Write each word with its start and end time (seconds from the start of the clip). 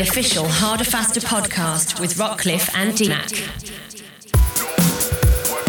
the 0.00 0.08
official 0.08 0.48
Harder 0.48 0.84
Faster 0.84 1.20
podcast 1.20 2.00
with 2.00 2.14
Rockcliffe 2.14 2.74
and 2.74 2.94
DMAC. 2.94 3.46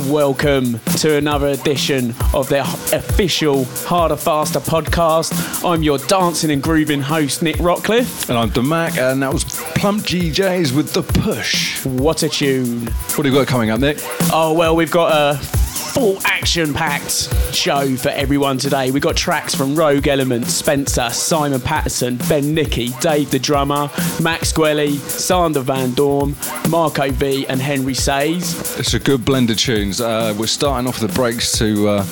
Welcome 0.10 0.80
to 1.00 1.18
another 1.18 1.48
edition 1.48 2.14
of 2.34 2.48
the 2.48 2.62
official 2.62 3.66
Harder 3.66 4.16
Faster 4.16 4.62
podcast. 4.62 5.34
I'm 5.70 5.84
your 5.84 5.98
dancing 5.98 6.50
and 6.52 6.64
grooving 6.64 7.02
host, 7.02 7.44
Nick 7.44 7.58
Rockcliffe. 7.58 8.30
And 8.30 8.38
I'm 8.38 8.52
DeMac, 8.52 8.98
and 8.98 9.22
that 9.22 9.34
was 9.34 9.44
Plump 9.44 10.04
DJs 10.04 10.74
with 10.74 10.94
The 10.94 11.04
Push. 11.04 11.86
What 11.86 12.24
a 12.24 12.30
tune. 12.30 12.86
What 12.86 13.18
have 13.18 13.26
you 13.26 13.34
got 13.34 13.48
coming 13.48 13.70
up, 13.70 13.82
Nick? 13.82 13.98
Oh, 14.32 14.54
well, 14.54 14.78
we've 14.78 14.92
got 14.92 15.12
a 15.12 15.61
full 15.94 16.18
action 16.24 16.74
packed 16.74 17.30
show 17.54 17.96
for 17.98 18.10
everyone 18.10 18.58
today. 18.58 18.92
We've 18.92 19.02
got 19.02 19.18
tracks 19.18 19.54
from 19.54 19.76
Rogue 19.76 20.08
Element, 20.08 20.48
Spencer, 20.48 21.10
Simon 21.10 21.60
Patterson, 21.60 22.16
Ben 22.30 22.54
Nicky, 22.54 22.90
Dave 23.02 23.30
the 23.30 23.40
drummer, 23.40 23.90
Max 24.22 24.54
Gwelly, 24.54 24.96
Sander 24.98 25.60
van 25.60 25.94
Doorn, 25.94 26.36
Marco 26.70 27.12
V, 27.12 27.46
and 27.48 27.62
Henry 27.62 27.94
Saiz. 27.94 28.80
It's 28.80 28.94
a 28.94 29.00
good 29.00 29.26
blend 29.26 29.50
of 29.50 29.58
tunes. 29.58 30.00
Uh, 30.00 30.34
we're 30.38 30.48
starting 30.48 30.88
off 30.88 31.00
the 31.00 31.10
breaks 31.10 31.58
to 31.58 31.90
uh, 31.90 32.06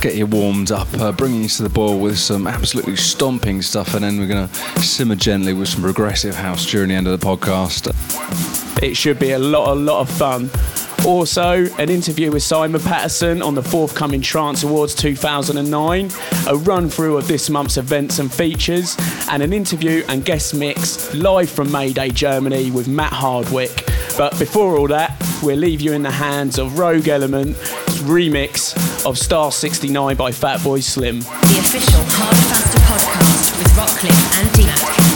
get 0.00 0.14
you 0.14 0.26
warmed 0.26 0.72
up, 0.72 0.88
uh, 0.94 1.12
bringing 1.12 1.42
you 1.42 1.48
to 1.48 1.62
the 1.62 1.68
boil 1.68 1.98
with 1.98 2.18
some 2.18 2.46
absolutely 2.46 2.96
stomping 2.96 3.60
stuff, 3.60 3.94
and 3.94 4.02
then 4.02 4.18
we're 4.18 4.28
going 4.28 4.48
to 4.48 4.54
simmer 4.80 5.14
gently 5.14 5.52
with 5.52 5.68
some 5.68 5.82
progressive 5.82 6.34
house 6.34 6.64
during 6.70 6.88
the 6.88 6.94
end 6.94 7.06
of 7.06 7.20
the 7.20 7.26
podcast. 7.26 7.92
It 8.82 8.96
should 8.96 9.18
be 9.18 9.32
a 9.32 9.38
lot, 9.38 9.68
a 9.68 9.74
lot 9.74 10.00
of 10.00 10.10
fun. 10.10 10.50
Also, 11.04 11.66
an 11.78 11.88
interview 11.88 12.30
with 12.30 12.42
Simon 12.42 12.80
Patterson 12.80 13.42
on 13.42 13.54
the 13.54 13.62
forthcoming 13.62 14.20
Trance 14.20 14.62
Awards 14.62 14.94
2009, 14.94 16.10
a 16.48 16.56
run 16.56 16.88
through 16.88 17.16
of 17.16 17.28
this 17.28 17.48
month's 17.50 17.76
events 17.76 18.18
and 18.18 18.32
features, 18.32 18.96
and 19.30 19.42
an 19.42 19.52
interview 19.52 20.04
and 20.08 20.24
guest 20.24 20.54
mix 20.54 21.14
live 21.14 21.50
from 21.50 21.70
Mayday, 21.70 22.10
Germany 22.10 22.70
with 22.70 22.88
Matt 22.88 23.12
Hardwick. 23.12 23.88
But 24.18 24.38
before 24.38 24.76
all 24.76 24.88
that, 24.88 25.16
we'll 25.42 25.58
leave 25.58 25.80
you 25.80 25.92
in 25.92 26.02
the 26.02 26.10
hands 26.10 26.58
of 26.58 26.78
Rogue 26.78 27.08
Element 27.08 27.56
remix 28.06 28.74
of 29.04 29.18
Star 29.18 29.52
69 29.52 30.16
by 30.16 30.30
Fatboy 30.30 30.82
Slim. 30.82 31.20
The 31.20 31.26
official 31.58 32.00
Harder 32.08 32.36
Faster 32.48 32.78
podcast 32.78 33.58
with 33.58 33.72
Rockcliffe 33.76 34.40
and 34.40 34.48
DMAC. 34.50 35.15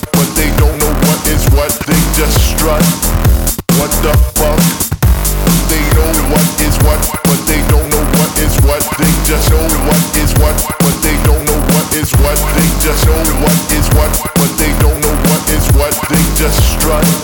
just 16.81 17.20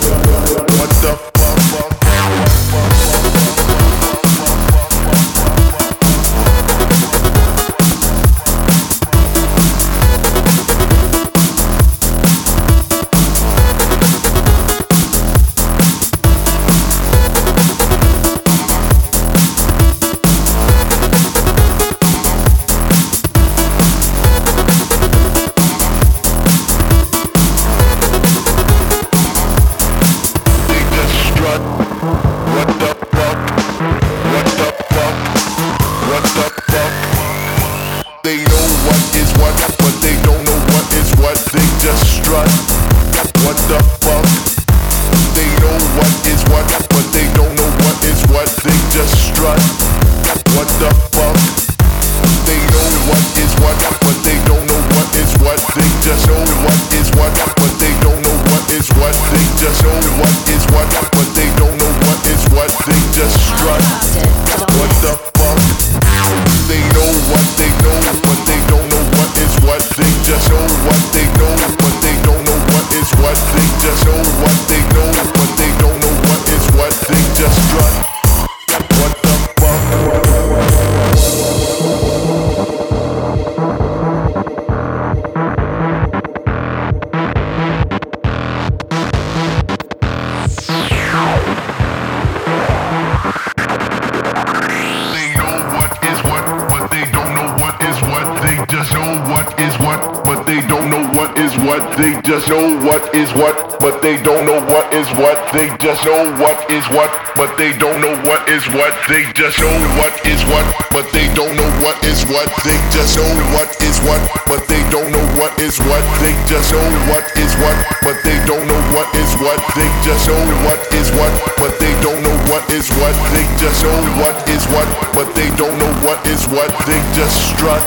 just 105.98 106.06
know 106.06 106.42
what 106.42 106.70
is 106.70 106.86
what, 106.94 107.10
but 107.34 107.56
they 107.56 107.76
don't 107.76 108.00
know 108.00 108.14
what 108.22 108.48
is 108.48 108.62
what. 108.70 108.92
They 109.08 109.24
just 109.34 109.58
know 109.58 109.72
what 109.98 110.14
is 110.26 110.42
what, 110.46 110.62
but 110.90 111.10
they 111.12 111.26
don't 111.34 111.56
know 111.56 111.70
what 111.82 111.98
is 112.04 112.22
what. 112.26 112.46
They 112.62 112.76
just 112.90 113.16
know 113.16 113.26
what 113.54 113.70
is 113.82 113.98
what, 114.06 114.20
but 114.46 114.68
they 114.68 114.82
don't 114.90 115.10
know 115.10 115.24
what 115.34 115.58
is 115.58 115.78
what. 115.78 116.02
They 116.20 116.34
just 116.46 116.70
know 116.70 116.86
what 117.10 117.24
is 117.38 117.54
what, 117.58 117.74
but 118.02 118.22
they 118.22 118.38
don't 118.46 118.66
know 118.68 118.78
what 118.94 119.10
is 119.16 119.34
what. 119.42 119.58
They 119.74 119.88
just 120.06 120.28
know 120.28 120.38
what 120.66 120.78
is 120.94 121.10
what, 121.18 121.32
but 121.58 121.74
they 121.80 121.94
don't 122.02 122.22
know 122.22 122.36
what 122.46 122.62
is 122.70 122.90
what. 122.98 123.14
They 123.34 123.46
just 123.58 123.82
know 123.82 123.98
what 124.22 124.36
is 124.48 124.66
what, 124.70 124.86
but 125.14 125.34
they 125.34 125.50
don't 125.56 125.78
know 125.78 125.92
what 126.06 126.22
is 126.26 126.46
what. 126.46 126.70
They 126.86 127.00
just 127.14 127.34
strut. 127.50 127.82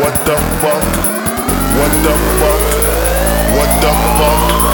What 0.00 0.14
the 0.24 0.36
fuck? 0.64 0.84
What 1.76 1.92
the 2.04 2.14
fuck? 2.40 2.60
What 3.52 3.70
the 3.84 3.92
fuck? 4.16 4.73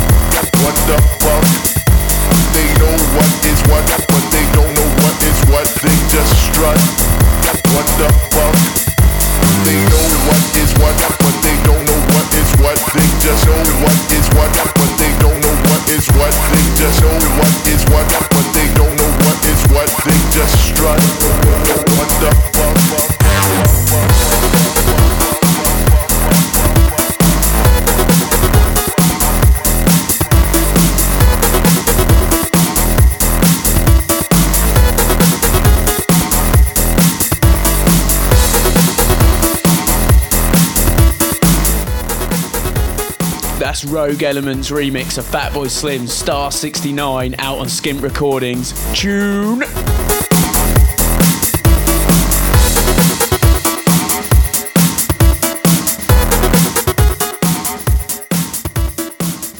Rogue 44.01 44.23
Elements 44.23 44.71
remix 44.71 45.19
of 45.19 45.25
Fatboy 45.25 45.69
Slim's 45.69 46.11
Star 46.11 46.51
69 46.51 47.35
out 47.37 47.59
on 47.59 47.67
Skint 47.67 48.01
Recordings. 48.01 48.71
Tune. 48.99 49.59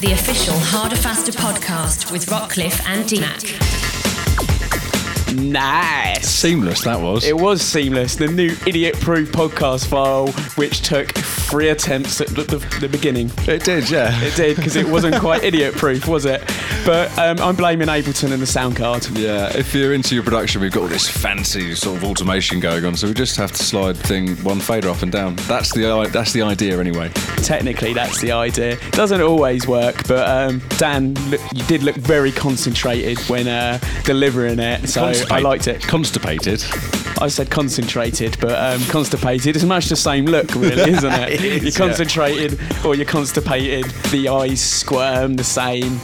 The 0.00 0.10
official 0.10 0.58
Harder 0.58 0.96
Faster 0.96 1.30
podcast 1.30 2.10
with 2.10 2.26
Rockcliffe 2.26 2.84
and 2.88 3.04
DMAC. 3.04 3.72
Nice. 5.36 6.28
Seamless 6.28 6.82
that 6.82 7.00
was. 7.00 7.24
It 7.24 7.36
was 7.36 7.62
seamless. 7.62 8.16
The 8.16 8.26
new 8.26 8.56
Idiot 8.66 8.96
Proof 9.00 9.30
podcast 9.30 9.86
file, 9.86 10.32
which 10.56 10.82
took 10.82 11.16
three 11.52 11.68
attempts 11.68 12.18
at 12.18 12.28
the, 12.28 12.44
the, 12.44 12.56
the 12.80 12.88
beginning. 12.88 13.30
It 13.46 13.62
did, 13.62 13.90
yeah. 13.90 14.18
It 14.22 14.34
did 14.36 14.56
because 14.56 14.74
it 14.74 14.88
wasn't 14.88 15.16
quite 15.16 15.44
idiot 15.44 15.74
proof, 15.74 16.08
was 16.08 16.24
it? 16.24 16.40
But 16.86 17.10
um, 17.18 17.38
I'm 17.40 17.54
blaming 17.54 17.88
Ableton 17.88 18.32
and 18.32 18.40
the 18.40 18.46
sound 18.46 18.76
card. 18.76 19.06
Yeah, 19.10 19.54
if 19.54 19.74
you're 19.74 19.92
into 19.92 20.14
your 20.14 20.24
production, 20.24 20.62
we've 20.62 20.72
got 20.72 20.80
all 20.80 20.88
this 20.88 21.06
fancy 21.06 21.74
sort 21.74 21.98
of 21.98 22.04
automation 22.04 22.58
going 22.58 22.86
on, 22.86 22.96
so 22.96 23.06
we 23.06 23.12
just 23.12 23.36
have 23.36 23.52
to 23.52 23.62
slide 23.62 23.98
thing 23.98 24.34
one 24.36 24.60
fader 24.60 24.88
up 24.88 25.02
and 25.02 25.12
down. 25.12 25.36
That's 25.46 25.74
the 25.74 26.08
that's 26.10 26.32
the 26.32 26.40
idea 26.40 26.80
anyway. 26.80 27.10
Technically, 27.42 27.92
that's 27.92 28.18
the 28.22 28.32
idea. 28.32 28.78
Doesn't 28.92 29.20
always 29.20 29.68
work, 29.68 30.08
but 30.08 30.26
um, 30.26 30.62
Dan, 30.78 31.12
look, 31.28 31.42
you 31.52 31.64
did 31.64 31.82
look 31.82 31.96
very 31.96 32.32
concentrated 32.32 33.18
when 33.28 33.46
uh, 33.46 33.78
delivering 34.04 34.58
it, 34.58 34.88
so 34.88 35.12
I 35.30 35.40
liked 35.40 35.68
it. 35.68 35.82
Constipated. 35.82 36.64
I 37.22 37.28
said 37.28 37.52
concentrated, 37.52 38.36
but 38.40 38.58
um, 38.58 38.84
constipated 38.88 39.54
is 39.54 39.64
much 39.64 39.88
the 39.88 39.94
same 39.94 40.24
look, 40.24 40.52
really, 40.56 40.90
isn't 40.90 41.12
it? 41.12 41.30
It 41.30 41.44
is, 41.44 41.62
you're 41.62 41.70
yeah. 41.70 41.78
concentrated 41.78 42.58
or 42.84 42.96
you're 42.96 43.06
constipated. 43.06 43.84
The 44.10 44.28
eyes 44.28 44.60
squirm 44.60 45.34
the 45.34 45.44
same. 45.44 46.00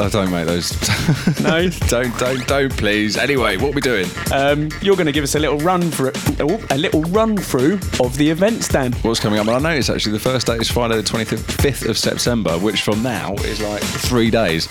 I 0.00 0.08
don't 0.10 0.32
make 0.32 0.46
those. 0.46 0.76
No? 1.42 1.68
don't, 1.88 2.18
don't, 2.18 2.46
don't, 2.48 2.76
please. 2.76 3.16
Anyway, 3.16 3.56
what 3.56 3.70
are 3.70 3.74
we 3.74 3.80
doing? 3.80 4.06
Um, 4.32 4.68
you're 4.82 4.96
going 4.96 5.06
to 5.06 5.12
give 5.12 5.22
us 5.22 5.36
a 5.36 5.38
little 5.38 5.58
run 5.58 5.92
for 5.92 6.10
oh, 6.40 6.66
a 6.70 6.76
little 6.76 7.02
run 7.02 7.36
through 7.36 7.74
of 8.00 8.16
the 8.16 8.28
events, 8.28 8.66
Dan. 8.66 8.92
What's 9.02 9.20
coming 9.20 9.38
up? 9.38 9.46
Well, 9.46 9.56
I 9.56 9.60
noticed 9.60 9.90
actually 9.90 10.12
the 10.12 10.18
first 10.18 10.48
day 10.48 10.56
is 10.56 10.68
Friday 10.68 10.96
the 10.96 11.02
25th 11.02 11.88
of 11.88 11.96
September, 11.96 12.58
which 12.58 12.82
from 12.82 13.00
now 13.04 13.34
is 13.34 13.60
like 13.60 13.80
three 13.80 14.28
days. 14.28 14.66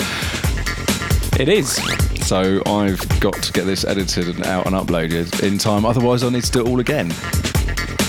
It 1.39 1.47
is. 1.47 1.79
So 2.29 2.61
I've 2.67 3.19
got 3.19 3.33
to 3.41 3.51
get 3.51 3.65
this 3.65 3.83
edited 3.83 4.27
and 4.27 4.45
out 4.45 4.67
and 4.67 4.75
uploaded 4.75 5.41
in 5.41 5.57
time. 5.57 5.83
Otherwise, 5.83 6.21
I'll 6.21 6.29
need 6.29 6.43
to 6.43 6.51
do 6.51 6.59
it 6.59 6.67
all 6.69 6.79
again. 6.79 7.11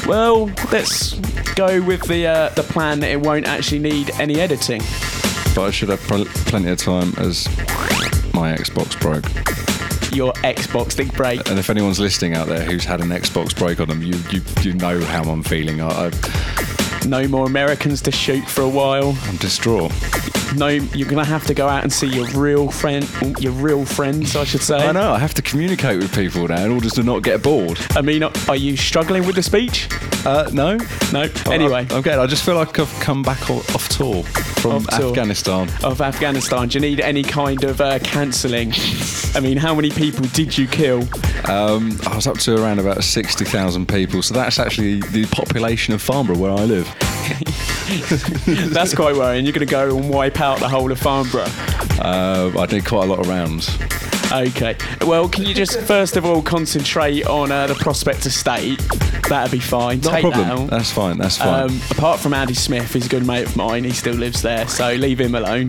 Well, 0.06 0.52
let's 0.70 1.14
go 1.54 1.80
with 1.80 2.06
the 2.06 2.26
uh, 2.26 2.50
the 2.50 2.62
plan 2.62 3.00
that 3.00 3.10
it 3.10 3.18
won't 3.18 3.48
actually 3.48 3.78
need 3.78 4.10
any 4.20 4.38
editing. 4.38 4.82
But 5.54 5.62
I 5.62 5.70
should 5.70 5.88
have 5.88 6.00
pl- 6.00 6.26
plenty 6.26 6.68
of 6.68 6.76
time 6.76 7.14
as 7.16 7.48
my 8.34 8.54
Xbox 8.54 9.00
broke. 9.00 9.24
Your 10.14 10.34
Xbox 10.44 10.94
did 10.94 11.10
break. 11.14 11.48
And 11.48 11.58
if 11.58 11.70
anyone's 11.70 11.98
listening 11.98 12.34
out 12.34 12.46
there 12.46 12.62
who's 12.62 12.84
had 12.84 13.00
an 13.00 13.08
Xbox 13.08 13.56
break 13.56 13.80
on 13.80 13.88
them, 13.88 14.02
you 14.02 14.16
you, 14.30 14.42
you 14.60 14.74
know 14.74 15.00
how 15.00 15.22
I'm 15.22 15.42
feeling. 15.42 15.80
I, 15.80 16.10
I, 16.10 17.06
No 17.06 17.26
more 17.26 17.46
Americans 17.46 18.02
to 18.02 18.10
shoot 18.10 18.46
for 18.46 18.60
a 18.60 18.68
while. 18.68 19.16
I'm 19.22 19.36
distraught. 19.38 19.92
No, 20.56 20.66
you're 20.68 21.08
gonna 21.08 21.24
have 21.24 21.46
to 21.46 21.54
go 21.54 21.68
out 21.68 21.84
and 21.84 21.92
see 21.92 22.08
your 22.08 22.26
real 22.28 22.70
friend, 22.70 23.06
your 23.38 23.52
real 23.52 23.84
friends, 23.84 24.34
I 24.34 24.44
should 24.44 24.62
say. 24.62 24.76
I 24.76 24.92
know. 24.92 25.12
I 25.12 25.18
have 25.18 25.34
to 25.34 25.42
communicate 25.42 25.98
with 25.98 26.14
people 26.14 26.48
now 26.48 26.64
in 26.64 26.70
order 26.72 26.90
to 26.90 27.02
not 27.02 27.22
get 27.22 27.42
bored. 27.42 27.78
I 27.92 28.02
mean, 28.02 28.24
are 28.24 28.56
you 28.56 28.76
struggling 28.76 29.26
with 29.26 29.36
the 29.36 29.42
speech? 29.42 29.88
Uh, 30.24 30.50
no. 30.52 30.76
No. 31.12 31.28
Anyway, 31.50 31.86
I'm, 31.90 31.96
I'm 31.96 32.02
good. 32.02 32.18
I 32.18 32.26
just 32.26 32.44
feel 32.44 32.54
like 32.54 32.78
I've 32.78 32.92
come 33.00 33.22
back 33.22 33.48
off 33.50 33.88
tour 33.88 34.22
from 34.24 34.72
Off 34.76 34.98
tour. 34.98 35.08
Afghanistan. 35.10 35.68
of 35.82 36.00
Afghanistan, 36.00 36.68
do 36.68 36.78
you 36.78 36.80
need 36.80 37.00
any 37.00 37.22
kind 37.22 37.64
of 37.64 37.80
uh, 37.80 37.98
cancelling? 38.00 38.72
I 39.34 39.40
mean, 39.40 39.56
how 39.56 39.74
many 39.74 39.90
people 39.90 40.26
did 40.26 40.56
you 40.58 40.66
kill? 40.66 41.00
Um, 41.48 41.98
I 42.06 42.14
was 42.16 42.26
up 42.26 42.38
to 42.40 42.62
around 42.62 42.78
about 42.80 43.02
60,000 43.02 43.88
people, 43.88 44.22
so 44.22 44.34
that's 44.34 44.58
actually 44.58 45.00
the 45.00 45.26
population 45.26 45.94
of 45.94 46.02
Farnborough 46.02 46.38
where 46.38 46.52
I 46.52 46.64
live. 46.64 46.86
That's 48.72 48.94
quite 48.94 49.16
worrying. 49.16 49.44
You're 49.44 49.52
going 49.52 49.66
to 49.66 49.70
go 49.70 49.96
and 49.96 50.08
wipe 50.10 50.40
out 50.40 50.60
the 50.60 50.68
whole 50.68 50.92
of 50.92 50.98
Farnborough. 51.00 51.46
Uh, 52.00 52.52
I 52.56 52.66
did 52.66 52.86
quite 52.86 53.04
a 53.04 53.06
lot 53.06 53.18
of 53.18 53.28
rounds. 53.28 53.76
Okay. 54.32 54.76
Well, 55.04 55.28
can 55.28 55.44
you 55.44 55.54
just 55.54 55.80
first 55.80 56.16
of 56.16 56.24
all 56.24 56.40
concentrate 56.40 57.26
on 57.26 57.50
uh, 57.50 57.66
the 57.66 57.74
Prospect 57.74 58.20
of 58.20 58.26
Estate? 58.26 58.78
That'd 59.28 59.50
be 59.50 59.58
fine. 59.58 60.00
Not 60.10 60.18
a 60.18 60.20
problem. 60.22 60.66
that. 60.66 60.70
That's 60.70 60.90
fine. 60.90 61.18
That's 61.18 61.36
fine. 61.38 61.70
Um, 61.70 61.80
apart 61.90 62.20
from 62.20 62.34
Andy 62.34 62.54
Smith, 62.54 62.92
he's 62.92 63.06
a 63.06 63.08
good 63.08 63.26
mate 63.26 63.46
of 63.46 63.56
mine. 63.56 63.84
He 63.84 63.90
still 63.90 64.14
lives 64.14 64.42
there, 64.42 64.66
so 64.68 64.92
leave 64.94 65.20
him 65.20 65.34
alone. 65.34 65.66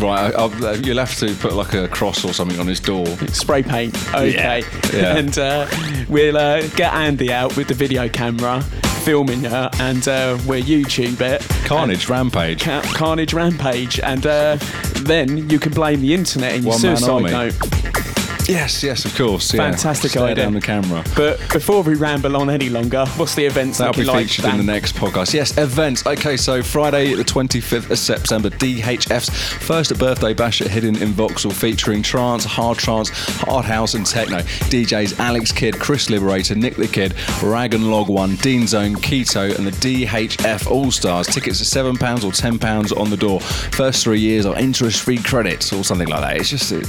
right, 0.00 0.34
I'll, 0.34 0.52
uh, 0.64 0.72
you'll 0.74 0.98
have 0.98 1.16
to 1.16 1.34
put 1.36 1.52
like 1.54 1.74
a 1.74 1.88
cross 1.88 2.24
or 2.24 2.32
something 2.32 2.58
on 2.60 2.66
his 2.66 2.80
door. 2.80 3.06
Spray 3.28 3.62
paint, 3.62 3.96
okay. 4.14 4.62
Yeah, 4.62 4.90
yeah. 4.94 5.16
And 5.16 5.38
uh, 5.38 5.66
we'll 6.08 6.36
uh, 6.36 6.62
get 6.68 6.92
Andy 6.92 7.32
out 7.32 7.56
with 7.56 7.68
the 7.68 7.74
video 7.74 8.08
camera, 8.08 8.62
filming 9.04 9.42
her, 9.44 9.70
and 9.80 10.06
uh, 10.08 10.38
we'll 10.46 10.62
YouTube 10.62 11.20
it. 11.20 11.42
Carnage, 11.66 12.08
rampage. 12.08 12.62
Ca- 12.62 12.82
Carnage 12.94 13.32
Rampage, 13.34 14.00
and 14.00 14.26
uh, 14.26 14.56
then 15.02 15.48
you 15.50 15.58
can 15.58 15.72
blame 15.72 16.00
the 16.00 16.14
internet 16.14 16.54
in 16.54 16.62
your 16.62 16.70
One 16.72 16.80
suicide 16.80 17.22
note. 17.22 18.11
Yes, 18.48 18.82
yes, 18.82 19.04
of 19.04 19.14
course. 19.16 19.54
Yeah. 19.54 19.70
Fantastic 19.70 20.10
Stare 20.10 20.24
idea. 20.24 20.44
down 20.44 20.54
the 20.54 20.60
camera. 20.60 21.04
But 21.16 21.38
before 21.52 21.82
we 21.82 21.94
ramble 21.94 22.36
on 22.36 22.50
any 22.50 22.68
longer, 22.68 23.06
what's 23.16 23.34
the 23.34 23.44
events 23.44 23.78
That'll 23.78 23.94
be 23.94 24.04
like? 24.04 24.26
featured 24.26 24.46
in 24.46 24.56
the 24.56 24.62
next 24.64 24.94
podcast. 24.96 25.32
Yes, 25.32 25.56
events. 25.58 26.04
Okay, 26.06 26.36
so 26.36 26.62
Friday, 26.62 27.14
the 27.14 27.24
25th 27.24 27.90
of 27.90 27.98
September, 27.98 28.50
DHF's 28.50 29.30
first 29.64 29.96
birthday 29.98 30.34
bash 30.34 30.60
at 30.60 30.68
Hidden 30.68 30.96
in 31.02 31.08
Vauxhall, 31.10 31.52
featuring 31.52 32.02
trance, 32.02 32.44
hard 32.44 32.78
trance, 32.78 33.10
hard 33.10 33.64
house, 33.64 33.94
and 33.94 34.04
techno. 34.04 34.38
DJs 34.38 35.18
Alex 35.18 35.52
Kidd, 35.52 35.78
Chris 35.78 36.10
Liberator, 36.10 36.54
Nick 36.54 36.76
the 36.76 36.88
Kid, 36.88 37.14
Rag 37.42 37.74
and 37.74 37.90
Log 37.90 38.08
One, 38.08 38.36
Dean 38.36 38.66
Zone, 38.66 38.94
Keto, 38.96 39.56
and 39.56 39.66
the 39.66 39.70
DHF 39.72 40.68
All 40.70 40.90
Stars. 40.90 41.26
Tickets 41.28 41.60
are 41.60 41.82
£7 41.82 41.94
or 42.24 42.32
£10 42.32 43.00
on 43.00 43.10
the 43.10 43.16
door. 43.16 43.40
First 43.40 44.02
three 44.02 44.20
years 44.20 44.46
are 44.46 44.58
interest 44.58 45.00
free 45.00 45.18
credits 45.18 45.72
or 45.72 45.84
something 45.84 46.08
like 46.08 46.20
that. 46.20 46.36
It's 46.38 46.50
just. 46.50 46.72
It, 46.72 46.86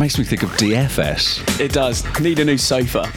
Makes 0.00 0.18
me 0.18 0.24
think 0.24 0.42
of 0.42 0.51
DFS. 0.58 1.60
It 1.60 1.72
does. 1.72 2.04
Need 2.20 2.38
a 2.38 2.44
new 2.44 2.58
sofa. 2.58 3.10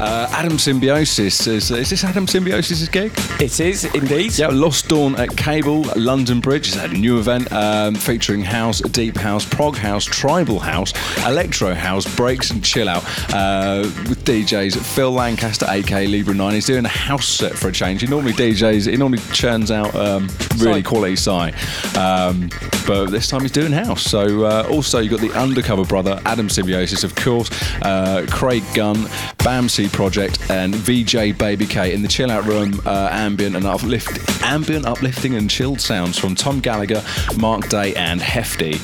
Uh, 0.00 0.28
Adam 0.30 0.58
Symbiosis 0.58 1.48
is, 1.48 1.72
is 1.72 1.90
this 1.90 2.04
Adam 2.04 2.28
Symbiosis' 2.28 2.88
gig? 2.88 3.10
It 3.40 3.58
is 3.58 3.84
indeed. 3.84 4.38
Yeah, 4.38 4.46
Lost 4.46 4.86
Dawn 4.88 5.16
at 5.16 5.36
Cable, 5.36 5.86
London 5.96 6.38
Bridge 6.38 6.68
is 6.68 6.76
a 6.76 6.86
new 6.86 7.18
event 7.18 7.50
um, 7.50 7.96
featuring 7.96 8.42
house, 8.42 8.80
deep 8.80 9.16
house, 9.16 9.44
prog 9.44 9.76
house, 9.76 10.04
tribal 10.04 10.60
house, 10.60 10.92
electro 11.26 11.74
house, 11.74 12.06
breaks 12.14 12.52
and 12.52 12.64
chill 12.64 12.88
out 12.88 13.02
uh, 13.34 13.82
with 14.08 14.24
DJs. 14.24 14.78
Phil 14.78 15.10
Lancaster, 15.10 15.66
aka 15.68 16.06
Libra 16.06 16.32
9, 16.32 16.54
he's 16.54 16.66
doing 16.66 16.84
a 16.84 16.88
house 16.88 17.26
set 17.26 17.54
for 17.54 17.66
a 17.66 17.72
change. 17.72 18.00
He 18.00 18.06
normally 18.06 18.34
DJs, 18.34 18.88
he 18.88 18.96
normally 18.96 19.22
churns 19.32 19.72
out 19.72 19.92
um, 19.96 20.28
really 20.58 20.82
quality 20.82 21.16
Psy, 21.16 21.50
um, 21.96 22.48
but 22.86 23.06
this 23.06 23.26
time 23.26 23.40
he's 23.40 23.50
doing 23.50 23.72
house. 23.72 24.02
So 24.02 24.44
uh, 24.44 24.68
also 24.70 25.00
you 25.00 25.10
have 25.10 25.20
got 25.20 25.28
the 25.28 25.36
Undercover 25.36 25.84
Brother, 25.84 26.20
Adam 26.24 26.48
Symbiosis, 26.48 26.77
of 26.78 27.14
course, 27.14 27.50
uh, 27.82 28.26
Craig 28.30 28.62
Gunn, 28.74 28.96
Bamsey 29.38 29.92
Project, 29.92 30.50
and 30.50 30.74
VJ 30.74 31.36
Baby 31.36 31.66
K 31.66 31.92
in 31.92 32.02
the 32.02 32.08
chill 32.08 32.30
out 32.30 32.44
room. 32.44 32.80
Uh, 32.86 33.08
ambient 33.10 33.56
and 33.56 33.64
uplift, 33.64 34.42
ambient, 34.42 34.86
uplifting, 34.86 35.34
and 35.34 35.50
chilled 35.50 35.80
sounds 35.80 36.18
from 36.18 36.34
Tom 36.34 36.60
Gallagher, 36.60 37.02
Mark 37.36 37.68
Day, 37.68 37.94
and 37.94 38.20
Hefty. 38.20 38.78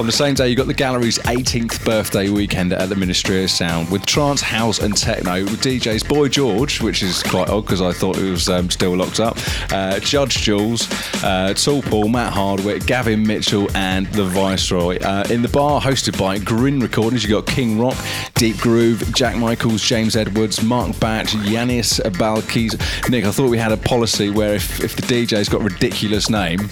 On 0.00 0.06
the 0.06 0.12
same 0.12 0.34
day, 0.34 0.48
you 0.48 0.56
got 0.56 0.66
the 0.66 0.72
gallery's 0.72 1.18
18th 1.18 1.84
birthday 1.84 2.30
weekend 2.30 2.72
at 2.72 2.88
the 2.88 2.96
Ministry 2.96 3.44
of 3.44 3.50
Sound 3.50 3.90
with 3.90 4.06
trance, 4.06 4.40
house, 4.40 4.78
and 4.78 4.96
techno 4.96 5.44
with 5.44 5.60
DJs 5.60 6.08
Boy 6.08 6.28
George, 6.28 6.80
which 6.80 7.02
is 7.02 7.22
quite 7.22 7.50
odd 7.50 7.66
because 7.66 7.82
I 7.82 7.92
thought 7.92 8.16
it 8.16 8.30
was 8.30 8.48
um, 8.48 8.70
still 8.70 8.96
locked 8.96 9.20
up, 9.20 9.36
uh, 9.70 10.00
Judge 10.00 10.38
Jules, 10.38 10.88
uh, 11.22 11.52
Tall 11.52 11.82
Paul, 11.82 12.08
Matt 12.08 12.32
Hardwick, 12.32 12.86
Gavin 12.86 13.26
Mitchell, 13.26 13.68
and 13.76 14.06
the 14.06 14.24
Viceroy. 14.24 14.98
Uh, 15.00 15.26
in 15.28 15.42
the 15.42 15.50
bar, 15.50 15.82
hosted 15.82 16.18
by 16.18 16.38
Grin 16.38 16.80
Recordings, 16.80 17.22
you 17.22 17.28
got 17.28 17.46
King 17.46 17.78
Rock, 17.78 17.98
Deep 18.36 18.56
Groove, 18.56 19.14
Jack 19.14 19.36
Michaels, 19.36 19.82
James 19.82 20.16
Edwards, 20.16 20.62
Mark 20.62 20.98
Batch, 20.98 21.32
Yanis 21.34 22.00
Balkis. 22.12 23.10
Nick, 23.10 23.26
I 23.26 23.30
thought 23.32 23.50
we 23.50 23.58
had 23.58 23.70
a 23.70 23.76
policy 23.76 24.30
where 24.30 24.54
if, 24.54 24.82
if 24.82 24.96
the 24.96 25.02
DJ's 25.02 25.50
got 25.50 25.60
a 25.60 25.64
ridiculous 25.64 26.30
name, 26.30 26.70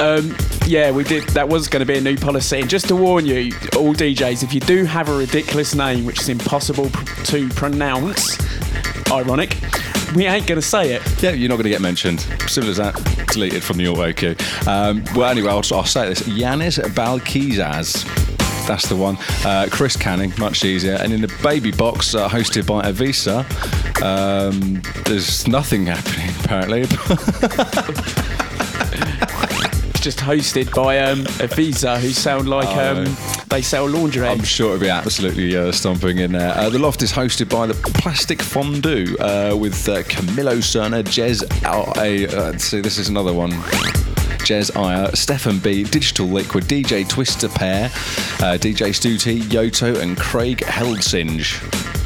Um, 0.00 0.34
yeah, 0.66 0.90
we 0.90 1.04
did. 1.04 1.24
That 1.30 1.48
was 1.48 1.68
going 1.68 1.80
to 1.80 1.86
be 1.86 1.98
a 1.98 2.00
new 2.00 2.16
policy. 2.16 2.60
And 2.60 2.68
just 2.68 2.88
to 2.88 2.96
warn 2.96 3.26
you, 3.26 3.52
all 3.76 3.94
DJs, 3.94 4.42
if 4.42 4.52
you 4.52 4.60
do 4.60 4.84
have 4.84 5.08
a 5.08 5.16
ridiculous 5.16 5.74
name 5.74 6.04
which 6.04 6.20
is 6.20 6.28
impossible 6.28 6.90
pr- 6.90 7.24
to 7.24 7.48
pronounce, 7.50 8.38
ironic, 9.10 9.56
we 10.14 10.26
ain't 10.26 10.46
going 10.46 10.60
to 10.60 10.66
say 10.66 10.92
it. 10.92 11.22
Yeah, 11.22 11.30
you're 11.32 11.48
not 11.48 11.56
going 11.56 11.64
to 11.64 11.70
get 11.70 11.80
mentioned. 11.80 12.20
Simple 12.46 12.70
as 12.70 12.76
that. 12.76 12.94
Deleted 13.32 13.62
from 13.62 13.78
the 13.78 13.88
auto 13.88 14.12
queue. 14.12 14.36
Um, 14.66 15.04
well, 15.14 15.30
anyway, 15.30 15.50
I'll, 15.50 15.62
I'll 15.72 15.84
say 15.84 16.08
this: 16.08 16.22
Yanis 16.22 16.78
Balkizaz. 16.94 18.04
That's 18.66 18.86
the 18.88 18.96
one. 18.96 19.16
Uh, 19.46 19.66
Chris 19.70 19.96
Canning, 19.96 20.32
much 20.38 20.62
easier. 20.64 20.94
And 20.94 21.12
in 21.12 21.22
the 21.22 21.34
baby 21.42 21.70
box, 21.70 22.14
uh, 22.14 22.28
hosted 22.28 22.66
by 22.66 22.82
Avisa, 22.90 23.44
um, 24.02 24.82
there's 25.04 25.48
nothing 25.48 25.86
happening 25.86 26.28
apparently. 26.44 26.84
Just 30.08 30.20
hosted 30.20 30.74
by 30.74 31.00
um, 31.00 31.26
a 31.38 31.46
Visa 31.48 31.98
who 31.98 32.08
sound 32.08 32.48
like 32.48 32.66
Oh, 32.66 33.02
um, 33.02 33.44
they 33.48 33.60
sell 33.60 33.86
laundry 33.86 34.26
I'm 34.26 34.42
sure 34.42 34.68
it'll 34.68 34.80
be 34.80 34.88
absolutely 34.88 35.54
uh, 35.54 35.70
stomping 35.70 36.16
in 36.16 36.32
there. 36.32 36.56
Uh, 36.56 36.70
the 36.70 36.78
loft 36.78 37.02
is 37.02 37.12
hosted 37.12 37.50
by 37.50 37.66
the 37.66 37.74
Plastic 37.74 38.38
Fondue 38.38 39.14
uh, 39.20 39.54
with 39.54 39.86
uh, 39.86 40.02
Camilo 40.04 40.62
Cerna, 40.62 41.04
Jez. 41.04 41.44
Uh, 41.62 42.38
uh, 42.38 42.56
see, 42.56 42.80
this 42.80 42.96
is 42.96 43.10
another 43.10 43.34
one. 43.34 43.50
Jez 44.40 44.74
Iyer, 44.74 45.14
Stefan 45.14 45.58
B, 45.58 45.84
Digital 45.84 46.26
Liquid, 46.26 46.64
DJ 46.64 47.06
Twister 47.06 47.50
Pair, 47.50 47.90
uh, 48.40 48.56
DJ 48.56 48.94
Stu 48.94 49.18
T, 49.18 49.40
Yoto, 49.40 50.00
and 50.00 50.16
Craig 50.16 50.60
Heldsinge. 50.60 51.97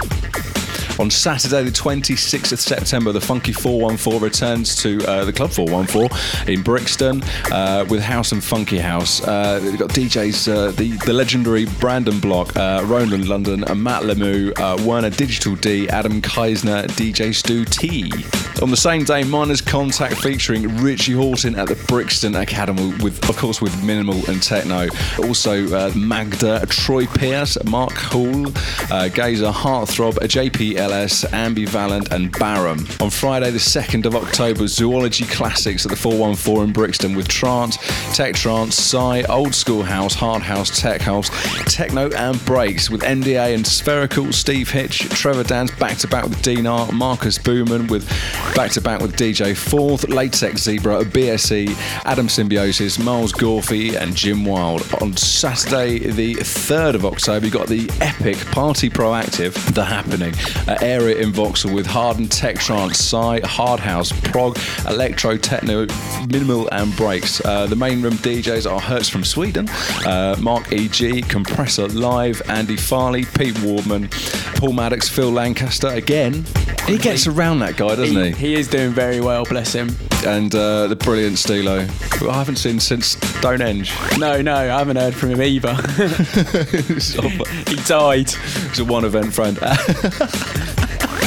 On 0.98 1.10
Saturday, 1.10 1.64
the 1.64 1.70
26th 1.70 2.52
of 2.52 2.60
September, 2.60 3.12
the 3.12 3.20
Funky 3.20 3.52
414 3.52 4.20
returns 4.20 4.76
to 4.82 5.04
uh, 5.08 5.24
the 5.24 5.32
Club 5.32 5.50
414 5.50 6.52
in 6.52 6.62
Brixton 6.62 7.22
uh, 7.50 7.84
with 7.88 8.02
House 8.02 8.32
and 8.32 8.44
Funky 8.44 8.78
House. 8.78 9.22
Uh, 9.26 9.60
we've 9.62 9.78
got 9.78 9.90
DJs, 9.90 10.52
uh, 10.52 10.70
the, 10.72 10.92
the 11.06 11.12
legendary 11.12 11.64
Brandon 11.80 12.20
Block, 12.20 12.54
uh, 12.56 12.82
Roland 12.84 13.28
London, 13.28 13.60
Matt 13.82 14.02
Lemieux, 14.02 14.52
uh, 14.58 14.82
Werner 14.86 15.10
Digital 15.10 15.56
D, 15.56 15.88
Adam 15.88 16.20
Keisner, 16.20 16.86
DJ 16.88 17.34
Stu 17.34 17.64
T. 17.64 18.51
On 18.62 18.70
the 18.70 18.76
same 18.76 19.02
day, 19.02 19.24
Minus 19.24 19.60
Contact 19.60 20.14
featuring 20.14 20.76
Richie 20.76 21.14
Hawtin 21.14 21.58
at 21.58 21.66
the 21.66 21.74
Brixton 21.88 22.36
Academy, 22.36 22.94
with 23.02 23.28
of 23.28 23.36
course 23.36 23.60
with 23.60 23.82
minimal 23.82 24.24
and 24.30 24.40
techno. 24.40 24.86
Also 25.18 25.66
uh, 25.74 25.90
Magda, 25.96 26.64
Troy 26.66 27.06
Pierce, 27.06 27.58
Marc 27.64 27.90
Houle, 27.90 28.46
uh, 28.92 29.08
Gaiser, 29.08 29.50
Heartthrob, 29.50 30.14
JPLS, 30.14 31.26
Ambivalent, 31.30 32.12
and 32.12 32.32
Barem. 32.34 33.02
On 33.02 33.10
Friday, 33.10 33.50
the 33.50 33.58
2nd 33.58 34.06
of 34.06 34.14
October, 34.14 34.68
Zoology 34.68 35.24
Classics 35.24 35.84
at 35.84 35.90
the 35.90 35.96
414 35.96 36.68
in 36.68 36.72
Brixton 36.72 37.16
with 37.16 37.26
trance, 37.26 37.78
tech 38.14 38.36
trance, 38.36 38.76
Psy, 38.76 39.22
old 39.28 39.56
school 39.56 39.82
house, 39.82 40.14
hard 40.14 40.42
house, 40.42 40.80
tech 40.80 41.00
house, 41.00 41.30
techno, 41.64 42.10
and 42.10 42.42
breaks 42.44 42.90
with 42.90 43.02
NDA 43.02 43.56
and 43.56 43.66
Spherical, 43.66 44.32
Steve 44.32 44.70
Hitch, 44.70 45.00
Trevor 45.08 45.42
Dance 45.42 45.72
back 45.72 45.98
to 45.98 46.06
back 46.06 46.24
with 46.24 46.40
Dinar, 46.42 46.92
Marcus 46.92 47.38
Booman 47.38 47.88
with 47.88 48.08
back 48.54 48.70
to 48.70 48.80
back 48.80 49.00
with 49.00 49.16
DJ 49.16 49.56
Fourth, 49.56 50.08
Latex 50.08 50.62
Zebra, 50.62 51.04
BSE, 51.04 51.74
Adam 52.04 52.28
Symbiosis, 52.28 52.98
Miles 52.98 53.32
Gorfy, 53.32 53.96
and 53.96 54.14
Jim 54.14 54.44
Wild. 54.44 54.82
On 55.00 55.16
Saturday, 55.16 55.98
the 56.10 56.34
3rd 56.34 56.94
of 56.94 57.06
October, 57.06 57.46
you 57.46 57.52
got 57.52 57.68
the 57.68 57.88
epic 58.00 58.36
Party 58.46 58.90
Proactive, 58.90 59.54
The 59.74 59.84
Happening, 59.84 60.34
uh, 60.68 60.76
area 60.82 61.16
in 61.16 61.32
Vauxhall 61.32 61.72
with 61.72 61.86
hard 61.86 62.18
and 62.18 62.30
tech 62.30 62.56
trance, 62.58 62.98
Psy, 62.98 63.40
hard 63.44 63.80
house, 63.80 64.12
prog, 64.30 64.58
electro, 64.86 65.36
techno, 65.36 65.86
minimal, 66.28 66.68
and 66.72 66.94
breaks. 66.96 67.44
Uh, 67.44 67.66
the 67.66 67.76
main 67.76 68.02
room 68.02 68.14
DJs 68.14 68.70
are 68.70 68.80
Hertz 68.80 69.08
from 69.08 69.24
Sweden, 69.24 69.68
uh, 70.04 70.36
Mark 70.40 70.72
E.G., 70.72 71.22
Compressor 71.22 71.88
Live, 71.88 72.42
Andy 72.48 72.76
Farley, 72.76 73.24
Pete 73.24 73.54
Wardman, 73.56 74.10
Paul 74.58 74.72
Maddox, 74.72 75.08
Phil 75.08 75.30
Lancaster. 75.30 75.88
Again, 75.88 76.44
he 76.86 76.98
gets 76.98 77.26
around 77.26 77.60
that 77.60 77.76
guy, 77.76 77.94
doesn't 77.94 78.16
he? 78.16 78.32
He 78.32 78.41
is 78.42 78.66
doing 78.66 78.90
very 78.90 79.20
well, 79.20 79.44
bless 79.44 79.72
him. 79.72 79.90
And 80.26 80.52
uh, 80.52 80.88
the 80.88 80.96
brilliant 80.96 81.38
Stilo, 81.38 81.82
who 82.18 82.28
I 82.28 82.34
haven't 82.34 82.56
seen 82.56 82.80
since 82.80 83.16
Stonehenge. 83.38 83.92
No, 84.18 84.42
no, 84.42 84.54
I 84.54 84.78
haven't 84.78 84.96
heard 84.96 85.14
from 85.14 85.30
him 85.30 85.40
either. 85.42 85.74
he 87.68 87.76
died. 87.86 88.30
He's 88.30 88.80
a 88.80 88.84
one 88.84 89.04
event 89.04 89.32
friend. 89.32 89.58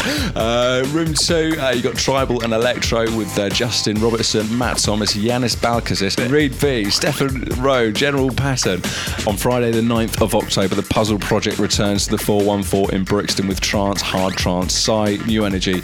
Uh, 0.35 0.83
room 0.89 1.13
two, 1.13 1.55
uh, 1.59 1.69
you 1.69 1.81
got 1.81 1.95
Tribal 1.95 2.43
and 2.43 2.51
Electro 2.51 3.03
with 3.15 3.39
uh, 3.39 3.47
Justin 3.47 4.00
Robertson, 4.01 4.45
Matt 4.57 4.79
Thomas, 4.79 5.15
Yanis 5.15 5.55
Balkazis, 5.55 6.29
Reed 6.29 6.51
V, 6.51 6.89
Stefan 6.89 7.45
Rowe, 7.62 7.89
General 7.89 8.29
Pattern. 8.29 8.81
On 9.27 9.38
Friday, 9.38 9.71
the 9.71 9.81
9th 9.81 10.21
of 10.21 10.35
October, 10.35 10.75
the 10.75 10.83
Puzzle 10.83 11.19
Project 11.19 11.57
returns 11.57 12.05
to 12.05 12.12
the 12.12 12.17
414 12.17 12.93
in 12.93 13.05
Brixton 13.05 13.47
with 13.47 13.62
trance, 13.62 14.01
hard 14.01 14.35
trance, 14.35 14.74
Psy, 14.74 15.17
New 15.25 15.45
Energy, 15.45 15.81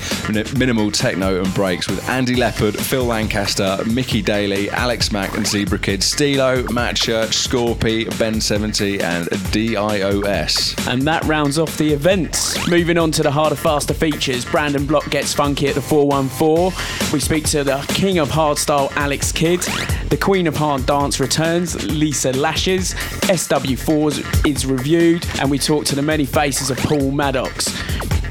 minimal 0.57 0.91
techno 0.91 1.41
and 1.41 1.53
breaks 1.53 1.87
with 1.87 2.07
Andy 2.09 2.35
Leopard, 2.35 2.75
Phil 2.75 3.05
Lancaster, 3.05 3.77
Mickey 3.89 4.21
Daly, 4.21 4.69
Alex 4.71 5.13
Mack 5.13 5.35
and 5.37 5.47
Zebra 5.47 5.79
Kid, 5.79 6.03
Stilo, 6.03 6.63
Matt 6.73 6.97
Church, 6.97 7.31
Scorpy, 7.31 8.05
Ben 8.19 8.41
70 8.41 8.99
and 8.99 9.29
DIOS. 9.51 10.75
And 10.87 11.03
that 11.03 11.23
rounds 11.23 11.57
off 11.57 11.77
the 11.77 11.93
events. 11.93 12.67
Moving 12.67 12.97
on 12.97 13.11
to 13.11 13.23
the 13.23 13.31
harder, 13.31 13.55
faster 13.55 13.93
features. 14.11 14.45
Brandon 14.45 14.85
Block 14.85 15.09
gets 15.09 15.33
funky 15.33 15.67
at 15.67 15.75
the 15.75 15.81
414. 15.81 17.11
We 17.13 17.19
speak 17.19 17.45
to 17.45 17.63
the 17.63 17.77
king 17.89 18.19
of 18.19 18.29
hardstyle, 18.29 18.91
Alex 18.95 19.31
Kidd. 19.31 19.61
The 20.09 20.17
queen 20.17 20.47
of 20.47 20.55
hard 20.55 20.85
dance 20.85 21.19
returns, 21.19 21.81
Lisa 21.87 22.33
Lashes. 22.33 22.93
SW4s 22.93 24.45
is 24.45 24.65
reviewed, 24.65 25.25
and 25.39 25.49
we 25.49 25.57
talk 25.57 25.85
to 25.85 25.95
the 25.95 26.01
many 26.01 26.25
faces 26.25 26.69
of 26.69 26.77
Paul 26.77 27.11
Maddox. 27.11 27.71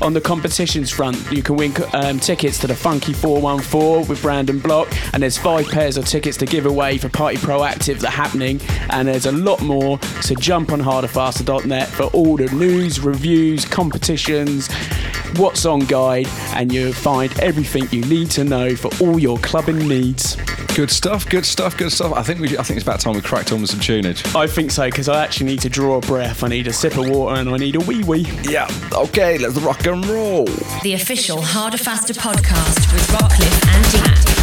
On 0.03 0.15
the 0.15 0.21
competitions 0.21 0.91
front, 0.91 1.19
you 1.31 1.43
can 1.43 1.57
win 1.57 1.75
um, 1.93 2.19
tickets 2.19 2.59
to 2.61 2.67
the 2.67 2.75
Funky 2.75 3.13
414 3.13 4.09
with 4.09 4.23
Brandon 4.23 4.59
Block, 4.59 4.89
and 5.13 5.23
there's 5.23 5.37
five 5.37 5.69
pairs 5.69 5.99
of 5.99 6.07
tickets 6.07 6.39
to 6.39 6.47
give 6.47 6.65
away 6.65 6.97
for 6.97 7.11
Party 7.11 7.37
Proactive 7.37 7.99
that 8.01 8.09
are 8.09 8.11
happening, 8.11 8.61
and 8.91 9.09
there's 9.09 9.27
a 9.27 9.33
lot 9.33 9.61
more. 9.61 10.01
So 10.23 10.35
jump 10.35 10.73
on 10.73 10.81
harderfaster.net 10.81 11.89
for 11.89 12.05
all 12.05 12.39
the 12.39 12.47
news, 12.47 13.01
reviews, 13.01 13.67
competitions, 13.67 14.69
what's 15.37 15.67
on 15.67 15.81
guide, 15.81 16.29
and 16.55 16.73
you'll 16.73 16.93
find 16.95 17.39
everything 17.41 17.87
you 17.91 18.01
need 18.07 18.31
to 18.31 18.45
know 18.45 18.75
for 18.75 18.91
all 19.03 19.19
your 19.19 19.37
clubbing 19.39 19.87
needs. 19.87 20.37
Good 20.75 20.91
stuff, 20.91 21.29
good 21.29 21.45
stuff, 21.45 21.77
good 21.77 21.93
stuff. 21.93 22.13
I 22.13 22.23
think 22.23 22.41
we, 22.41 22.57
I 22.57 22.63
think 22.63 22.77
it's 22.77 22.85
about 22.85 23.01
time 23.01 23.15
we 23.15 23.21
cracked 23.21 23.53
on 23.53 23.61
with 23.61 23.71
some 23.71 23.81
tunage. 23.81 24.35
I 24.37 24.47
think 24.47 24.71
so 24.71 24.87
because 24.87 25.09
I 25.09 25.23
actually 25.23 25.47
need 25.47 25.61
to 25.61 25.69
draw 25.69 25.97
a 25.97 26.01
breath. 26.01 26.45
I 26.45 26.49
need 26.49 26.69
a 26.69 26.73
sip 26.73 26.97
of 26.97 27.09
water 27.11 27.41
and 27.41 27.51
I 27.51 27.57
need 27.57 27.77
a 27.77 27.81
wee 27.81 28.05
wee. 28.05 28.27
Yeah. 28.45 28.69
Okay, 28.93 29.37
let's 29.37 29.57
rock 29.57 29.87
and 29.93 30.07
roll. 30.07 30.45
The 30.83 30.95
official 30.95 31.41
Harder 31.41 31.77
Faster 31.77 32.15
podcast 32.15 32.93
with 32.93 33.07
Rockcliffe 33.09 33.67
and 33.75 33.93
D-Mac. 33.93 34.40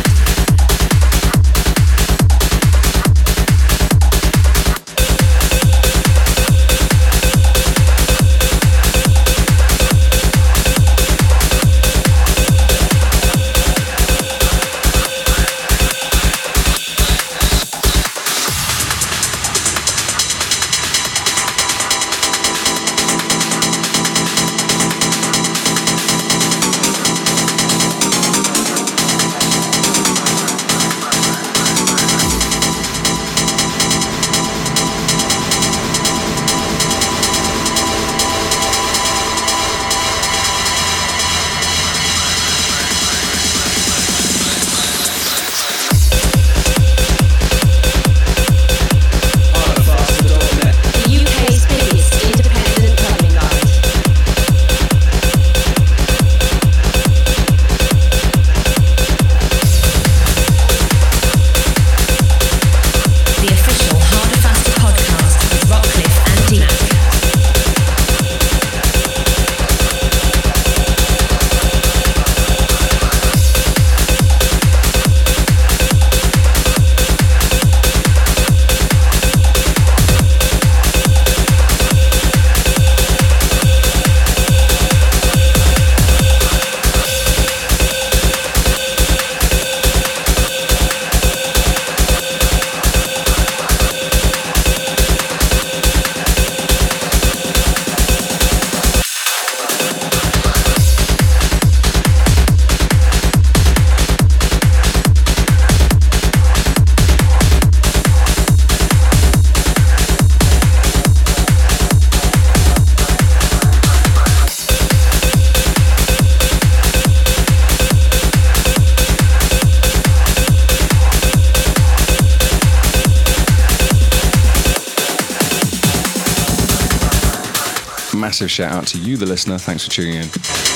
Massive 128.38 128.52
shout 128.52 128.71
out 128.71 128.86
to 128.86 129.00
you, 129.00 129.17
the 129.17 129.26
listener. 129.26 129.58
Thanks 129.58 129.84
for 129.84 129.89
tuning 129.89 130.21
in. 130.21 130.66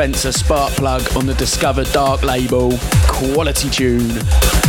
Spencer 0.00 0.30
Sparkplug 0.30 1.14
on 1.14 1.26
the 1.26 1.34
Discover 1.34 1.84
Dark 1.84 2.22
label. 2.22 2.72
Quality 3.06 3.68
tune. 3.68 4.59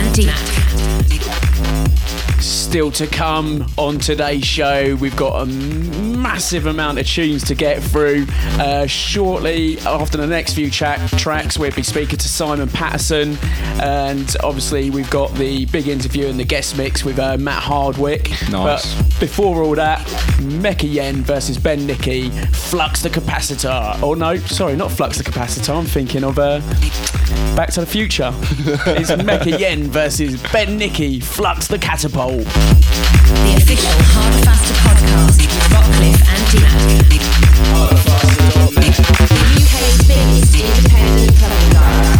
And 0.00 0.14
D-Mac. 0.14 0.60
Still 2.40 2.90
to 2.92 3.06
come 3.06 3.66
on 3.76 3.98
today's 3.98 4.44
show, 4.44 4.96
we've 4.96 5.16
got 5.16 5.42
a 5.42 5.46
massive 5.46 6.66
amount 6.66 6.98
of 6.98 7.06
tunes 7.06 7.44
to 7.44 7.54
get 7.54 7.82
through. 7.82 8.26
Uh, 8.58 8.86
shortly 8.86 9.78
after 9.80 10.16
the 10.16 10.26
next 10.26 10.54
few 10.54 10.70
track 10.70 11.00
tracks, 11.18 11.58
we'll 11.58 11.72
be 11.72 11.82
speaking 11.82 12.16
to 12.16 12.28
Simon 12.28 12.68
Patterson, 12.68 13.36
and 13.82 14.36
obviously 14.42 14.88
we've 14.88 15.10
got 15.10 15.34
the 15.34 15.66
big 15.66 15.88
interview 15.88 16.28
and 16.28 16.38
the 16.38 16.44
guest 16.44 16.78
mix 16.78 17.04
with 17.04 17.18
uh, 17.18 17.36
Matt 17.36 17.62
Hardwick. 17.62 18.30
Nice. 18.50 18.94
But 18.94 19.20
before 19.20 19.62
all 19.62 19.74
that, 19.74 20.00
Mecca 20.40 20.86
Yen 20.86 21.22
versus 21.22 21.58
Ben 21.58 21.86
Nicky, 21.86 22.30
Flux 22.52 23.02
the 23.02 23.10
Capacitor. 23.10 24.00
Oh 24.02 24.14
no, 24.14 24.36
sorry, 24.36 24.76
not 24.76 24.92
Flux 24.92 25.18
the 25.18 25.24
Capacitor. 25.24 25.76
I'm 25.76 25.84
thinking 25.84 26.24
of 26.24 26.38
uh, 26.38 26.60
Back 27.56 27.72
to 27.72 27.80
the 27.80 27.86
Future. 27.86 28.32
it's 28.86 29.14
Mecca 29.24 29.58
Yen 29.58 29.89
versus 29.90 30.40
Ben 30.52 30.76
Nicky, 30.78 31.18
Flux 31.18 31.66
the 31.66 31.78
Catapult. 31.78 32.44
The 32.44 33.54
official 33.56 33.90
Harder 33.90 34.44
Faster 34.44 34.74
podcast 34.74 35.40
with 35.40 35.50
Rockcliffe 35.72 36.22
and 36.30 36.42
D-Mac. 36.52 36.78
The 38.70 38.86
UK's 39.58 40.00
biggest 40.06 40.54
independent 40.54 41.72
guide. 41.72 42.19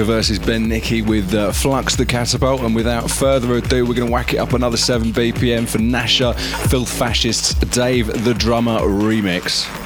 Versus 0.00 0.38
Ben 0.38 0.68
Nicky 0.68 1.02
with 1.02 1.34
uh, 1.34 1.52
Flux 1.52 1.96
the 1.96 2.06
Catapult. 2.06 2.62
And 2.62 2.74
without 2.74 3.10
further 3.10 3.56
ado, 3.56 3.84
we're 3.84 3.94
going 3.94 4.08
to 4.08 4.12
whack 4.12 4.32
it 4.34 4.38
up 4.38 4.52
another 4.52 4.76
7 4.76 5.12
BPM 5.12 5.68
for 5.68 5.78
Nasha, 5.78 6.34
Filth 6.34 6.90
Fascists, 6.90 7.54
Dave 7.54 8.06
the 8.24 8.34
Drummer 8.34 8.78
remix. 8.80 9.81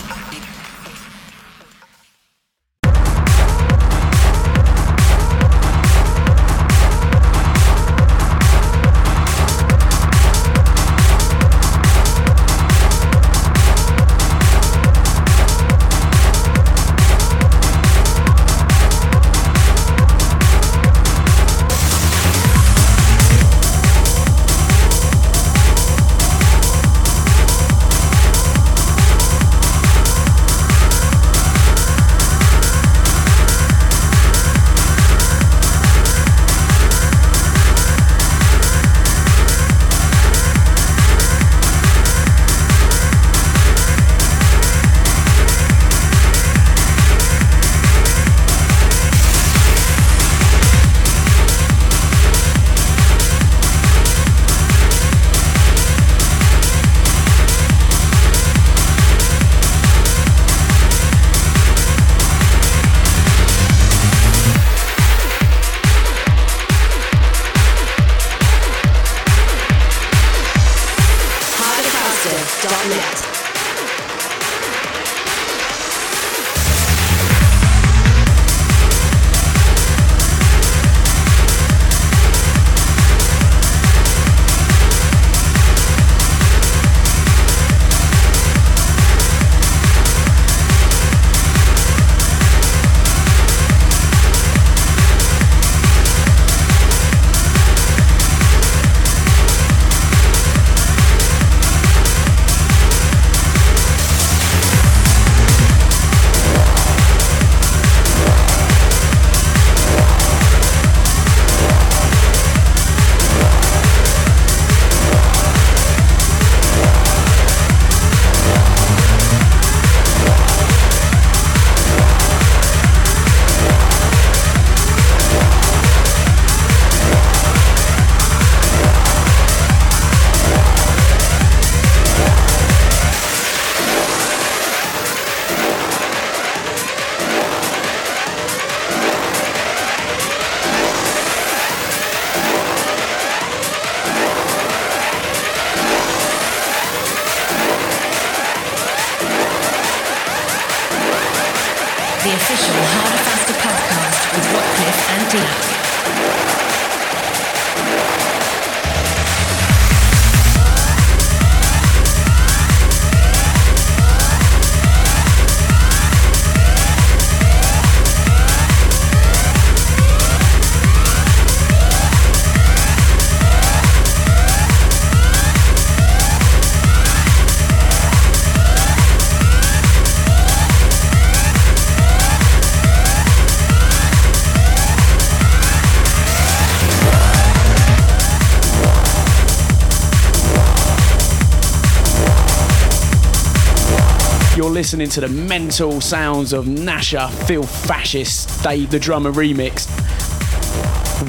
Listening 194.77 195.09
to 195.09 195.23
the 195.23 195.29
mental 195.29 196.03
sounds 196.03 196.53
of 196.53 196.69
Nasha 196.69 197.31
Filth 197.47 197.87
Fascist, 197.87 198.63
Dave 198.63 198.91
the 198.91 198.99
Drummer 198.99 199.33
remix. 199.33 199.87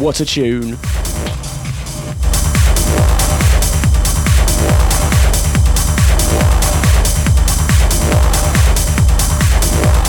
What 0.02 0.20
a 0.20 0.26
tune. 0.26 0.74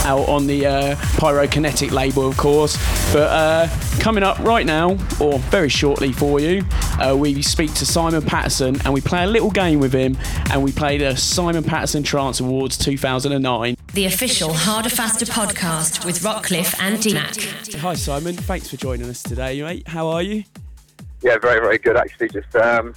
Out 0.05 0.29
on 0.29 0.49
the 0.49 0.67
uh, 0.67 0.97
Pyrokinetic 1.21 1.93
label, 1.93 2.27
of 2.27 2.37
course. 2.37 2.77
But 3.13 3.31
uh, 3.31 3.69
coming 4.01 4.25
up 4.25 4.41
right 4.41 4.67
now, 4.67 4.99
or 5.21 5.39
very 5.39 5.69
shortly 5.69 6.13
for 6.13 6.41
you, 6.41 6.65
uh, 7.01 7.17
we 7.17 7.43
speak 7.43 7.73
to 7.75 7.87
Simon 7.87 8.23
Patterson 8.23 8.81
and 8.85 8.93
we 8.93 9.01
play 9.01 9.25
a 9.25 9.27
little 9.27 9.51
game 9.51 9.81
with 9.81 9.93
him 9.93 10.17
and 10.51 10.63
we 10.63 10.73
play 10.73 10.99
the 10.99 11.17
Simon 11.17 11.65
Patterson 11.65 12.03
Trance 12.03 12.41
Awards 12.41 12.77
2009. 12.79 13.77
The 13.95 14.05
official 14.05 14.53
Harder 14.53 14.91
Faster 14.91 15.27
podcast 15.27 16.05
with 16.05 16.21
Rockcliffe 16.21 16.75
and 16.81 16.99
DMAC. 16.99 17.75
Hi 17.81 17.95
Simon, 17.95 18.35
thanks 18.35 18.69
for 18.69 18.77
joining 18.77 19.09
us 19.09 19.23
today, 19.23 19.63
mate. 19.63 19.89
How 19.89 20.09
are 20.09 20.23
you? 20.23 20.45
Yeah, 21.23 21.39
very, 21.39 21.61
very 21.61 21.79
good 21.79 21.97
actually. 21.97 22.29
Just 22.29 22.55
um, 22.57 22.95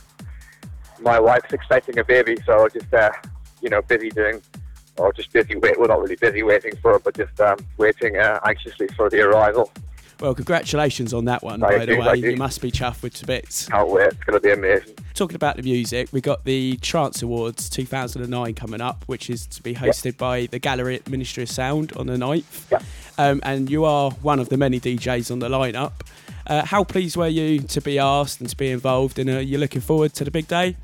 my 1.00 1.20
wife's 1.20 1.54
expecting 1.54 1.98
a 2.00 2.04
baby, 2.04 2.38
so 2.46 2.54
I'll 2.54 2.70
just 2.70 2.94
uh, 2.94 3.12
you 3.62 3.70
know, 3.70 3.82
busy 3.82 4.10
doing 4.10 4.42
or 4.98 5.14
just 5.14 5.32
busy 5.32 5.56
wait. 5.56 5.80
Well, 5.80 5.88
not 5.88 6.02
really 6.02 6.16
busy 6.16 6.44
waiting 6.44 6.76
for 6.82 6.96
it, 6.96 7.04
but 7.04 7.16
just 7.16 7.40
um, 7.40 7.58
waiting 7.78 8.18
uh, 8.18 8.40
anxiously 8.46 8.88
for 8.90 9.10
the 9.10 9.22
arrival. 9.22 9.72
Well, 10.22 10.36
congratulations 10.36 11.16
on 11.16 11.26
that 11.26 11.42
one, 11.42 11.60
by 11.62 11.84
the 11.84 11.96
way. 11.98 12.16
You 12.18 12.38
must 12.38 12.62
be 12.62 12.72
chuffed 12.72 13.02
with 13.02 13.26
bits. 13.26 13.68
Can't 13.68 13.90
wait. 13.90 14.10
It's 14.10 14.24
going 14.24 14.40
to 14.40 14.40
be 14.40 14.52
amazing. 14.52 14.94
Talking 15.16 15.36
about 15.36 15.58
the 15.58 15.64
music, 15.64 16.10
we 16.12 16.22
got 16.22 16.46
the 16.46 16.78
Trance 16.78 17.24
Awards 17.24 17.68
2009 17.72 18.54
coming 18.54 18.82
up, 18.82 19.04
which 19.08 19.32
is 19.32 19.48
to 19.48 19.64
be 19.64 19.74
hosted 19.74 20.06
yep. 20.06 20.18
by 20.18 20.46
the 20.46 20.60
Gallery 20.60 20.96
at 20.98 21.10
Ministry 21.10 21.42
of 21.42 21.50
Sound 21.50 21.92
on 21.94 22.06
the 22.06 22.18
9th. 22.18 22.70
Yep. 22.72 22.84
Um, 23.18 23.40
and 23.44 23.72
you 23.72 23.84
are 23.84 24.12
one 24.12 24.40
of 24.40 24.50
the 24.50 24.58
many 24.58 24.80
DJs 24.80 25.32
on 25.32 25.40
the 25.40 25.50
lineup. 25.50 25.94
Uh, 26.46 26.66
how 26.66 26.84
pleased 26.84 27.18
were 27.18 27.28
you 27.28 27.60
to 27.60 27.82
be 27.82 27.98
asked 27.98 28.42
and 28.42 28.50
to 28.50 28.56
be 28.56 28.70
involved? 28.70 29.18
And 29.18 29.28
are 29.28 29.42
you 29.42 29.58
looking 29.58 29.82
forward 29.82 30.14
to 30.14 30.24
the 30.24 30.32
big 30.32 30.48
day? 30.48 30.78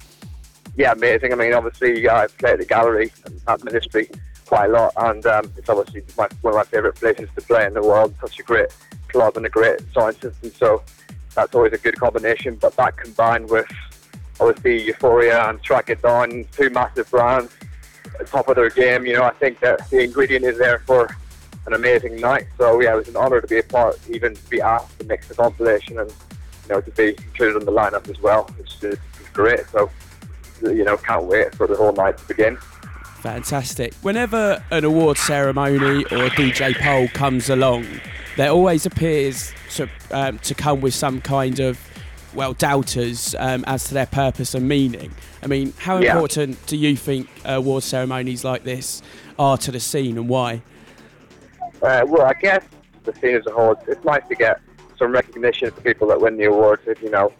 Yeah, 0.75 0.93
amazing. 0.93 1.31
I 1.31 1.35
mean, 1.35 1.53
obviously, 1.53 2.09
I've 2.09 2.35
played 2.39 2.53
at 2.53 2.59
the 2.59 2.65
Gallery 2.65 3.11
and 3.25 3.39
at 3.47 3.63
Ministry 3.63 4.09
quite 4.47 4.69
a 4.69 4.73
lot, 4.73 4.93
and 4.97 5.25
um, 5.25 5.51
it's 5.57 5.69
obviously 5.69 6.03
my, 6.17 6.27
one 6.41 6.53
of 6.53 6.57
my 6.57 6.63
favourite 6.63 6.95
places 6.95 7.29
to 7.35 7.41
play 7.41 7.65
in 7.65 7.73
the 7.73 7.81
world. 7.81 8.15
Such 8.21 8.39
a 8.39 8.43
great 8.43 8.69
club 9.09 9.37
and 9.37 9.45
a 9.45 9.49
great 9.49 9.79
sound 9.93 10.15
system. 10.15 10.51
So 10.51 10.83
that's 11.35 11.53
always 11.53 11.73
a 11.73 11.77
good 11.77 11.99
combination. 11.99 12.55
But 12.55 12.75
that 12.77 12.97
combined 12.97 13.49
with 13.49 13.67
obviously 14.39 14.85
Euphoria 14.87 15.49
and 15.49 15.61
Track 15.61 15.89
It 15.89 16.01
Down, 16.01 16.45
two 16.51 16.69
massive 16.69 17.09
brands 17.11 17.53
at 18.19 18.27
top 18.27 18.47
of 18.47 18.55
their 18.55 18.69
game, 18.69 19.05
you 19.05 19.13
know, 19.13 19.23
I 19.23 19.31
think 19.33 19.59
that 19.59 19.89
the 19.89 20.03
ingredient 20.03 20.45
is 20.45 20.57
there 20.57 20.79
for 20.79 21.15
an 21.65 21.73
amazing 21.73 22.15
night. 22.17 22.47
So 22.57 22.81
yeah, 22.81 22.93
it 22.93 22.97
was 22.97 23.07
an 23.09 23.17
honour 23.17 23.41
to 23.41 23.47
be 23.47 23.59
a 23.59 23.63
part, 23.63 23.99
even 24.09 24.33
to 24.35 24.49
be 24.49 24.61
asked 24.61 24.99
to 24.99 25.05
mix 25.05 25.27
the 25.27 25.35
compilation 25.35 25.99
and 25.99 26.09
you 26.09 26.69
know 26.69 26.81
to 26.81 26.91
be 26.91 27.09
included 27.09 27.59
in 27.59 27.65
the 27.65 27.71
lineup 27.71 28.09
as 28.09 28.19
well. 28.21 28.49
It's, 28.59 28.81
it's 28.83 29.29
great. 29.33 29.65
So 29.67 29.89
you 30.61 30.83
know, 30.85 30.97
can't 30.97 31.25
wait 31.25 31.53
for 31.55 31.67
the 31.67 31.75
whole 31.75 31.91
night 31.91 32.17
to 32.17 32.27
begin. 32.27 32.57
Fantastic. 33.27 33.93
Whenever 33.95 34.63
an 34.71 34.85
award 34.85 35.17
ceremony 35.17 36.05
or 36.05 36.23
a 36.25 36.29
DJ 36.29 36.73
poll 36.79 37.09
comes 37.09 37.49
along, 37.49 37.85
there 38.37 38.51
always 38.51 38.85
appears 38.85 39.51
to 39.71 39.89
um, 40.11 40.39
to 40.39 40.55
come 40.55 40.79
with 40.79 40.93
some 40.93 41.19
kind 41.19 41.59
of 41.59 41.77
well 42.33 42.53
doubters 42.53 43.35
um, 43.37 43.65
as 43.67 43.83
to 43.89 43.93
their 43.93 44.05
purpose 44.05 44.55
and 44.55 44.65
meaning. 44.65 45.11
I 45.43 45.47
mean, 45.47 45.73
how 45.77 45.99
Yeah. 45.99 46.13
important 46.13 46.65
do 46.67 46.77
you 46.77 46.95
think 46.95 47.27
award 47.43 47.83
ceremonies 47.83 48.45
like 48.45 48.63
this 48.63 49.01
are 49.37 49.57
to 49.57 49.71
the 49.71 49.81
scene, 49.81 50.17
and 50.17 50.29
why? 50.29 50.61
Uh, 51.81 52.05
well, 52.07 52.21
I 52.27 52.33
guess 52.33 52.63
the 53.03 53.13
scene 53.15 53.35
as 53.35 53.45
a 53.45 53.51
whole, 53.51 53.75
it's, 53.87 54.05
nice 54.05 54.25
to 54.29 54.35
get 54.35 54.61
some 54.97 55.11
recognition 55.11 55.69
for 55.71 55.81
people 55.81 56.07
that 56.07 56.21
win 56.21 56.37
the 56.37 56.45
awards. 56.45 56.83
If 56.87 57.01
you 57.01 57.11
know, 57.11 57.33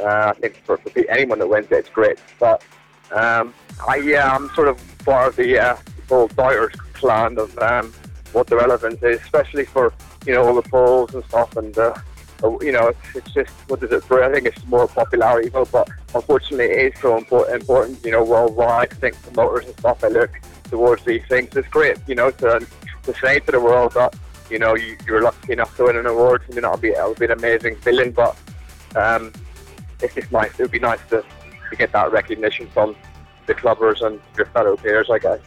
uh, 0.00 0.32
I 0.34 0.40
think 0.40 0.64
for, 0.64 0.78
for 0.78 0.90
anyone 1.10 1.38
that 1.40 1.48
wins 1.48 1.66
it, 1.66 1.74
it's 1.74 1.90
great. 1.90 2.18
But 2.40 2.62
um, 3.12 3.52
I, 3.86 3.96
yeah, 3.96 4.34
I'm 4.34 4.48
sort 4.54 4.68
of 4.68 4.80
of 5.08 5.36
the 5.36 5.58
uh, 5.58 5.76
whole 6.08 6.28
doubters 6.28 6.74
clan 6.94 7.38
of 7.38 7.56
um, 7.58 7.92
what 8.32 8.46
the 8.46 8.56
relevance 8.56 9.02
is, 9.02 9.20
especially 9.20 9.64
for 9.64 9.92
you 10.26 10.34
know 10.34 10.44
all 10.44 10.54
the 10.54 10.68
polls 10.68 11.14
and 11.14 11.24
stuff. 11.24 11.56
And 11.56 11.76
uh, 11.78 11.94
uh, 12.42 12.58
you 12.60 12.72
know, 12.72 12.88
it's, 12.88 13.16
it's 13.16 13.32
just 13.32 13.50
what 13.68 13.80
does 13.80 13.92
it 13.92 14.06
bring? 14.08 14.28
I 14.28 14.32
think 14.32 14.46
it's 14.46 14.66
more 14.66 14.88
popularity, 14.88 15.48
though. 15.48 15.64
But 15.64 15.88
unfortunately, 16.14 16.66
it 16.66 16.94
is 16.94 17.00
so 17.00 17.16
important. 17.16 17.60
Important, 17.60 18.04
you 18.04 18.10
know, 18.10 18.24
worldwide. 18.24 18.92
I 18.92 18.96
think 18.96 19.22
promoters 19.22 19.66
and 19.66 19.78
stuff. 19.78 20.02
I 20.02 20.08
look 20.08 20.30
towards 20.64 21.04
these 21.04 21.22
things. 21.28 21.54
It's 21.56 21.68
great, 21.68 21.96
you 22.06 22.14
know, 22.14 22.30
to 22.30 22.66
to 23.04 23.14
say 23.14 23.38
to 23.40 23.52
the 23.52 23.60
world 23.60 23.92
that 23.92 24.14
you 24.50 24.58
know 24.58 24.74
you, 24.74 24.96
you're 25.06 25.22
lucky 25.22 25.52
enough 25.52 25.76
to 25.76 25.84
win 25.84 25.96
an 25.96 26.06
award. 26.06 26.42
I 26.48 26.54
mean, 26.54 26.62
that'll 26.62 26.78
be 26.78 26.90
that'll 26.90 27.14
be 27.14 27.26
an 27.26 27.32
amazing 27.32 27.76
feeling. 27.76 28.12
But 28.12 28.36
um, 28.96 29.32
it's 30.00 30.14
just 30.14 30.32
nice. 30.32 30.52
It 30.52 30.62
would 30.62 30.70
be 30.70 30.78
nice 30.78 31.00
to, 31.10 31.24
to 31.70 31.76
get 31.76 31.92
that 31.92 32.12
recognition 32.12 32.68
from 32.68 32.96
the 33.46 33.54
clubbers 33.54 34.04
and 34.04 34.20
your 34.36 34.46
fellow 34.46 34.76
peers, 34.76 35.08
I 35.10 35.18
guess. 35.18 35.40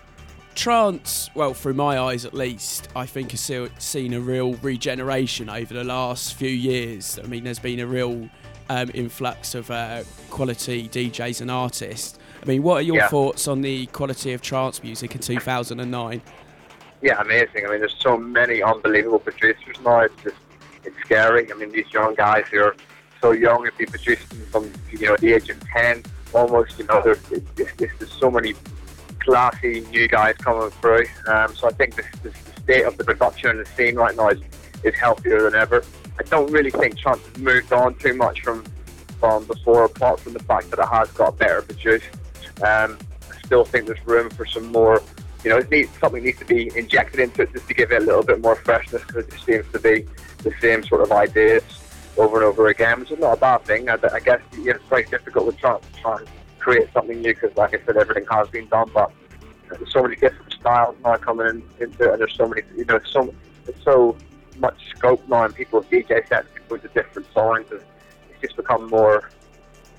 Trance, 0.55 1.29
well, 1.35 1.53
through 1.53 1.75
my 1.75 1.99
eyes 1.99 2.25
at 2.25 2.33
least, 2.33 2.89
I 2.95 3.05
think 3.05 3.31
has 3.31 3.51
seen 3.77 4.13
a 4.13 4.19
real 4.19 4.55
regeneration 4.55 5.49
over 5.49 5.73
the 5.73 5.83
last 5.83 6.33
few 6.33 6.49
years. 6.49 7.19
I 7.23 7.27
mean, 7.27 7.43
there's 7.43 7.59
been 7.59 7.79
a 7.79 7.85
real 7.85 8.27
um, 8.69 8.89
influx 8.93 9.53
of 9.53 9.69
uh, 9.69 10.03
quality 10.31 10.89
DJs 10.89 11.41
and 11.41 11.51
artists. 11.51 12.17
I 12.41 12.45
mean, 12.45 12.63
what 12.63 12.77
are 12.79 12.81
your 12.81 12.97
Yeah. 12.97 13.07
thoughts 13.07 13.47
on 13.47 13.61
the 13.61 13.85
quality 13.87 14.33
of 14.33 14.41
trance 14.41 14.81
music 14.81 15.13
in 15.13 15.21
2009? 15.21 16.21
Yeah, 17.01 17.21
amazing. 17.21 17.65
I 17.67 17.69
mean, 17.69 17.79
there's 17.79 17.95
so 17.99 18.17
many 18.17 18.63
unbelievable 18.63 19.19
producers 19.19 19.75
now. 19.83 19.99
It's 20.01 20.13
just 20.23 20.35
it's 20.83 20.95
scary. 21.05 21.51
I 21.51 21.55
mean, 21.55 21.71
these 21.71 21.91
young 21.93 22.15
guys 22.15 22.45
who 22.49 22.61
are 22.63 22.75
so 23.21 23.31
young 23.31 23.67
and 23.67 23.77
be 23.77 23.85
producing 23.85 24.39
from 24.51 24.71
you 24.91 25.05
know 25.07 25.15
the 25.17 25.33
age 25.33 25.49
of 25.49 25.59
ten, 25.69 26.03
almost. 26.33 26.77
You 26.79 26.85
know, 26.85 27.01
there's, 27.01 27.21
there's, 27.55 27.71
there's, 27.77 28.11
so 28.11 28.31
many 28.31 28.53
classy 29.19 29.81
new 29.91 30.07
guys 30.07 30.35
coming 30.37 30.69
through. 30.71 31.05
Um, 31.27 31.55
so 31.55 31.67
I 31.67 31.71
think 31.73 31.95
this, 31.95 32.05
the 32.23 32.33
state 32.61 32.83
of 32.83 32.97
the 32.97 33.03
production 33.03 33.51
and 33.51 33.59
the 33.59 33.65
scene 33.65 33.95
right 33.95 34.15
now 34.15 34.29
is, 34.29 34.41
is 34.83 34.95
healthier 34.95 35.43
than 35.43 35.55
ever. 35.55 35.83
I 36.19 36.23
don't 36.23 36.51
really 36.51 36.71
think 36.71 36.97
trance 36.97 37.25
has 37.25 37.37
moved 37.37 37.71
on 37.73 37.95
too 37.95 38.13
much 38.13 38.41
from 38.41 38.63
from 39.19 39.45
before, 39.45 39.85
apart 39.85 40.19
from 40.19 40.33
the 40.33 40.43
fact 40.43 40.69
that 40.69 40.79
it 40.79 40.87
has 40.87 41.09
got 41.11 41.37
better 41.39 41.63
produced. 41.63 42.05
Um, 42.61 42.99
I 43.31 43.39
still 43.43 43.65
think 43.65 43.87
there's 43.87 44.05
room 44.05 44.29
for 44.29 44.45
some 44.45 44.71
more. 44.71 45.01
You 45.43 45.51
know, 45.51 45.59
needs, 45.71 45.89
something 45.99 46.23
needs 46.23 46.39
to 46.39 46.45
be 46.45 46.71
injected 46.75 47.19
into 47.19 47.43
it 47.43 47.53
just 47.53 47.67
to 47.67 47.73
give 47.73 47.91
it 47.91 48.01
a 48.01 48.05
little 48.05 48.23
bit 48.23 48.41
more 48.41 48.55
freshness 48.55 49.03
because 49.05 49.25
it 49.25 49.31
just 49.31 49.45
seems 49.45 49.65
to 49.71 49.79
be 49.79 50.05
the 50.43 50.53
same 50.61 50.83
sort 50.83 51.01
of 51.01 51.11
ideas 51.11 51.63
over 52.17 52.37
and 52.37 52.45
over 52.45 52.67
again, 52.67 52.99
which 52.99 53.11
is 53.11 53.19
not 53.19 53.37
a 53.37 53.39
bad 53.39 53.63
thing. 53.65 53.89
I, 53.89 53.97
I 54.13 54.19
guess 54.19 54.41
it's 54.53 54.83
very 54.85 55.05
difficult 55.05 55.45
with 55.45 55.57
trying 55.57 55.81
to 55.81 56.01
try 56.01 56.17
and 56.17 56.27
create 56.59 56.91
something 56.93 57.21
new 57.21 57.33
because, 57.33 57.55
like 57.55 57.73
I 57.73 57.85
said, 57.85 57.97
everything 57.97 58.25
has 58.29 58.47
been 58.49 58.67
done, 58.67 58.89
but 58.93 59.11
there's 59.69 59.91
so 59.91 60.03
many 60.03 60.15
different 60.15 60.51
styles 60.53 60.95
now 61.03 61.15
coming 61.17 61.47
in, 61.47 61.63
into 61.79 62.03
it, 62.03 62.11
and 62.11 62.19
there's 62.21 62.35
so 62.35 62.47
many, 62.47 62.61
you 62.75 62.85
know, 62.85 62.99
so 63.05 63.33
there's 63.65 63.83
so 63.83 64.17
much 64.59 64.77
scope 64.95 65.27
now, 65.27 65.43
and 65.45 65.55
people 65.55 65.81
have 65.81 65.91
DJ 65.91 66.27
sets 66.27 66.47
with 66.69 66.81
the 66.81 66.89
different 66.89 67.27
sounds, 67.33 67.69
and 67.71 67.81
it's 68.29 68.41
just 68.41 68.55
become 68.55 68.89
more. 68.89 69.29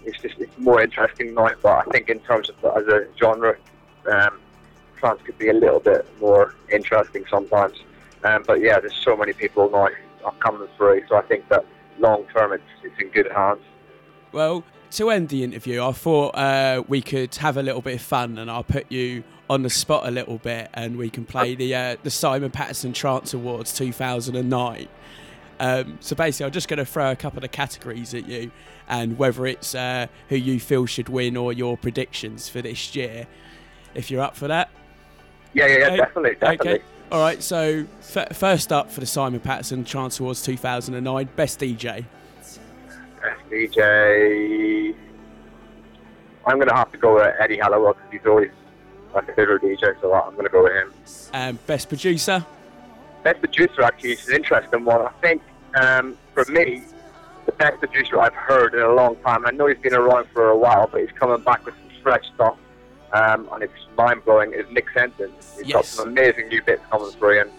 It's 0.05 0.21
just 0.21 0.39
it's 0.39 0.57
more 0.59 0.81
interesting 0.81 1.35
now, 1.35 1.51
but 1.63 1.87
I 1.87 1.91
think 1.91 2.09
in 2.09 2.21
terms 2.21 2.51
of 2.51 2.77
as 2.77 2.87
a 2.87 3.07
genre, 3.19 3.57
um, 4.11 4.39
trance 4.97 5.21
could 5.25 5.39
be 5.39 5.49
a 5.49 5.55
little 5.55 5.81
bit 5.81 6.07
more 6.21 6.55
interesting 6.71 7.25
sometimes. 7.31 7.79
Um, 8.25 8.43
but 8.47 8.61
yeah, 8.61 8.81
there's 8.81 8.97
so 9.05 9.17
many 9.17 9.33
people 9.33 9.71
now 9.71 9.89
coming 10.41 10.69
through, 10.77 11.03
so 11.09 11.17
I 11.17 11.23
think 11.23 11.49
that 11.49 11.65
long 11.99 12.25
term 12.35 12.53
it's 12.53 12.63
it's 12.83 12.95
in 13.01 13.09
good 13.09 13.31
hands. 13.33 13.61
Well, 14.33 14.65
to 14.93 15.11
end 15.11 15.29
the 15.29 15.43
interview, 15.45 15.83
I 15.83 15.93
thought 15.93 16.31
uh, 16.35 16.83
we 16.89 17.03
could 17.03 17.35
have 17.37 17.57
a 17.57 17.63
little 17.63 17.83
bit 17.83 17.95
of 17.97 18.03
fun, 18.03 18.39
and 18.39 18.51
I'll 18.51 18.65
put 18.65 18.91
you 18.91 19.25
on 19.51 19.63
the 19.63 19.71
spot 19.71 20.07
a 20.07 20.11
little 20.11 20.39
bit, 20.39 20.69
and 20.75 20.97
we 20.97 21.11
can 21.11 21.25
play 21.25 21.55
the 21.55 21.75
uh, 21.75 21.97
the 22.03 22.11
Simon 22.11 22.51
Patterson 22.51 22.93
Trance 22.93 23.35
Awards 23.35 23.73
2009. 23.75 24.89
Um, 25.61 25.99
so 26.01 26.15
basically, 26.15 26.47
I'm 26.47 26.53
just 26.53 26.69
going 26.69 26.79
to 26.79 26.85
throw 26.85 27.11
a 27.11 27.17
couple 27.17 27.45
of 27.45 27.51
categories 27.51 28.15
at 28.15 28.29
you, 28.29 28.51
and 28.89 29.19
whether 29.19 29.47
it's 29.47 29.75
uh, 29.75 30.07
who 30.29 30.37
you 30.37 30.61
feel 30.61 30.87
should 30.87 31.09
win 31.09 31.37
or 31.37 31.53
your 31.53 31.77
predictions 31.77 32.49
for 32.49 32.63
this 32.63 32.95
year. 32.95 33.27
If 33.95 34.11
you're 34.11 34.23
up 34.23 34.37
for 34.37 34.49
that. 34.49 34.71
Yeah, 35.55 35.67
yeah, 35.67 35.79
yeah, 35.79 35.87
Okay. 35.87 35.97
definitely, 35.97 36.35
definitely. 36.35 36.71
Okay. 36.75 36.85
All 37.11 37.21
right. 37.21 37.43
So 37.43 37.87
f- 38.15 38.37
first 38.37 38.73
up 38.73 38.91
for 38.91 39.01
the 39.01 39.07
Simon 39.07 39.41
Patterson 39.41 39.85
Trance 39.85 40.21
Awards 40.21 40.43
2009, 40.43 41.29
best 41.37 41.61
DJ. 41.61 42.05
Best 42.41 43.51
DJ. 43.51 44.95
I'm 46.47 46.57
going 46.57 46.69
to 46.69 46.75
have 46.75 46.93
to 46.93 46.99
go 46.99 47.15
with 47.15 47.35
Eddie 47.39 47.59
Halliwell 47.59 47.95
because 47.95 48.11
he's 48.13 48.27
always 48.27 48.51
my 49.15 49.23
favorite 49.23 49.63
DJ, 49.63 50.01
so 50.01 50.13
I'm 50.15 50.33
going 50.33 50.45
to 50.45 50.51
go 50.51 50.63
with 50.63 50.73
him. 50.73 50.93
Um, 51.35 51.59
best 51.67 51.89
producer. 51.89 52.45
Best 53.23 53.41
producer 53.41 53.83
actually 53.83 54.13
is 54.13 54.29
an 54.29 54.37
interesting 54.37 54.85
one. 54.85 55.03
I 55.03 55.11
think 55.21 55.43
um, 55.75 56.17
for 56.35 56.45
me, 56.51 56.83
the 57.47 57.53
best 57.53 57.79
producer 57.79 58.21
I've 58.21 58.35
heard 58.35 58.75
in 58.75 58.81
a 58.81 58.93
long 58.93 59.17
time. 59.17 59.47
I 59.47 59.51
know 59.51 59.67
he's 59.67 59.79
been 59.79 59.95
around 59.95 60.29
for 60.33 60.51
a 60.51 60.57
while, 60.57 60.89
but 60.91 61.01
he's 61.01 61.13
coming 61.13 61.43
back 61.43 61.65
with 61.65 61.75
some 61.75 62.03
fresh 62.03 62.25
stuff, 62.35 62.57
um, 63.13 63.49
and 63.53 63.63
it's 63.63 63.73
mind 63.97 64.25
blowing. 64.25 64.53
Is 64.53 64.67
Nick 64.71 64.87
Senton? 64.95 65.31
He's 65.57 65.73
got 65.73 65.85
some 65.85 66.09
amazing 66.09 66.49
new 66.49 66.63
bits 66.63 66.83
coming 66.91 67.11
through, 67.13 67.41
and 67.41 67.51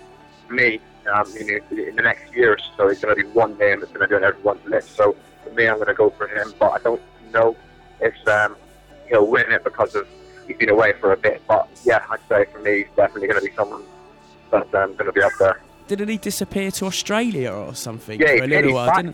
for 0.47 0.53
me, 0.53 0.79
um, 1.13 1.25
you 1.33 1.59
know, 1.71 1.83
in 1.89 1.95
the 1.95 2.01
next 2.01 2.33
year 2.33 2.53
or 2.53 2.57
so, 2.77 2.89
he's 2.89 2.99
going 2.99 3.15
to 3.15 3.23
be 3.23 3.27
one 3.29 3.57
name 3.57 3.79
that's 3.79 3.91
going 3.91 4.01
to 4.01 4.07
be 4.07 4.15
on 4.15 4.23
everyone's 4.23 4.65
list. 4.65 4.95
So 4.95 5.15
for 5.43 5.49
me, 5.51 5.67
I'm 5.67 5.75
going 5.75 5.87
to 5.87 5.93
go 5.93 6.09
for 6.11 6.27
him, 6.27 6.53
but 6.59 6.71
I 6.71 6.77
don't 6.79 7.01
know 7.31 7.55
if 7.99 8.27
um, 8.27 8.55
he'll 9.07 9.27
win 9.27 9.51
it 9.51 9.63
because 9.63 9.95
of 9.95 10.07
he's 10.47 10.57
been 10.57 10.69
away 10.69 10.93
for 10.99 11.13
a 11.13 11.17
bit. 11.17 11.41
But 11.47 11.67
yeah, 11.83 12.05
I'd 12.09 12.19
say 12.29 12.45
for 12.51 12.59
me, 12.59 12.79
he's 12.79 12.87
definitely 12.95 13.27
going 13.27 13.41
to 13.41 13.49
be 13.49 13.55
someone 13.55 13.83
that's 14.51 14.73
um, 14.73 14.93
going 14.95 15.05
to 15.05 15.11
be 15.11 15.21
up 15.21 15.31
there. 15.39 15.61
Didn't 15.87 16.09
he 16.09 16.17
disappear 16.17 16.69
to 16.71 16.85
Australia 16.85 17.51
or 17.51 17.73
something 17.73 18.19
Yeah, 18.19 18.27
for 18.27 18.33
he's, 18.33 18.43
a 18.43 18.47
little 18.47 18.63
he's 18.65 18.73
while? 18.75 18.87
back 18.87 19.05
now. 19.05 19.11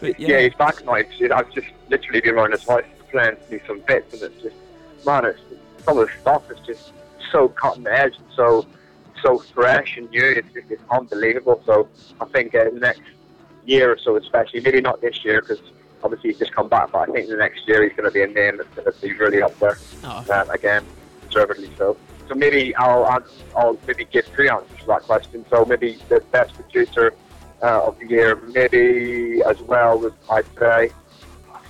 But 0.00 0.18
yeah. 0.18 0.28
yeah. 0.28 0.40
he's 0.40 0.54
back 0.54 0.84
now. 0.84 0.94
I've 0.94 1.52
just 1.52 1.68
literally 1.88 2.20
been 2.20 2.34
around 2.34 2.50
his 2.52 2.66
house 2.66 2.82
playing 3.12 3.36
me 3.48 3.60
some 3.66 3.80
bits, 3.86 4.12
and 4.14 4.22
it's 4.22 4.42
just, 4.42 4.56
man, 5.04 5.24
it's, 5.26 5.38
some 5.86 5.98
of 5.98 6.08
the 6.08 6.20
stuff 6.20 6.50
is 6.50 6.58
just 6.66 6.92
so 7.32 7.48
cutting 7.48 7.86
edge 7.86 8.16
and 8.16 8.26
so 8.34 8.66
so 9.22 9.38
fresh 9.38 9.96
and 9.96 10.10
new. 10.10 10.24
It's 10.24 10.48
it's 10.68 10.82
unbelievable. 10.90 11.62
So 11.64 11.88
I 12.20 12.26
think 12.26 12.54
uh, 12.54 12.64
the 12.64 12.80
next 12.80 13.02
year 13.64 13.92
or 13.92 13.98
so, 13.98 14.16
especially, 14.16 14.60
maybe 14.60 14.80
not 14.80 15.00
this 15.00 15.24
year 15.24 15.40
because 15.40 15.60
obviously 16.02 16.30
he's 16.30 16.38
just 16.38 16.52
come 16.52 16.68
back, 16.68 16.92
but 16.92 17.08
I 17.08 17.12
think 17.12 17.28
the 17.28 17.36
next 17.36 17.66
year 17.66 17.82
he's 17.82 17.96
going 17.96 18.04
to 18.04 18.10
be 18.10 18.22
a 18.22 18.26
name 18.26 18.58
that's 18.58 18.68
going 18.74 18.92
to 18.92 19.00
be 19.00 19.12
really 19.14 19.40
up 19.42 19.58
there 19.58 19.78
Oh, 20.04 20.24
um, 20.32 20.50
again, 20.50 20.84
deservedly 21.26 21.70
so. 21.78 21.96
So 22.28 22.34
maybe 22.34 22.74
I'll, 22.74 23.24
I'll, 23.56 23.78
maybe 23.86 24.04
give 24.04 24.26
three 24.26 24.48
answers 24.48 24.80
to 24.80 24.86
that 24.86 25.02
question. 25.02 25.44
So 25.48 25.64
maybe 25.64 25.98
the 26.08 26.20
best 26.32 26.54
producer 26.54 27.14
uh, 27.62 27.86
of 27.86 27.98
the 28.00 28.08
year, 28.08 28.36
maybe 28.52 29.42
as 29.44 29.60
well 29.62 30.12
I'd 30.28 30.44
say 30.58 30.90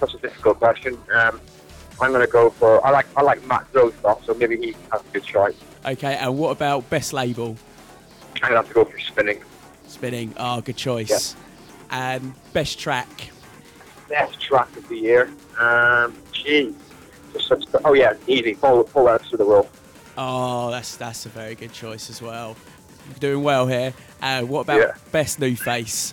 such 0.00 0.14
a 0.14 0.18
difficult 0.18 0.58
question. 0.58 0.98
Um, 1.14 1.40
I'm 2.00 2.10
going 2.12 2.24
to 2.24 2.30
go 2.30 2.50
for 2.50 2.84
I 2.86 2.90
like 2.90 3.06
I 3.16 3.22
like 3.22 3.44
Matt 3.46 3.66
Zo 3.72 3.90
stuff, 3.90 4.24
so 4.24 4.34
maybe 4.34 4.56
he 4.56 4.76
has 4.92 5.00
a 5.00 5.12
good 5.12 5.26
shot. 5.26 5.52
okay. 5.86 6.14
And 6.16 6.36
what 6.38 6.50
about 6.50 6.88
best 6.90 7.12
label? 7.12 7.56
I'm 8.34 8.40
going 8.40 8.52
to 8.52 8.56
have 8.56 8.68
to 8.68 8.74
go 8.74 8.84
for 8.84 8.98
spinning. 8.98 9.40
Spinning. 9.86 10.34
Oh, 10.36 10.60
good 10.60 10.76
choice. 10.76 11.34
And 11.90 12.34
best 12.52 12.78
track. 12.78 13.08
Best 14.08 14.40
track 14.40 14.74
of 14.76 14.86
the 14.88 14.96
year. 14.96 15.30
Um, 15.58 16.14
gee, 16.32 16.74
There's 17.32 17.46
such 17.46 17.64
oh 17.84 17.94
yeah, 17.94 18.12
easy. 18.26 18.54
Full 18.54 18.84
full 18.84 19.08
answer 19.08 19.30
to 19.30 19.36
the 19.38 19.46
world. 19.46 19.68
Oh, 20.18 20.70
that's 20.70 20.96
that's 20.96 21.26
a 21.26 21.28
very 21.28 21.54
good 21.54 21.72
choice 21.72 22.10
as 22.10 22.20
well. 22.20 22.56
You're 23.08 23.18
doing 23.32 23.42
well 23.44 23.66
here. 23.66 23.94
Uh, 24.20 24.42
what 24.42 24.60
about 24.62 24.80
Yeah. 24.80 24.92
best 25.12 25.38
new 25.40 25.54
face? 25.56 26.12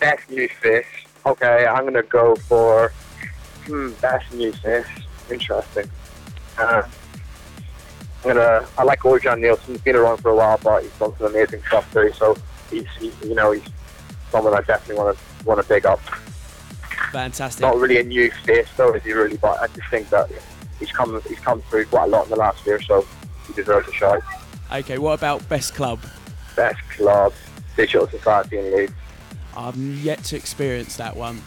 Best 0.00 0.28
new 0.30 0.48
fish. 0.48 0.86
Okay, 1.26 1.66
I'm 1.66 1.84
gonna 1.84 2.02
go 2.02 2.34
for 2.36 2.92
hmm, 3.68 3.90
best 4.00 4.32
new 4.32 4.52
fish. 4.52 4.86
Interesting. 5.30 5.88
Uh, 6.58 6.82
I'm 8.24 8.34
gonna. 8.34 8.66
I 8.76 8.82
like 8.82 9.00
Orjan 9.00 9.40
Nilsen. 9.40 9.74
He's 9.74 9.82
been 9.82 9.96
around 9.96 10.18
for 10.18 10.30
a 10.30 10.34
while, 10.36 10.58
but 10.62 10.82
he's 10.82 10.92
done 10.98 11.12
some 11.18 11.26
amazing 11.28 11.62
stuff 11.68 11.90
too. 11.92 12.10
So 12.14 12.36
he's, 12.70 12.86
he's 12.98 13.14
you 13.22 13.34
know, 13.34 13.52
he's 13.52 13.62
someone 14.30 14.54
I 14.54 14.60
definitely 14.62 15.02
want 15.02 15.16
to 15.16 15.44
want 15.46 15.62
to 15.62 15.68
big 15.68 15.86
up. 15.86 16.00
Fantastic. 17.12 17.62
Not 17.62 17.76
really 17.76 17.98
a 17.98 18.02
new 18.04 18.30
face 18.44 18.68
though, 18.76 18.92
is 18.94 19.02
he 19.04 19.12
really? 19.12 19.36
But 19.36 19.60
I 19.60 19.66
just 19.68 19.88
think 19.88 20.10
that 20.10 20.30
he's 20.78 20.90
come 20.90 21.20
he's 21.28 21.38
come 21.38 21.62
through 21.62 21.86
quite 21.86 22.04
a 22.04 22.08
lot 22.08 22.24
in 22.24 22.30
the 22.30 22.36
last 22.36 22.66
year, 22.66 22.80
so 22.82 23.06
he 23.46 23.52
deserves 23.52 23.88
a 23.88 23.92
shout. 23.92 24.22
Okay, 24.72 24.98
what 24.98 25.12
about 25.12 25.48
best 25.48 25.74
club? 25.74 26.00
Best 26.56 26.80
club, 26.90 27.32
Digital 27.76 28.08
Society 28.08 28.58
in 28.58 28.74
Leeds. 28.76 28.92
I've 29.56 29.76
yet 29.76 30.22
to 30.24 30.36
experience 30.36 30.96
that 30.96 31.16
one. 31.16 31.40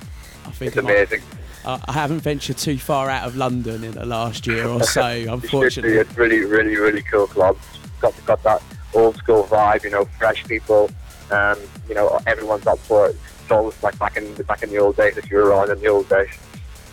I 0.45 0.51
think 0.51 0.75
It's 0.75 0.83
might- 0.83 0.91
amazing. 0.95 1.21
Uh, 1.21 1.35
I 1.65 1.91
haven't 1.91 2.19
ventured 2.19 2.57
too 2.57 2.77
far 2.77 3.09
out 3.09 3.27
of 3.27 3.35
London 3.35 3.83
in 3.83 3.91
the 3.91 4.05
last 4.05 4.47
year 4.47 4.67
or 4.67 4.83
so, 4.83 5.07
You 5.09 5.19
should 5.19 5.25
do. 5.25 5.33
unfortunately. 5.33 5.97
It's 5.97 6.17
really, 6.17 6.45
really, 6.45 6.75
really 6.77 7.01
cool 7.03 7.27
club. 7.27 7.57
Got 7.99 8.25
got 8.25 8.43
that 8.43 8.63
old 8.93 9.15
school 9.17 9.43
vibe, 9.43 9.83
you 9.83 9.91
know, 9.91 10.05
fresh 10.17 10.43
people. 10.45 10.89
Um, 11.31 11.57
you 11.87 11.95
know, 11.95 12.19
everyone's 12.27 12.67
up 12.67 12.79
for 12.79 13.07
it. 13.07 13.15
It's 13.41 13.51
always 13.51 13.81
like 13.83 13.97
back 13.99 14.17
in 14.17 14.33
back 14.43 14.63
in 14.63 14.69
the 14.69 14.77
old 14.77 14.97
days. 14.97 15.17
If 15.17 15.29
you 15.29 15.37
were 15.37 15.49
around 15.49 15.69
in 15.69 15.79
the 15.79 15.87
old 15.87 16.09
days, 16.09 16.29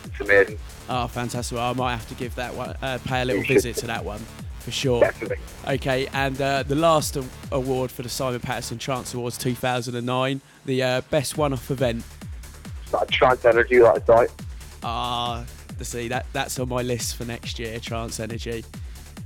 it's 0.04 0.20
amazing. 0.20 0.58
Oh, 0.88 1.06
fantastic! 1.06 1.56
Well, 1.56 1.70
I 1.70 1.74
might 1.74 1.92
have 1.92 2.08
to 2.08 2.14
give 2.14 2.34
that 2.36 2.54
one, 2.54 2.76
uh, 2.80 2.98
pay 3.04 3.22
a 3.22 3.24
little 3.24 3.42
visit 3.42 3.76
to 3.76 3.86
that 3.86 4.04
one 4.04 4.20
for 4.60 4.70
sure. 4.70 5.00
Definitely. 5.00 5.38
Okay, 5.66 6.06
and 6.12 6.40
uh, 6.40 6.62
the 6.62 6.74
last 6.74 7.16
award 7.52 7.90
for 7.90 8.02
the 8.02 8.08
Simon 8.08 8.40
Patterson 8.40 8.78
Trance 8.78 9.14
Awards 9.14 9.38
2009, 9.38 10.40
the 10.66 10.82
uh, 10.82 11.00
best 11.10 11.38
one-off 11.38 11.70
event. 11.70 12.04
That 12.92 13.10
trance 13.10 13.44
energy, 13.44 13.78
that 13.78 13.96
is 13.98 14.08
right. 14.08 14.30
Ah, 14.82 15.44
to 15.78 15.84
see 15.84 16.08
that 16.08 16.26
that's 16.32 16.58
on 16.58 16.68
my 16.68 16.82
list 16.82 17.16
for 17.16 17.24
next 17.24 17.58
year. 17.58 17.78
Trance 17.80 18.20
Energy. 18.20 18.64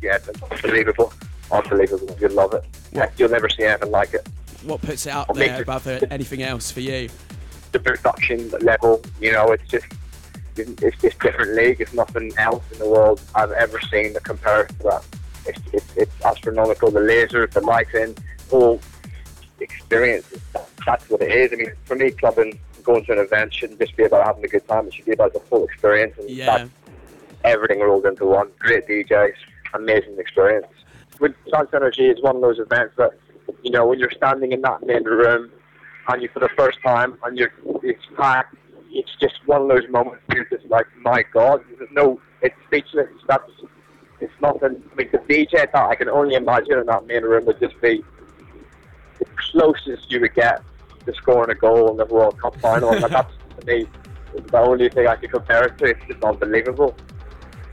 Yeah, 0.00 0.18
unbelievable. 0.50 1.12
Unbelievable. 1.50 2.16
You'll 2.20 2.32
love 2.32 2.54
it. 2.54 2.64
Yeah, 2.92 3.10
You'll 3.16 3.30
never 3.30 3.48
see 3.48 3.64
anything 3.64 3.90
like 3.90 4.14
it. 4.14 4.26
What 4.64 4.80
puts 4.80 5.06
it 5.06 5.12
up 5.12 5.32
there 5.34 5.62
above 5.62 5.86
uh, 5.86 6.00
anything 6.10 6.42
else 6.42 6.70
for 6.70 6.80
you? 6.80 7.08
The 7.72 7.80
production 7.80 8.50
level, 8.60 9.02
you 9.20 9.32
know, 9.32 9.50
it's 9.52 9.68
just 9.68 9.86
it's 10.56 11.00
just 11.00 11.18
different 11.18 11.54
league. 11.54 11.80
It's 11.80 11.94
nothing 11.94 12.32
else 12.36 12.62
in 12.72 12.78
the 12.78 12.88
world 12.88 13.20
I've 13.34 13.52
ever 13.52 13.80
seen 13.80 14.12
that 14.12 14.24
compares 14.24 14.68
to 14.68 14.82
that. 14.84 15.04
It's, 15.46 15.60
it's, 15.72 15.96
it's 15.96 16.24
astronomical. 16.24 16.90
The 16.90 17.00
lasers, 17.00 17.50
the 17.50 17.62
lighting, 17.62 18.16
whole 18.50 18.80
experience. 19.60 20.26
That's 20.84 21.08
what 21.08 21.22
it 21.22 21.32
is. 21.32 21.52
I 21.52 21.56
mean, 21.56 21.72
for 21.84 21.96
me, 21.96 22.10
clubbing, 22.10 22.58
going 22.82 23.04
to 23.06 23.12
an 23.12 23.18
event 23.18 23.52
shouldn't 23.54 23.78
just 23.80 23.96
be 23.96 24.04
about 24.04 24.26
having 24.26 24.44
a 24.44 24.48
good 24.48 24.66
time. 24.68 24.86
It 24.86 24.94
should 24.94 25.04
be 25.04 25.12
about 25.12 25.32
the 25.32 25.40
full 25.40 25.64
experience. 25.64 26.14
And 26.18 26.28
Yeah. 26.30 26.46
that's 26.58 26.70
everything 27.44 27.80
rolled 27.80 28.06
into 28.06 28.26
one. 28.26 28.50
Great 28.58 28.86
DJs, 28.86 29.34
amazing 29.74 30.18
experience. 30.18 30.66
With 31.20 31.34
Trance 31.48 31.70
Energy, 31.74 32.06
it's 32.06 32.22
one 32.22 32.36
of 32.36 32.42
those 32.42 32.58
events 32.58 32.94
that, 32.96 33.12
you 33.62 33.70
know, 33.70 33.86
when 33.86 33.98
you're 33.98 34.10
standing 34.10 34.52
in 34.52 34.60
that 34.62 34.84
main 34.84 35.04
room 35.04 35.50
and 36.08 36.22
you 36.22 36.28
for 36.32 36.40
the 36.40 36.48
first 36.56 36.78
time 36.84 37.16
and 37.24 37.38
you're, 37.38 37.52
it's 37.82 38.02
packed, 38.16 38.54
it's 38.90 39.14
just 39.20 39.34
one 39.46 39.62
of 39.62 39.68
those 39.68 39.88
moments 39.88 40.22
where 40.26 40.38
you're 40.38 40.58
just 40.58 40.68
like, 40.70 40.86
my 41.00 41.22
God, 41.32 41.62
there's 41.78 41.90
no, 41.92 42.20
it's 42.42 42.54
speechless. 42.66 43.08
That's, 43.28 43.50
it's 44.20 44.32
nothing. 44.40 44.82
I 44.92 44.94
mean, 44.94 45.08
the 45.12 45.18
DJ 45.18 45.50
that 45.50 45.74
I 45.74 45.94
can 45.94 46.08
only 46.08 46.34
imagine 46.34 46.78
in 46.78 46.86
that 46.86 47.06
main 47.06 47.22
room 47.22 47.44
would 47.46 47.58
just 47.60 47.80
be 47.80 48.04
the 49.18 49.24
closest 49.50 50.10
you 50.10 50.20
would 50.20 50.34
get 50.34 50.62
to 51.04 51.14
scoring 51.14 51.50
a 51.50 51.54
goal 51.54 51.90
in 51.90 51.96
the 51.96 52.06
World 52.06 52.40
Cup 52.40 52.58
final. 52.60 52.90
and 52.90 53.02
that's, 53.04 53.32
to 53.60 53.66
me, 53.66 53.86
the 54.34 54.58
only 54.58 54.88
thing 54.88 55.06
I 55.06 55.16
can 55.16 55.30
compare 55.30 55.64
it 55.64 55.78
to. 55.78 55.84
It's 55.86 56.04
just 56.06 56.22
unbelievable. 56.24 56.94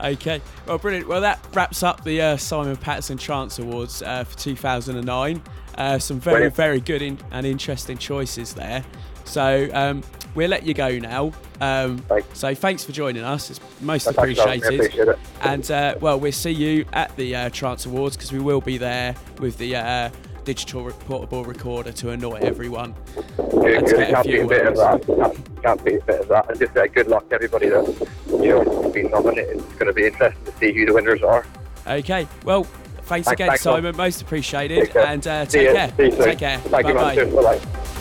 Okay, 0.02 0.40
well, 0.66 0.78
brilliant. 0.78 1.08
Well, 1.08 1.20
that 1.20 1.44
wraps 1.52 1.82
up 1.82 2.04
the 2.04 2.20
uh, 2.22 2.36
Simon 2.38 2.76
Patterson 2.76 3.18
Trance 3.18 3.58
Awards 3.58 4.02
uh, 4.02 4.24
for 4.24 4.38
2009. 4.38 5.42
Uh, 5.76 5.98
some 5.98 6.18
very, 6.20 6.34
Brilliant. 6.34 6.56
very 6.56 6.80
good 6.80 7.02
in, 7.02 7.18
and 7.30 7.46
interesting 7.46 7.98
choices 7.98 8.54
there. 8.54 8.84
So 9.24 9.68
um, 9.72 10.02
we'll 10.34 10.48
let 10.50 10.64
you 10.64 10.74
go 10.74 10.98
now. 10.98 11.32
Um, 11.60 11.98
Thanks. 11.98 12.38
so 12.38 12.54
thanks 12.54 12.84
for 12.84 12.92
joining 12.92 13.22
us. 13.22 13.50
It's 13.50 13.60
most. 13.80 14.08
I 14.08 14.10
appreciated. 14.12 14.74
appreciate 14.74 15.08
it. 15.08 15.18
And 15.42 15.70
uh, 15.70 15.94
well, 16.00 16.18
we'll 16.18 16.32
see 16.32 16.50
you 16.50 16.86
at 16.92 17.14
the 17.16 17.36
uh, 17.36 17.50
Trance 17.50 17.86
Awards 17.86 18.16
because 18.16 18.32
we 18.32 18.40
will 18.40 18.60
be 18.60 18.78
there 18.78 19.14
with 19.38 19.58
the 19.58 19.76
uh, 19.76 20.10
digital 20.44 20.84
re- 20.84 20.92
portable 21.06 21.44
recorder 21.44 21.92
to 21.92 22.10
annoy 22.10 22.36
everyone. 22.36 22.94
Good, 23.36 23.84
good. 23.84 23.86
get 23.86 24.10
a 24.10 24.12
Can't 24.12 24.26
few 24.26 24.38
be 24.38 24.40
a 24.40 24.48
bit 24.48 24.66
of 24.66 24.76
that. 24.76 25.06
Can't, 25.06 25.62
can't 25.62 25.84
be 25.84 25.94
a 25.96 26.00
bit 26.02 26.20
of 26.20 26.28
that. 26.28 26.50
And 26.50 26.58
just 26.58 26.76
uh, 26.76 26.86
good 26.88 27.08
luck 27.08 27.28
to 27.28 27.34
everybody 27.34 27.68
that 27.68 28.08
you 28.28 28.48
know 28.48 28.90
been 28.90 29.10
nominated. 29.10 29.56
It's 29.58 29.74
going 29.74 29.86
to 29.86 29.92
be 29.92 30.06
interesting 30.06 30.44
to 30.44 30.52
see 30.58 30.72
who 30.72 30.86
the 30.86 30.94
winners 30.94 31.22
are. 31.22 31.46
Okay, 31.86 32.26
well, 32.44 32.64
thanks, 32.64 33.26
Thanks, 33.26 33.32
again, 33.32 33.48
thanks. 33.48 33.62
Simon. 33.62 33.96
Most 33.96 34.22
appreciated. 34.22 34.86
Take. 34.86 34.96
And 34.96 35.26
uh, 35.26 35.46
take 35.46 35.72
care. 35.72 35.92
Take 35.96 36.38
care. 36.38 36.58
Thank 36.58 36.86
you, 36.88 36.94
Bye-bye. 36.94 37.99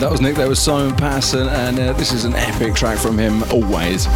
That 0.00 0.10
was 0.10 0.22
Nick, 0.22 0.36
that 0.36 0.48
was 0.48 0.58
Simon 0.58 0.96
Patterson, 0.96 1.46
and 1.46 1.78
uh, 1.78 1.92
this 1.92 2.12
is 2.14 2.24
an 2.24 2.34
epic 2.34 2.74
track 2.74 2.96
from 2.96 3.18
him, 3.18 3.42
always. 3.52 4.06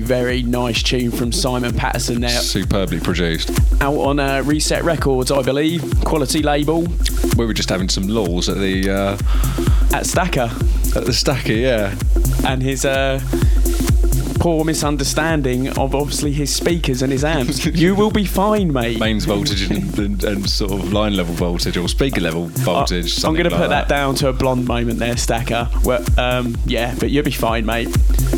Very, 0.00 0.42
nice 0.42 0.82
tune 0.82 1.10
from 1.10 1.32
Simon 1.32 1.74
Patterson 1.74 2.20
there. 2.20 2.30
Superbly 2.30 3.00
produced. 3.00 3.50
Out 3.80 3.96
on 3.96 4.20
uh, 4.20 4.42
Reset 4.44 4.82
Records, 4.84 5.30
I 5.30 5.42
believe. 5.42 5.82
Quality 6.04 6.42
label. 6.42 6.86
We 7.36 7.46
were 7.46 7.54
just 7.54 7.68
having 7.68 7.88
some 7.88 8.08
lulls 8.08 8.48
at 8.48 8.58
the 8.58 8.90
uh, 8.90 9.96
at 9.96 10.06
Stacker. 10.06 10.50
At 10.96 11.06
the 11.06 11.12
Stacker, 11.12 11.52
yeah. 11.52 11.94
And 12.46 12.62
his 12.62 12.84
uh, 12.84 13.20
poor 14.44 14.62
misunderstanding 14.62 15.68
of 15.78 15.94
obviously 15.94 16.30
his 16.30 16.54
speakers 16.54 17.00
and 17.00 17.10
his 17.10 17.24
amps. 17.24 17.64
you 17.66 17.94
will 17.94 18.10
be 18.10 18.26
fine, 18.26 18.70
mate. 18.70 19.00
Mains 19.00 19.24
voltage 19.24 19.70
and, 19.70 19.98
and, 19.98 20.22
and, 20.22 20.50
sort 20.50 20.72
of 20.72 20.92
line 20.92 21.16
level 21.16 21.34
voltage 21.34 21.78
or 21.78 21.88
speaker 21.88 22.20
level 22.20 22.48
voltage. 22.48 23.24
I'm 23.24 23.32
going 23.32 23.44
to 23.44 23.50
put 23.50 23.70
that. 23.70 23.88
that. 23.88 23.88
down 23.88 24.14
to 24.16 24.28
a 24.28 24.34
blonde 24.34 24.66
moment 24.66 24.98
there, 24.98 25.16
Stacker. 25.16 25.70
Well, 25.82 26.04
um, 26.18 26.58
yeah, 26.66 26.94
but 27.00 27.10
you'll 27.10 27.24
be 27.24 27.30
fine, 27.30 27.64
mate. 27.64 27.88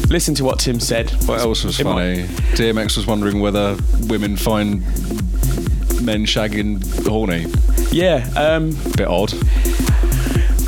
Listen 0.09 0.35
to 0.37 0.45
what 0.45 0.61
Tim 0.61 0.81
said. 0.81 1.11
What 1.27 1.41
else 1.41 1.65
was 1.65 1.81
it 1.81 1.85
funny? 1.85 2.23
Might... 2.23 2.29
DMX 2.57 2.97
was 2.97 3.07
wondering 3.07 3.41
whether 3.41 3.77
women 4.03 4.37
find 4.37 4.81
men 6.03 6.25
shagging 6.25 6.81
horny. 7.07 7.47
Yeah. 7.91 8.29
Um, 8.37 8.71
Bit 8.97 9.09
odd. 9.09 9.33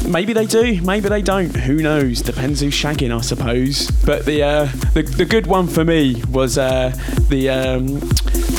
Maybe 0.08 0.32
they 0.32 0.46
do, 0.46 0.80
maybe 0.82 1.08
they 1.10 1.20
don't. 1.20 1.54
Who 1.54 1.76
knows? 1.76 2.22
Depends 2.22 2.60
who's 2.60 2.74
shagging, 2.74 3.14
I 3.16 3.20
suppose. 3.20 3.90
But 4.06 4.24
the 4.24 4.42
uh, 4.42 4.64
the, 4.94 5.02
the 5.02 5.26
good 5.26 5.46
one 5.46 5.66
for 5.68 5.84
me 5.84 6.22
was 6.30 6.56
uh, 6.56 6.96
the 7.28 7.50
um, 7.50 8.00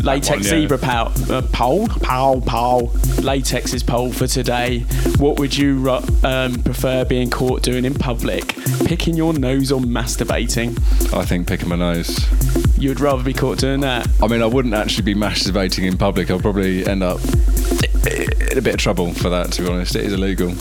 latex 0.04 0.30
one, 0.30 0.44
yeah. 0.44 0.50
zebra 0.50 0.78
pole, 0.78 1.12
uh, 1.32 1.42
pole, 1.52 1.88
pole, 1.88 2.42
pole. 2.42 2.88
Latex's 3.20 3.84
pole 3.84 4.12
for 4.12 4.28
today. 4.28 4.80
What 5.18 5.40
would 5.40 5.56
you 5.58 5.90
um, 6.24 6.56
prefer 6.64 7.06
being 7.06 7.30
caught 7.30 7.64
doing 7.64 7.86
in 7.86 7.94
public? 7.94 8.56
Picking 8.86 9.16
your 9.16 9.34
nose 9.34 9.72
or 9.72 9.82
masturbating? 9.82 10.78
I 11.14 11.26
think 11.26 11.48
picking 11.48 11.70
my 11.70 11.76
nose. 11.76 12.26
You'd 12.78 13.00
rather 13.00 13.24
be 13.24 13.34
caught 13.34 13.58
doing 13.58 13.82
that? 13.82 14.08
I 14.22 14.28
mean, 14.28 14.42
I 14.42 14.46
wouldn't 14.46 14.74
actually 14.74 15.04
be 15.04 15.16
masturbating 15.16 15.86
in 15.86 15.98
public. 15.98 16.32
I'll 16.32 16.40
probably 16.40 16.86
end 16.86 17.04
up 17.04 17.20
in 18.06 18.58
a 18.58 18.62
bit 18.62 18.76
of 18.76 18.80
trouble 18.80 19.14
for 19.14 19.30
that. 19.30 19.52
To 19.54 19.64
be 19.64 19.70
honest, 19.70 19.96
it 19.96 20.06
is 20.06 20.14
illegal 20.14 20.54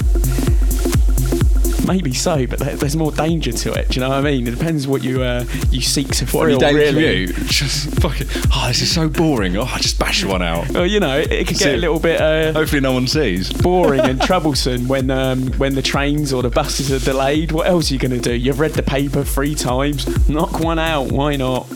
maybe 1.89 2.12
so, 2.12 2.47
but 2.47 2.61
there's 2.61 2.95
more 2.95 3.11
danger 3.11 3.51
to 3.51 3.72
it. 3.72 3.89
Do 3.89 3.95
you 3.95 4.01
know 4.01 4.11
what 4.11 4.18
I 4.18 4.20
mean? 4.20 4.47
It 4.47 4.53
depends 4.53 4.86
what 4.86 5.03
you 5.03 5.22
uh, 5.22 5.45
you 5.70 5.80
seek 5.80 6.09
to 6.09 6.26
what, 6.26 6.45
thrill. 6.45 6.61
Really, 6.61 7.26
just 7.47 7.91
fucking. 8.01 8.28
Oh, 8.53 8.66
this 8.68 8.82
is 8.82 8.95
so 8.95 9.09
boring. 9.09 9.57
Oh, 9.57 9.62
I 9.62 9.78
just 9.78 9.99
bash 9.99 10.24
one 10.24 10.43
out. 10.43 10.70
Well, 10.70 10.86
you 10.86 11.01
know, 11.01 11.18
it, 11.18 11.32
it 11.32 11.49
could 11.49 11.59
get 11.59 11.74
a 11.74 11.78
little 11.78 11.99
bit. 11.99 12.20
Uh, 12.20 12.53
Hopefully, 12.53 12.80
no 12.80 12.93
one 12.93 13.09
sees. 13.09 13.53
Boring 13.53 14.01
and 14.01 14.20
troublesome 14.30 14.86
when 14.86 15.11
um, 15.11 15.49
when 15.53 15.74
the 15.74 15.82
trains 15.82 16.32
or 16.32 16.43
the 16.43 16.51
buses 16.51 16.93
are 16.93 17.05
delayed. 17.05 17.51
What 17.53 17.66
else 17.66 17.91
are 17.91 17.95
you 17.95 18.01
going 18.01 18.12
to 18.12 18.20
do? 18.20 18.34
You've 18.34 18.61
read 18.61 18.74
the 18.74 18.82
paper 18.82 19.24
three 19.24 19.55
times. 19.55 20.28
Knock 20.28 20.61
one 20.61 20.78
out. 20.78 21.11
Why 21.11 21.36
not? 21.36 21.68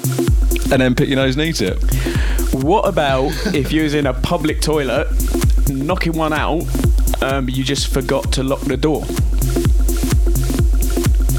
And 0.70 0.80
then 0.80 0.94
pick 0.94 1.08
your 1.08 1.16
nose 1.16 1.36
and 1.36 1.46
eat 1.46 1.60
it. 1.62 1.82
What 2.62 2.86
about 2.86 3.32
if 3.54 3.72
you 3.72 3.82
was 3.82 3.94
in 3.94 4.06
a 4.06 4.14
public 4.14 4.60
toilet, 4.60 5.08
knocking 5.68 6.12
one 6.12 6.32
out, 6.32 6.62
um, 7.22 7.48
you 7.48 7.64
just 7.64 7.92
forgot 7.92 8.30
to 8.32 8.42
lock 8.42 8.60
the 8.60 8.76
door? 8.76 9.04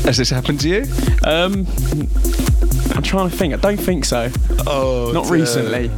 Has 0.03 0.17
this 0.17 0.29
happened 0.29 0.59
to 0.61 0.69
you? 0.69 0.83
Um, 1.23 1.65
I'm 2.93 3.03
trying 3.03 3.29
to 3.29 3.35
think. 3.35 3.53
I 3.53 3.57
don't 3.57 3.77
think 3.79 4.05
so. 4.05 4.29
Oh, 4.67 5.11
not 5.13 5.23
dear. 5.23 5.33
recently. 5.33 5.91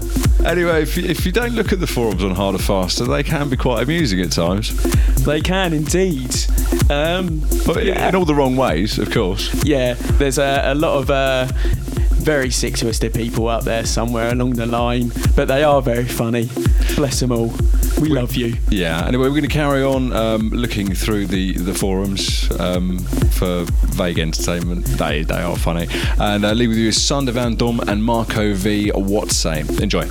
Anyway, 0.46 0.84
if 0.84 0.96
you, 0.96 1.04
if 1.06 1.26
you 1.26 1.32
don't 1.32 1.54
look 1.54 1.74
at 1.74 1.80
the 1.80 1.88
forums 1.88 2.24
on 2.24 2.36
Harder 2.36 2.60
Faster, 2.60 3.04
they 3.06 3.24
can 3.24 3.50
be 3.50 3.58
quite 3.58 3.82
amusing 3.82 4.22
at 4.22 4.32
times. 4.32 4.76
They 5.26 5.42
can 5.42 5.74
indeed. 5.74 6.36
Um, 6.90 7.42
but 7.66 7.84
yeah. 7.84 8.08
in 8.08 8.16
all 8.16 8.26
the 8.26 8.36
wrong 8.36 8.56
ways, 8.56 9.00
of 9.00 9.12
course. 9.12 9.52
Yeah, 9.64 9.96
there's 9.96 10.38
a, 10.38 10.62
a 10.66 10.76
lot 10.76 10.98
of 11.00 11.10
uh, 11.10 11.48
very 12.12 12.52
sick 12.52 12.78
twisted 12.78 13.14
people 13.14 13.50
out 13.50 13.66
there 13.66 13.86
somewhere 13.86 14.32
along 14.32 14.54
the 14.54 14.68
line, 14.68 15.12
but 15.36 15.48
they 15.48 15.64
are 15.64 15.82
very 15.82 16.06
funny. 16.06 16.50
Bless 16.96 17.20
them 17.20 17.32
all. 17.32 17.54
We, 18.00 18.10
we 18.10 18.16
love 18.16 18.36
you. 18.36 18.56
Yeah. 18.70 19.06
Anyway, 19.06 19.24
we're 19.24 19.30
going 19.30 19.42
to 19.44 19.48
carry 19.48 19.84
on 19.84 20.14
um, 20.14 20.50
looking 20.50 20.94
through 20.94 21.28
the 21.28 21.54
the 21.54 21.74
forums 21.74 22.50
um, 22.60 23.00
for 23.00 23.66
vague 23.94 24.20
entertainment. 24.20 24.86
They 24.86 25.24
they 25.24 25.42
are 25.42 25.56
funny. 25.58 25.88
And 26.20 26.46
uh, 26.46 26.52
leave 26.54 26.70
with 26.70 26.78
you 26.78 26.90
is 26.90 27.02
Sander 27.02 27.32
van 27.32 27.56
Doorn 27.56 27.88
and 27.88 28.04
Marco 28.04 28.54
V. 28.54 28.90
What 28.92 29.32
say? 29.32 29.62
Enjoy. 29.82 30.06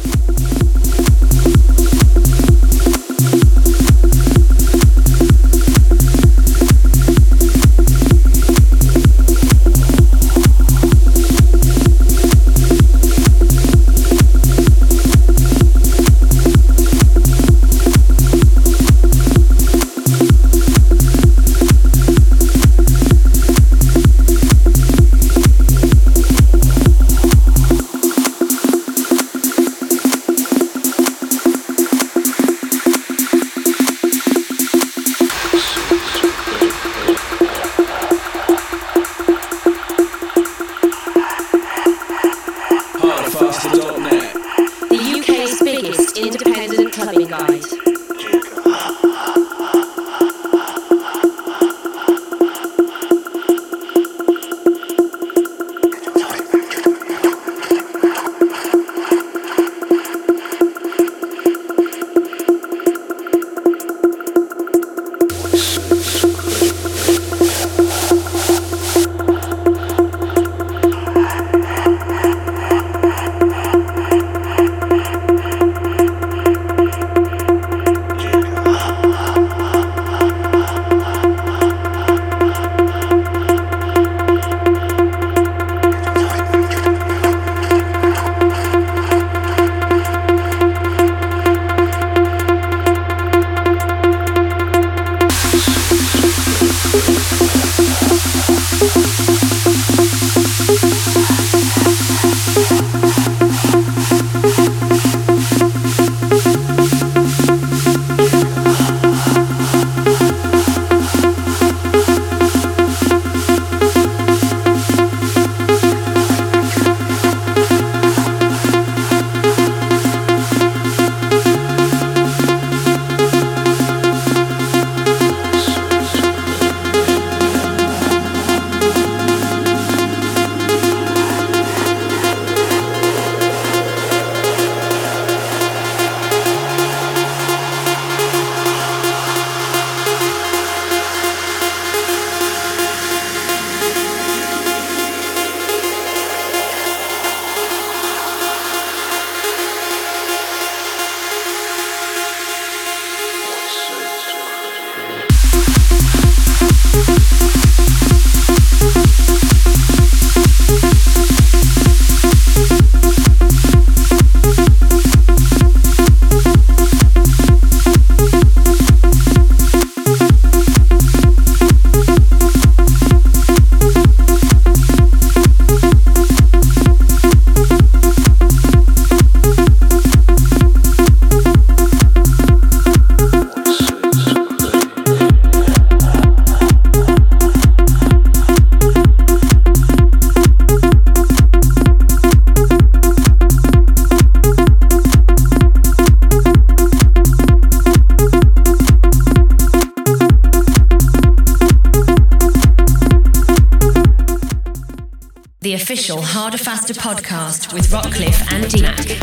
With 207.74 207.90
Rockcliffe 207.90 208.52
and 208.52 208.64
DMAC. 208.66 209.18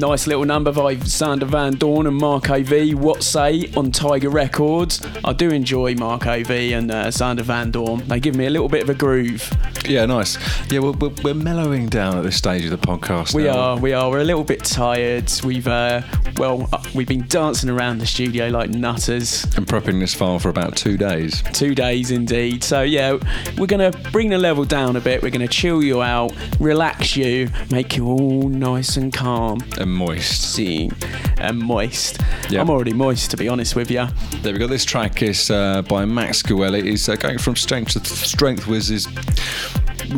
Nice 0.00 0.26
little 0.26 0.44
number 0.46 0.72
by 0.72 0.96
Sander 1.00 1.44
van 1.46 1.74
Doorn 1.74 2.06
and 2.06 2.16
Marco 2.16 2.62
V. 2.62 2.94
What 2.94 3.22
say 3.22 3.70
on 3.76 3.90
Tiger 3.90 4.30
Records? 4.30 5.00
I 5.24 5.34
do 5.34 5.50
enjoy 5.50 5.94
Marco 5.94 6.42
V 6.44 6.72
and 6.72 6.90
uh, 6.90 7.10
Sander 7.10 7.42
van 7.42 7.70
Doorn. 7.70 8.06
They 8.08 8.20
give 8.20 8.36
me 8.36 8.46
a 8.46 8.50
little 8.50 8.68
bit 8.68 8.84
of 8.84 8.90
a 8.90 8.94
groove. 8.94 9.50
Yeah, 9.86 10.06
nice. 10.06 10.38
Yeah, 10.70 10.80
we're, 10.80 10.92
we're, 10.92 11.12
we're 11.22 11.34
mellowing 11.34 11.88
down 11.88 12.16
at 12.16 12.24
this 12.24 12.36
stage 12.36 12.64
of 12.64 12.70
the 12.70 12.78
podcast. 12.78 13.34
We 13.34 13.44
now. 13.44 13.58
are, 13.58 13.78
we 13.78 13.92
are. 13.92 14.10
We're 14.10 14.20
a 14.20 14.24
little 14.24 14.44
bit 14.44 14.64
tired. 14.64 15.30
We've, 15.44 15.68
uh, 15.68 16.02
well, 16.38 16.68
we've 16.96 17.06
been 17.06 17.26
dancing 17.28 17.70
around 17.70 17.98
the 17.98 18.06
studio 18.06 18.48
like 18.48 18.70
nutters. 18.70 19.44
And 19.56 19.66
prepping 19.66 20.00
this 20.00 20.14
file 20.14 20.38
for 20.38 20.48
about 20.48 20.76
two 20.76 20.96
days. 20.96 21.42
Two 21.52 21.74
days 21.74 22.10
indeed. 22.10 22.64
So 22.64 22.82
yeah, 22.82 23.18
we're 23.58 23.66
gonna 23.66 23.92
bring 24.12 24.30
the 24.30 24.38
level 24.38 24.64
down 24.64 24.96
a 24.96 25.00
bit. 25.00 25.22
We're 25.22 25.30
gonna 25.30 25.46
chill 25.48 25.82
you 25.82 26.02
out, 26.02 26.32
relax 26.58 27.16
you, 27.16 27.48
make 27.70 27.96
you 27.96 28.06
all 28.06 28.48
nice 28.48 28.96
and 28.96 29.12
calm, 29.12 29.60
And 29.78 29.92
moist. 29.92 30.54
seeing 30.54 30.92
and 31.38 31.58
moist. 31.58 32.20
Yeah. 32.48 32.60
I'm 32.62 32.70
already 32.70 32.92
moist 32.92 33.30
to 33.32 33.36
be 33.36 33.48
honest 33.48 33.76
with 33.76 33.90
you. 33.90 34.06
There 34.42 34.52
we 34.52 34.58
go. 34.58 34.66
This 34.66 34.84
track 34.84 35.22
is 35.22 35.50
uh, 35.50 35.82
by 35.82 36.04
Max 36.04 36.42
Guelli. 36.42 36.82
He's 36.84 37.08
uh, 37.08 37.16
going 37.16 37.38
from 37.38 37.56
strength 37.56 37.92
to 37.92 38.04
strength 38.04 38.66
with 38.66 38.88
his 38.88 39.06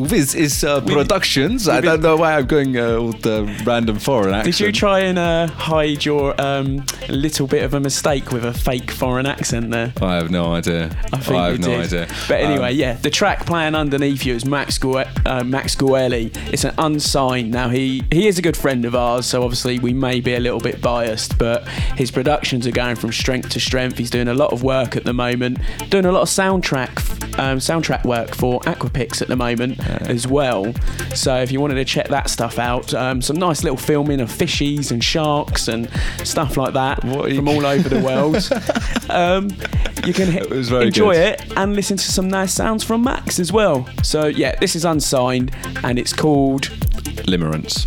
his, 0.04 0.32
his 0.32 0.64
uh, 0.64 0.80
productions. 0.82 1.68
I 1.68 1.80
don't 1.80 2.00
know 2.02 2.16
why 2.16 2.36
I'm 2.36 2.46
going 2.46 2.76
uh, 2.76 2.96
all 2.96 3.12
the 3.12 3.62
random 3.64 3.98
foreign 3.98 4.34
accent. 4.34 4.56
Did 4.56 4.60
you 4.66 4.72
try 4.72 5.00
and 5.00 5.18
uh, 5.18 5.46
hide 5.48 6.04
your 6.04 6.38
um, 6.40 6.84
little 7.08 7.46
bit 7.46 7.64
of 7.64 7.74
a 7.74 7.80
mistake 7.80 8.32
with 8.32 8.44
a 8.44 8.52
fake 8.52 8.90
foreign 8.90 9.26
accent 9.26 9.70
there? 9.70 9.92
I 10.00 10.14
have 10.16 10.30
no 10.30 10.52
idea. 10.54 10.86
I 11.12 11.18
think 11.18 11.36
have 11.36 11.52
you 11.52 11.58
no 11.58 11.68
did. 11.68 11.80
idea. 11.86 12.06
But 12.28 12.40
anyway, 12.40 12.72
Um, 12.72 12.76
yeah, 12.78 12.92
the 12.94 13.10
track 13.10 13.46
playing 13.46 13.74
underneath 13.74 14.24
you 14.26 14.34
is 14.34 14.44
Max 14.44 14.78
Gue- 14.78 15.04
uh, 15.26 15.44
Max 15.44 15.74
Guelli. 15.74 16.30
It's 16.52 16.64
an 16.64 16.74
unsigned. 16.78 17.50
Now 17.50 17.68
he 17.68 18.02
he 18.10 18.26
is 18.28 18.38
a 18.38 18.42
good 18.42 18.56
friend 18.56 18.84
of 18.84 18.94
ours, 18.94 19.26
so 19.26 19.42
obviously 19.42 19.78
we 19.78 19.92
may 19.92 20.20
be 20.20 20.34
a 20.34 20.40
little 20.40 20.60
bit 20.60 20.80
biased, 20.80 21.38
but 21.38 21.66
his 21.96 22.10
productions 22.10 22.66
are 22.66 22.70
going 22.72 22.96
from 22.96 23.12
strength 23.12 23.50
to 23.50 23.60
strength. 23.60 23.98
He's 23.98 24.10
doing 24.10 24.28
a 24.28 24.34
lot 24.34 24.52
of 24.52 24.62
work 24.62 24.96
at 24.96 25.04
the 25.04 25.12
moment, 25.12 25.58
doing 25.90 26.04
a 26.04 26.12
lot 26.12 26.22
of 26.22 26.28
soundtrack 26.28 27.38
um, 27.38 27.58
soundtrack 27.58 28.04
work 28.04 28.34
for 28.34 28.60
Aquapix 28.60 29.22
at 29.22 29.28
the 29.28 29.36
moment 29.36 29.78
as 29.88 30.26
well. 30.26 30.72
So 31.14 31.36
if 31.36 31.50
you 31.52 31.60
wanted 31.60 31.74
to 31.76 31.84
check 31.84 32.08
that 32.08 32.30
stuff 32.30 32.58
out, 32.58 32.92
um, 32.94 33.20
some 33.22 33.36
nice 33.36 33.62
little 33.62 33.76
filming 33.76 34.20
of 34.20 34.30
fishies 34.30 34.90
and 34.90 35.02
sharks 35.02 35.68
and 35.68 35.88
stuff 36.24 36.56
like 36.56 36.74
that 36.74 37.04
What 37.04 37.34
from 37.34 37.48
all 37.48 37.64
over 37.66 37.88
the 37.88 38.00
world. 38.00 38.36
um, 39.10 39.48
you 40.06 40.12
can 40.12 40.34
It 40.36 40.50
was 40.50 40.68
very 40.68 40.86
enjoy 40.86 41.14
good. 41.14 41.40
it 41.40 41.52
and 41.56 41.74
listen 41.74 41.96
to 41.96 42.12
some 42.12 42.28
nice 42.28 42.52
sounds 42.52 42.84
from 42.84 43.02
Max 43.02 43.38
as 43.40 43.52
well. 43.52 43.88
So 44.02 44.26
yeah, 44.26 44.56
this 44.60 44.76
is 44.76 44.84
unsigned 44.84 45.54
and 45.82 45.98
it's 45.98 46.12
called 46.12 46.62
Limerence. 47.26 47.86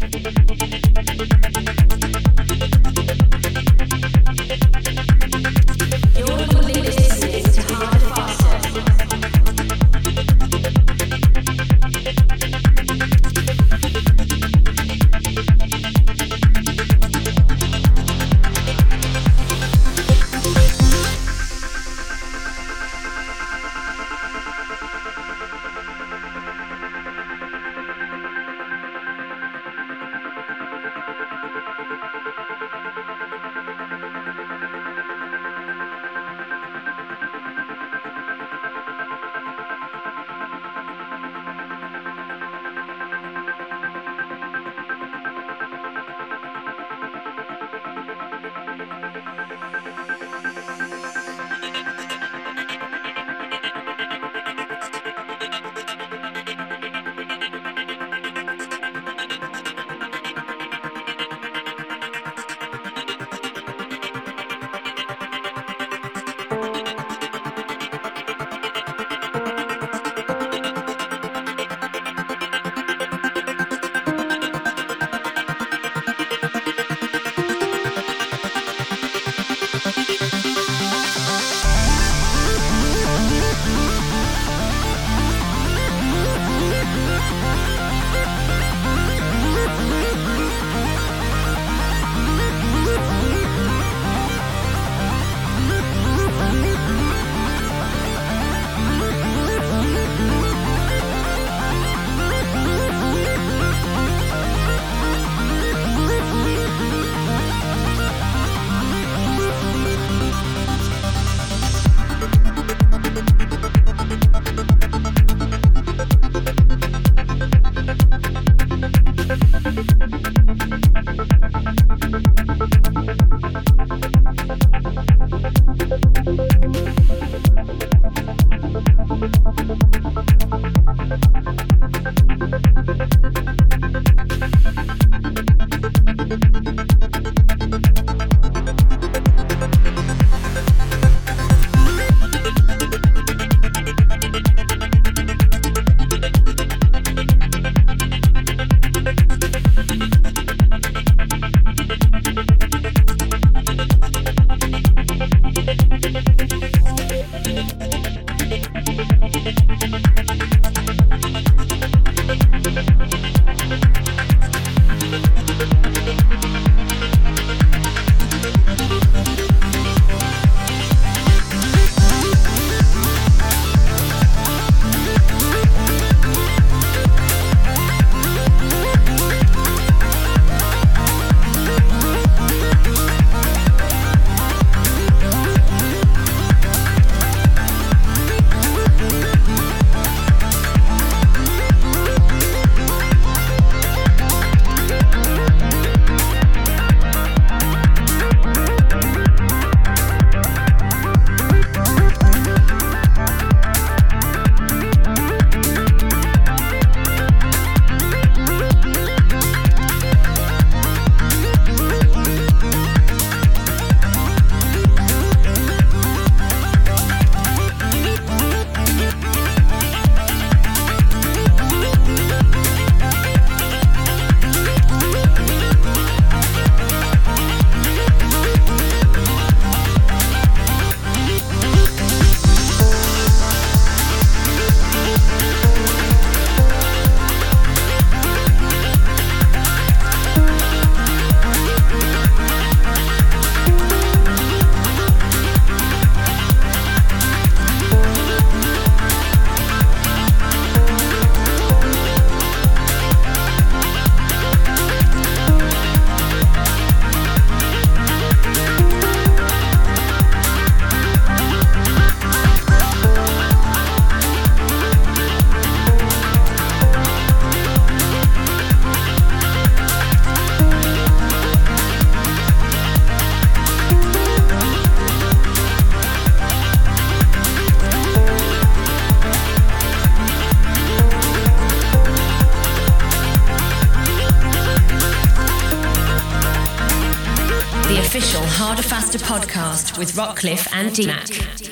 With 290.01 290.15
Rockcliffe 290.15 290.67
and 290.73 290.89
DMAC. 290.89 291.69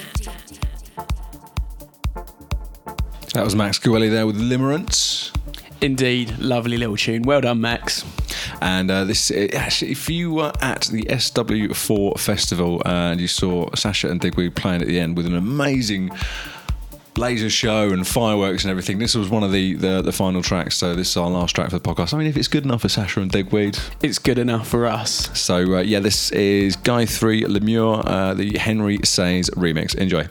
That 3.34 3.44
was 3.44 3.56
Max 3.56 3.80
Guelli 3.80 4.12
there 4.12 4.28
with 4.28 4.40
Limerence. 4.40 5.36
Indeed, 5.82 6.38
lovely 6.38 6.78
little 6.78 6.96
tune. 6.96 7.24
Well 7.24 7.42
done, 7.42 7.60
Max. 7.60 8.06
And 8.62 8.92
uh, 8.92 9.06
this 9.06 9.32
uh, 9.32 9.48
actually, 9.54 9.90
if 9.90 10.08
you 10.12 10.32
were 10.32 10.52
at 10.62 10.82
the 10.92 11.02
SW4 11.06 12.20
festival 12.20 12.84
uh, 12.86 12.90
and 13.14 13.20
you 13.20 13.28
saw 13.28 13.74
Sasha 13.74 14.12
and 14.12 14.22
Digweed 14.22 14.56
playing 14.56 14.84
at 14.84 14.88
the 14.88 15.00
end 15.00 15.18
with 15.18 15.26
an 15.26 15.36
amazing 15.36 16.12
laser 17.20 17.50
show 17.50 17.90
and 17.92 18.08
fireworks 18.08 18.64
and 18.64 18.72
everything, 18.72 18.98
this 18.98 19.14
was 19.14 19.30
one 19.30 19.44
of 19.44 19.52
the, 19.52 19.74
the, 19.76 20.02
the 20.02 20.12
final 20.12 20.42
tracks. 20.42 20.76
So 20.78 20.96
this 20.96 21.10
is 21.10 21.18
our 21.18 21.30
last 21.30 21.54
track 21.56 21.70
for 21.70 21.78
the 21.78 21.84
podcast. 21.88 22.14
I 22.14 22.18
mean, 22.18 22.28
if 22.28 22.38
it's 22.38 22.48
good 22.48 22.64
enough 22.64 22.82
for 22.82 22.90
Sasha 22.90 23.22
and 23.22 23.30
Digweed, 23.32 23.78
It's 24.02 24.18
good 24.20 24.40
enough 24.40 24.68
for 24.68 24.86
us. 24.86 25.30
so 25.38 25.76
uh, 25.78 25.82
yeah, 25.82 26.00
this 26.00 26.32
is 26.32 26.76
Guy 26.78 27.06
Three 27.06 27.44
Lamur, 27.44 28.04
uh, 28.06 28.34
the 28.34 28.58
Henry 28.58 28.98
Saiz 29.00 29.50
remix. 29.52 29.94
Enjoy. 29.96 30.28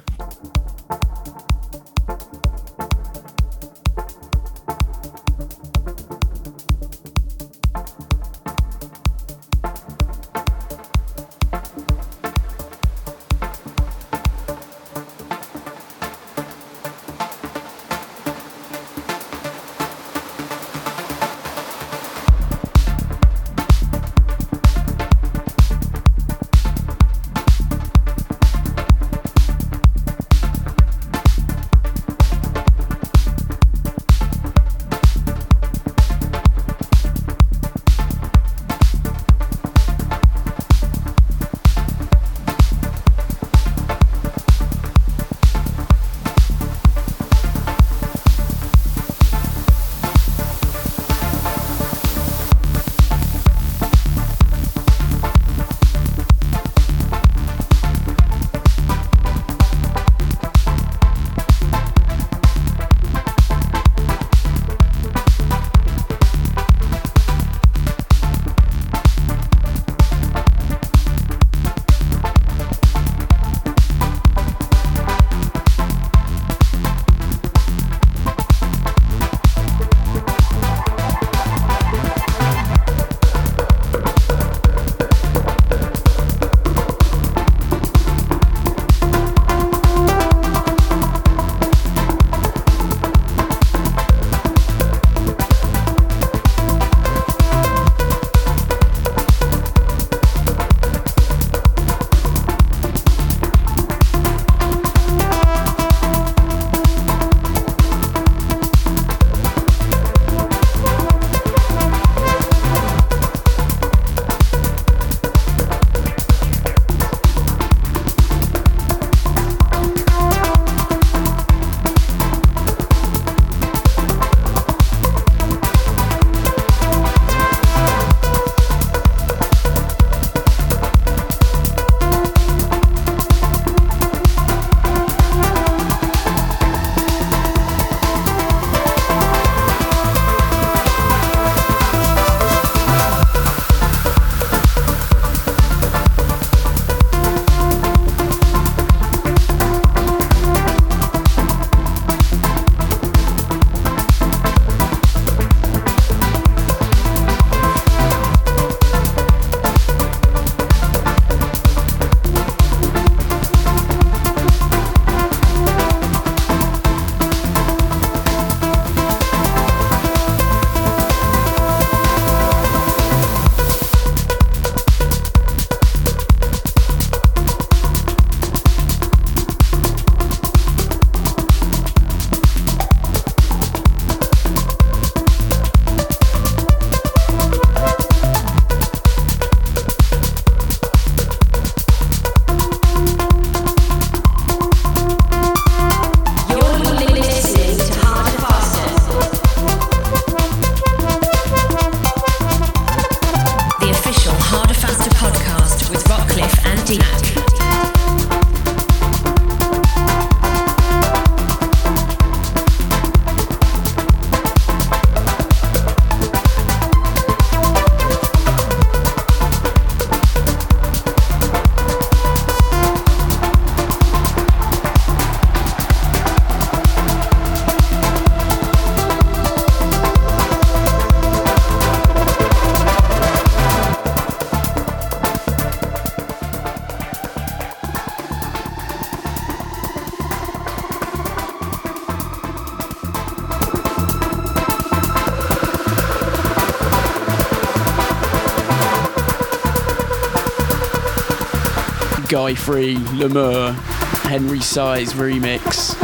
Guy 252.39 252.55
Free, 252.55 252.95
Lamur, 253.19 253.75
Henry 254.23 254.61
Saiz 254.61 255.13
remix 255.15 256.01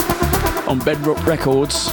on 0.67 0.81
Bedrock 0.81 1.25
Records. 1.29 1.91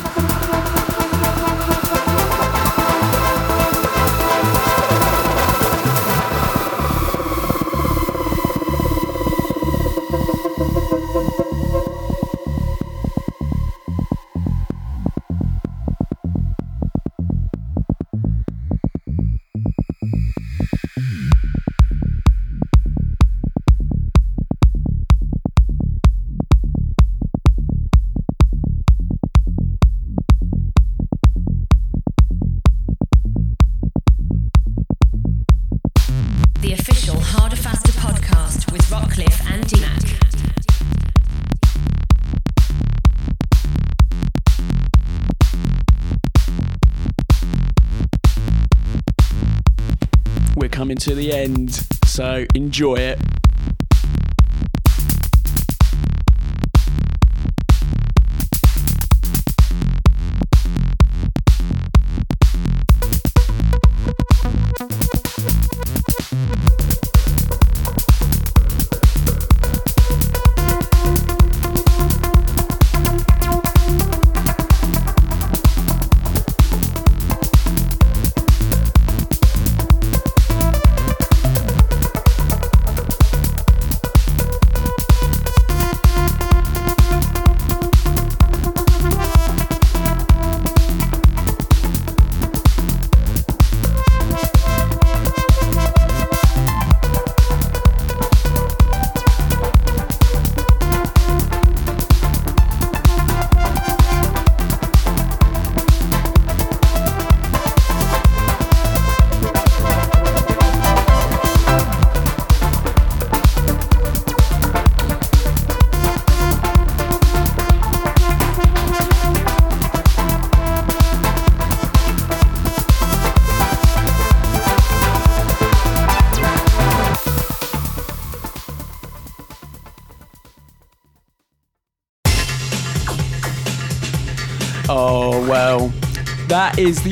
To 51.12 51.16
the 51.16 51.34
end, 51.34 51.74
so 52.06 52.46
enjoy 52.56 52.96
it. 52.96 53.20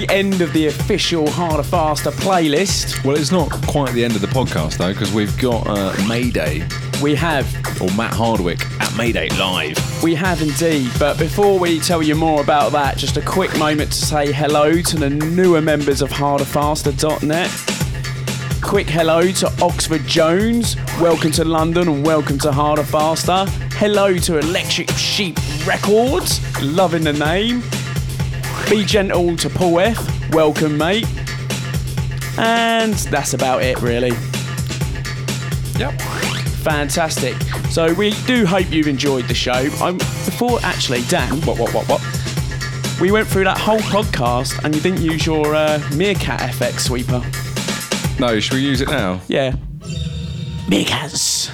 End 0.09 0.41
of 0.41 0.51
the 0.53 0.67
official 0.67 1.29
Harder 1.29 1.63
Faster 1.63 2.11
playlist. 2.11 3.03
Well, 3.05 3.15
it's 3.15 3.31
not 3.31 3.49
quite 3.67 3.93
the 3.93 4.03
end 4.03 4.15
of 4.15 4.21
the 4.21 4.27
podcast 4.27 4.77
though, 4.77 4.91
because 4.91 5.13
we've 5.13 5.37
got 5.37 5.67
uh, 5.67 5.95
Mayday 6.07 6.67
We 7.01 7.15
have, 7.15 7.45
or 7.81 7.89
Matt 7.95 8.13
Hardwick 8.13 8.65
at 8.81 8.95
Mayday 8.97 9.29
live. 9.37 9.77
we 10.03 10.15
have 10.15 10.41
indeed. 10.41 10.89
But 10.97 11.17
before 11.19 11.59
we 11.59 11.79
tell 11.79 12.01
you 12.01 12.15
more 12.15 12.41
about 12.41 12.71
that, 12.71 12.97
just 12.97 13.17
a 13.17 13.21
quick 13.21 13.55
moment 13.57 13.91
to 13.91 14.05
say 14.05 14.31
hello 14.31 14.81
to 14.81 14.97
the 14.97 15.09
newer 15.09 15.61
members 15.61 16.01
of 16.01 16.09
harderfaster.net. 16.09 17.51
Quick 18.61 18.89
hello 18.89 19.21
to 19.31 19.47
Oxford 19.61 20.05
Jones. 20.05 20.75
Welcome 20.99 21.31
to 21.31 21.45
London 21.45 21.87
and 21.87 22.05
welcome 22.05 22.37
to 22.39 22.51
Harder 22.51 22.83
Faster. 22.83 23.45
Hello 23.75 24.17
to 24.17 24.37
Electric 24.37 24.89
Sheep 24.91 25.37
Records. 25.65 26.41
Loving 26.61 27.03
the 27.03 27.13
name. 27.13 27.61
Be 28.69 28.85
gentle 28.85 29.35
to 29.37 29.49
Paul 29.49 29.79
F. 29.79 30.31
Welcome, 30.31 30.77
mate. 30.77 31.07
And 32.37 32.93
that's 32.93 33.33
about 33.33 33.63
it, 33.63 33.81
really. 33.81 34.11
Yep. 35.79 35.99
Fantastic. 36.61 37.33
So 37.71 37.91
we 37.95 38.11
do 38.27 38.45
hope 38.45 38.69
you've 38.71 38.87
enjoyed 38.87 39.25
the 39.25 39.33
show. 39.33 39.67
I'm, 39.81 39.97
before 39.97 40.59
actually, 40.61 41.01
Dan, 41.05 41.41
what, 41.41 41.57
what, 41.57 41.73
what, 41.73 41.89
what? 41.89 42.99
We 43.01 43.11
went 43.11 43.27
through 43.27 43.45
that 43.45 43.57
whole 43.57 43.79
podcast 43.79 44.63
and 44.63 44.75
you 44.75 44.81
didn't 44.81 45.01
use 45.01 45.25
your 45.25 45.55
uh, 45.55 45.81
Meerkat 45.95 46.39
FX 46.39 46.81
sweeper. 46.81 47.23
No, 48.19 48.39
should 48.39 48.53
we 48.53 48.61
use 48.61 48.81
it 48.81 48.89
now? 48.89 49.19
Yeah. 49.27 49.53
Meerkats. 50.67 51.49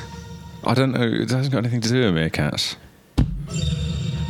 I 0.66 0.74
don't 0.74 0.92
know. 0.92 1.08
It 1.08 1.30
hasn't 1.30 1.52
got 1.52 1.60
anything 1.60 1.80
to 1.80 1.88
do 1.90 2.12
with 2.12 2.14
meerkats. 2.14 2.76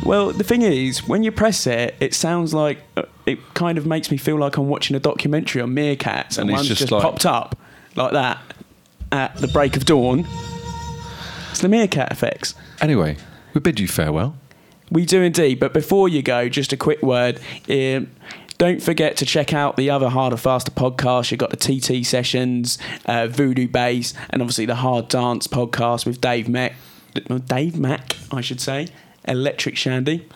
Well, 0.06 0.30
the 0.32 0.44
thing 0.44 0.62
is, 0.62 1.06
when 1.08 1.22
you 1.24 1.32
press 1.32 1.66
it, 1.66 1.96
it 1.98 2.14
sounds 2.14 2.54
like 2.54 2.78
uh, 2.96 3.02
it 3.26 3.38
kind 3.54 3.76
of 3.76 3.86
makes 3.86 4.10
me 4.10 4.16
feel 4.16 4.36
like 4.38 4.56
I'm 4.56 4.68
watching 4.68 4.94
a 4.94 5.00
documentary 5.00 5.60
on 5.60 5.70
meerkats, 5.74 6.38
and, 6.38 6.48
And 6.48 6.52
one's 6.52 6.68
just 6.68 6.80
just, 6.80 6.92
like- 6.92 7.02
popped 7.02 7.26
up 7.26 7.58
like 7.96 8.12
that 8.12 8.38
at 9.10 9.36
the 9.38 9.48
break 9.48 9.76
of 9.76 9.84
dawn. 9.84 10.24
It's 11.50 11.60
the 11.60 11.68
meerkat 11.68 12.12
effects. 12.12 12.54
Anyway, 12.80 13.16
we 13.52 13.60
bid 13.60 13.80
you 13.80 13.88
farewell. 13.88 14.36
We 14.92 15.06
do 15.06 15.22
indeed. 15.22 15.58
But 15.58 15.72
before 15.72 16.08
you 16.08 16.22
go, 16.22 16.48
just 16.48 16.72
a 16.72 16.76
quick 16.76 17.02
word. 17.02 17.40
Um, 17.68 18.10
don't 18.58 18.80
forget 18.82 19.16
to 19.16 19.26
check 19.26 19.52
out 19.52 19.76
the 19.76 19.90
other 19.90 20.08
Harder 20.08 20.36
Faster 20.36 20.70
podcast. 20.70 21.30
You've 21.32 21.40
got 21.40 21.50
the 21.50 21.56
TT 21.56 22.06
sessions, 22.06 22.78
uh, 23.06 23.26
Voodoo 23.26 23.66
Bass, 23.66 24.14
and 24.30 24.40
obviously 24.40 24.66
the 24.66 24.76
Hard 24.76 25.08
Dance 25.08 25.46
podcast 25.48 26.06
with 26.06 26.20
Dave 26.20 26.48
Mack. 26.48 26.74
Dave 27.46 27.78
Mack, 27.78 28.14
I 28.30 28.40
should 28.40 28.60
say. 28.60 28.88
Electric 29.26 29.76
Shandy. 29.76 30.28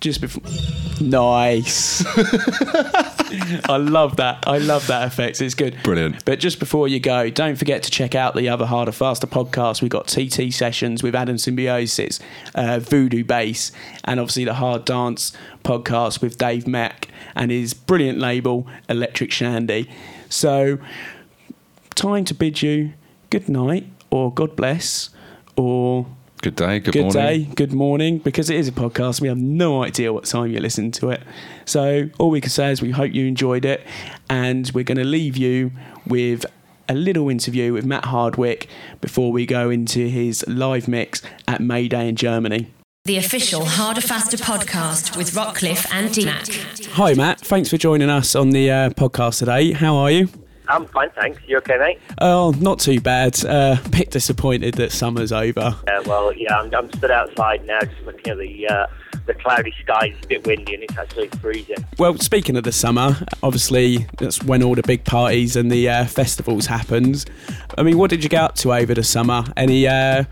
Just 0.00 0.20
before. 0.20 0.42
Nice. 1.00 2.04
I 3.68 3.76
love 3.76 4.16
that. 4.16 4.44
I 4.46 4.58
love 4.58 4.86
that 4.86 5.06
effect. 5.06 5.40
It's 5.40 5.54
good. 5.54 5.76
Brilliant. 5.82 6.24
But 6.24 6.38
just 6.38 6.58
before 6.58 6.86
you 6.86 7.00
go, 7.00 7.30
don't 7.30 7.56
forget 7.56 7.82
to 7.84 7.90
check 7.90 8.14
out 8.14 8.34
the 8.34 8.48
other 8.48 8.66
Harder 8.66 8.92
Faster 8.92 9.26
podcast. 9.26 9.82
We've 9.82 9.90
got 9.90 10.06
TT 10.06 10.52
sessions 10.52 11.02
with 11.02 11.14
Adam 11.14 11.38
Symbiosis, 11.38 12.20
uh, 12.54 12.78
Voodoo 12.78 13.24
Bass, 13.24 13.72
and 14.04 14.20
obviously 14.20 14.44
the 14.44 14.54
Hard 14.54 14.84
Dance 14.84 15.32
podcast 15.64 16.20
with 16.20 16.38
Dave 16.38 16.66
Mack 16.66 17.08
and 17.34 17.50
his 17.50 17.74
brilliant 17.74 18.18
label, 18.18 18.66
Electric 18.88 19.32
Shandy. 19.32 19.90
So, 20.28 20.78
time 21.94 22.24
to 22.26 22.34
bid 22.34 22.62
you 22.62 22.92
good 23.30 23.48
night, 23.48 23.86
or 24.10 24.32
God 24.32 24.56
bless, 24.56 25.10
or 25.56 26.06
Good 26.46 26.54
day. 26.54 26.78
Good, 26.78 26.92
good 26.92 27.02
morning. 27.02 27.42
day, 27.44 27.54
good 27.56 27.72
morning, 27.72 28.18
because 28.18 28.50
it 28.50 28.56
is 28.56 28.68
a 28.68 28.72
podcast. 28.72 29.20
We 29.20 29.26
have 29.26 29.36
no 29.36 29.82
idea 29.82 30.12
what 30.12 30.26
time 30.26 30.52
you 30.52 30.60
listen 30.60 30.92
to 30.92 31.10
it. 31.10 31.20
So 31.64 32.08
all 32.20 32.30
we 32.30 32.40
can 32.40 32.50
say 32.50 32.70
is 32.70 32.80
we 32.80 32.92
hope 32.92 33.12
you 33.12 33.26
enjoyed 33.26 33.64
it, 33.64 33.84
and 34.30 34.70
we're 34.72 34.84
going 34.84 34.98
to 34.98 35.04
leave 35.04 35.36
you 35.36 35.72
with 36.06 36.46
a 36.88 36.94
little 36.94 37.28
interview 37.30 37.72
with 37.72 37.84
Matt 37.84 38.04
Hardwick 38.04 38.68
before 39.00 39.32
we 39.32 39.44
go 39.44 39.70
into 39.70 40.06
his 40.06 40.44
live 40.46 40.86
mix 40.86 41.20
at 41.48 41.60
Mayday 41.60 42.08
in 42.08 42.14
Germany. 42.14 42.72
The 43.06 43.16
official 43.16 43.64
Harder 43.64 44.00
Faster 44.00 44.36
podcast 44.36 45.16
with 45.16 45.32
Rockcliffe 45.32 45.92
and 45.92 46.14
D-Mac. 46.14 46.46
Hi, 46.92 47.14
Matt. 47.14 47.40
Thanks 47.40 47.70
for 47.70 47.76
joining 47.76 48.08
us 48.08 48.36
on 48.36 48.50
the 48.50 48.70
uh, 48.70 48.90
podcast 48.90 49.40
today. 49.40 49.72
How 49.72 49.96
are 49.96 50.12
you? 50.12 50.28
I'm 50.68 50.86
fine, 50.86 51.10
thanks. 51.10 51.40
You 51.46 51.58
okay, 51.58 51.78
mate? 51.78 51.98
Oh, 52.20 52.52
not 52.58 52.80
too 52.80 53.00
bad. 53.00 53.44
Uh, 53.44 53.76
bit 53.90 54.10
disappointed 54.10 54.74
that 54.74 54.92
summer's 54.92 55.32
over. 55.32 55.76
Yeah, 55.86 56.00
well, 56.06 56.32
yeah, 56.32 56.58
I'm, 56.58 56.74
I'm 56.74 56.92
stood 56.92 57.10
outside 57.10 57.64
now, 57.66 57.80
just 57.80 58.02
looking 58.02 58.32
at 58.32 58.38
the 58.38 58.68
uh, 58.68 58.86
the 59.26 59.34
cloudy 59.34 59.74
skies. 59.82 60.12
It's 60.16 60.24
a 60.24 60.28
bit 60.28 60.46
windy, 60.46 60.74
and 60.74 60.82
it's 60.84 60.96
actually 60.96 61.28
freezing. 61.40 61.76
Well, 61.98 62.16
speaking 62.18 62.56
of 62.56 62.64
the 62.64 62.72
summer, 62.72 63.16
obviously 63.42 64.06
that's 64.18 64.42
when 64.42 64.62
all 64.62 64.74
the 64.74 64.82
big 64.82 65.04
parties 65.04 65.56
and 65.56 65.70
the 65.70 65.88
uh, 65.88 66.06
festivals 66.06 66.66
happens. 66.66 67.26
I 67.76 67.82
mean, 67.82 67.98
what 67.98 68.10
did 68.10 68.22
you 68.22 68.28
get 68.28 68.42
up 68.42 68.54
to 68.56 68.72
over 68.72 68.94
the 68.94 69.04
summer? 69.04 69.44
Any 69.56 69.86
uh, 69.86 70.24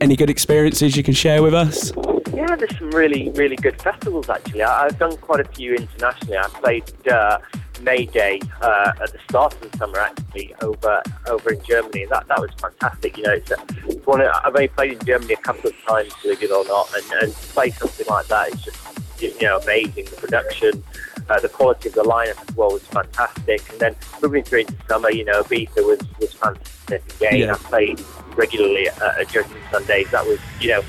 any 0.00 0.16
good 0.16 0.30
experiences 0.30 0.96
you 0.96 1.02
can 1.02 1.14
share 1.14 1.42
with 1.42 1.54
us? 1.54 1.92
Yeah, 2.34 2.56
there's 2.56 2.76
some 2.78 2.90
really, 2.90 3.30
really 3.30 3.56
good 3.56 3.80
festivals 3.80 4.28
actually. 4.28 4.62
I, 4.62 4.86
I've 4.86 4.98
done 4.98 5.16
quite 5.18 5.40
a 5.40 5.48
few 5.52 5.74
internationally. 5.74 6.38
I 6.38 6.48
played 6.48 7.08
uh, 7.08 7.38
Mayday 7.82 8.40
uh, 8.60 8.92
at 9.02 9.12
the 9.12 9.18
start 9.28 9.54
of 9.54 9.70
the 9.70 9.76
summer 9.78 9.98
actually 9.98 10.54
over 10.62 11.02
over 11.28 11.52
in 11.52 11.62
Germany. 11.64 12.06
That 12.06 12.28
that 12.28 12.40
was 12.40 12.50
fantastic. 12.58 13.16
You 13.16 13.24
know, 13.24 13.32
it's, 13.32 13.50
a, 13.50 13.56
it's 13.86 14.06
one 14.06 14.20
of, 14.20 14.30
I've 14.44 14.54
only 14.54 14.68
played 14.68 14.92
in 14.92 15.04
Germany 15.04 15.34
a 15.34 15.36
couple 15.38 15.70
of 15.70 15.76
times, 15.86 16.12
believe 16.22 16.42
it 16.42 16.50
or 16.50 16.64
not, 16.66 16.92
and, 16.94 17.22
and 17.22 17.32
to 17.34 17.48
play 17.48 17.70
something 17.70 18.06
like 18.08 18.26
that 18.28 18.54
is 18.54 18.62
just 18.62 19.20
you 19.20 19.34
know 19.42 19.58
amazing. 19.58 20.06
The 20.06 20.16
production. 20.16 20.82
Uh, 21.30 21.38
the 21.38 21.48
quality 21.48 21.88
of 21.88 21.94
the 21.94 22.02
lineup 22.02 22.48
as 22.48 22.56
well 22.56 22.72
was 22.72 22.82
fantastic, 22.82 23.62
and 23.70 23.78
then 23.78 23.96
moving 24.20 24.42
through 24.42 24.58
into 24.60 24.74
summer, 24.88 25.08
you 25.08 25.24
know, 25.24 25.40
Ibiza 25.44 25.86
was 25.86 26.00
was 26.18 26.32
fantastic 26.34 27.14
again. 27.14 27.38
Yeah. 27.38 27.52
I 27.52 27.56
played 27.58 28.02
regularly 28.34 28.88
at, 28.88 29.00
at 29.00 29.28
Judgement 29.28 29.62
Sundays. 29.70 30.10
That 30.10 30.26
was, 30.26 30.40
you 30.60 30.70
know, 30.70 30.82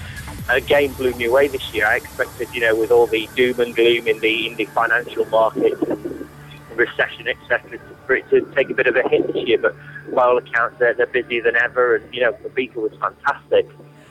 again 0.50 0.92
blew 0.94 1.14
me 1.14 1.26
away 1.26 1.50
this 1.50 1.72
year. 1.74 1.86
I 1.86 1.98
expected, 1.98 2.50
you 2.52 2.62
know, 2.62 2.76
with 2.76 2.90
all 2.90 3.06
the 3.06 3.30
doom 3.36 3.60
and 3.60 3.76
gloom 3.76 4.08
in 4.08 4.20
the 4.20 4.48
in 4.48 4.56
the 4.56 4.66
financial 4.66 5.26
markets, 5.26 5.82
and 5.84 6.28
recession, 6.78 7.28
etc., 7.28 7.80
for 8.06 8.16
it 8.16 8.30
to 8.30 8.42
take 8.56 8.70
a 8.70 8.74
bit 8.74 8.88
of 8.88 8.96
a 8.96 9.08
hit 9.10 9.28
this 9.34 9.48
year. 9.48 9.58
But 9.58 9.76
by 10.14 10.24
all 10.24 10.38
accounts, 10.38 10.78
they're, 10.80 10.94
they're 10.94 11.08
busier 11.08 11.44
than 11.44 11.56
ever, 11.56 11.96
and 11.96 12.14
you 12.14 12.22
know, 12.22 12.34
Ibiza 12.34 12.76
was 12.76 12.94
fantastic. 13.00 13.68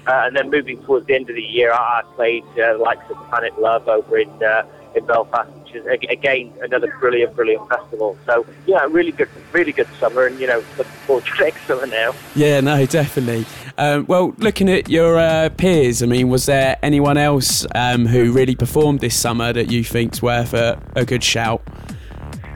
Uh, 0.06 0.24
and 0.26 0.36
then 0.36 0.50
moving 0.50 0.82
towards 0.84 1.06
the 1.06 1.14
end 1.14 1.30
of 1.30 1.36
the 1.36 1.42
year, 1.42 1.72
I 1.72 2.02
played 2.16 2.44
uh, 2.58 2.76
likes 2.78 3.08
of 3.08 3.16
Planet 3.28 3.60
Love 3.60 3.88
over 3.88 4.18
in 4.18 4.30
uh, 4.42 4.66
in 4.94 5.06
Belfast, 5.06 5.50
which 5.52 5.74
is 5.74 5.86
again 5.86 6.52
another 6.60 6.92
brilliant, 6.98 7.34
brilliant 7.36 7.68
festival. 7.68 8.18
So 8.26 8.44
yeah, 8.66 8.86
really 8.90 9.12
good, 9.12 9.28
really 9.52 9.72
good 9.72 9.88
summer, 10.00 10.26
and 10.26 10.38
you 10.40 10.46
know, 10.46 10.62
looking 10.76 10.92
forward 11.06 11.24
to 11.24 11.34
next 11.44 11.66
summer 11.66 11.86
now. 11.86 12.14
Yeah, 12.34 12.60
no, 12.60 12.84
definitely. 12.86 13.46
Um, 13.78 14.06
well, 14.06 14.34
looking 14.38 14.68
at 14.68 14.88
your 14.88 15.18
uh, 15.18 15.50
peers, 15.56 16.02
I 16.02 16.06
mean, 16.06 16.28
was 16.28 16.46
there 16.46 16.78
anyone 16.82 17.16
else 17.16 17.66
um, 17.74 18.06
who 18.06 18.32
really 18.32 18.56
performed 18.56 19.00
this 19.00 19.18
summer 19.18 19.52
that 19.52 19.70
you 19.70 19.84
think's 19.84 20.20
worth 20.20 20.52
a, 20.52 20.82
a 20.94 21.04
good 21.04 21.24
shout? 21.24 21.62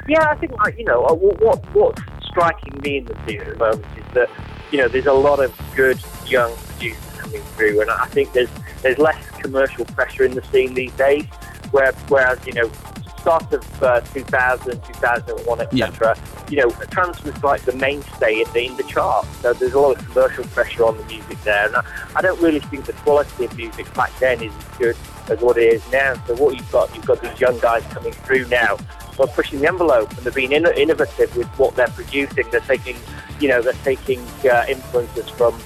Yeah, 0.09 0.29
I 0.29 0.37
think 0.37 0.53
like 0.59 0.79
you 0.79 0.85
know 0.85 1.05
uh, 1.05 1.15
what 1.15 1.41
what 1.43 1.75
what's 1.75 2.03
striking 2.25 2.81
me 2.83 2.99
in 2.99 3.07
the 3.07 3.17
scene 3.27 3.41
at 3.41 3.49
the 3.49 3.57
moment 3.57 3.87
is 3.97 4.15
that 4.15 4.31
you 4.71 4.79
know 4.79 4.89
there's 4.89 5.07
a 5.07 5.13
lot 5.13 5.43
of 5.43 5.53
good 5.75 5.99
young 6.27 6.55
producers 6.57 7.17
coming 7.19 7.43
through, 7.43 7.81
and 7.81 7.91
I 7.91 8.07
think 8.07 8.33
there's 8.33 8.51
there's 8.83 8.99
less 8.99 9.25
commercial 9.41 9.85
pressure 9.85 10.25
in 10.25 10.35
the 10.35 10.43
scene 10.45 10.75
these 10.75 10.93
days. 10.93 11.25
Where, 11.73 11.93
whereas 12.09 12.39
you 12.47 12.53
know 12.53 12.71
start 13.19 13.53
of 13.53 13.83
uh, 13.83 14.01
2000, 14.03 14.81
2001, 14.85 15.61
etc. 15.61 16.17
You 16.49 16.59
know, 16.59 16.71
trance 16.93 17.21
was 17.25 17.43
like 17.43 17.63
the 17.63 17.73
mainstay 17.73 18.43
in 18.43 18.53
the, 18.53 18.67
in 18.67 18.77
the 18.77 18.85
chart. 18.85 19.27
So 19.43 19.53
there's 19.53 19.73
a 19.73 19.81
lot 19.81 19.99
of 19.99 20.07
commercial 20.07 20.45
pressure 20.45 20.85
on 20.85 20.97
the 20.97 21.05
music 21.07 21.43
there, 21.43 21.67
and 21.67 21.75
I, 21.75 21.83
I 22.15 22.23
don't 22.23 22.41
really 22.41 22.61
think 22.61 22.85
the 22.85 22.93
quality 22.93 23.47
of 23.47 23.57
music 23.57 23.93
back 23.95 24.17
then 24.21 24.41
is 24.41 24.53
as 24.55 24.79
good 24.79 24.97
as 25.29 25.41
what 25.41 25.59
it 25.59 25.73
is 25.73 25.91
now. 25.91 26.15
So 26.29 26.37
what 26.37 26.55
you've 26.55 26.71
got, 26.71 26.95
you've 26.95 27.05
got 27.05 27.21
these 27.21 27.41
young 27.41 27.59
guys 27.59 27.83
coming 27.93 28.13
through 28.13 28.47
now 28.47 28.77
are 29.25 29.29
pushing 29.29 29.61
the 29.61 29.69
envelope 29.69 30.11
and 30.11 30.19
they're 30.19 30.33
being 30.33 30.53
in- 30.53 30.67
innovative 30.67 31.35
with 31.37 31.47
what 31.59 31.75
they're 31.77 31.89
producing. 31.89 32.49
They're 32.51 32.61
taking, 32.61 32.97
you 33.41 33.49
know, 33.49 33.63
they're 33.63 33.73
taking 33.85 34.21
uh, 34.51 34.65
influences 34.69 35.29
from 35.31 35.59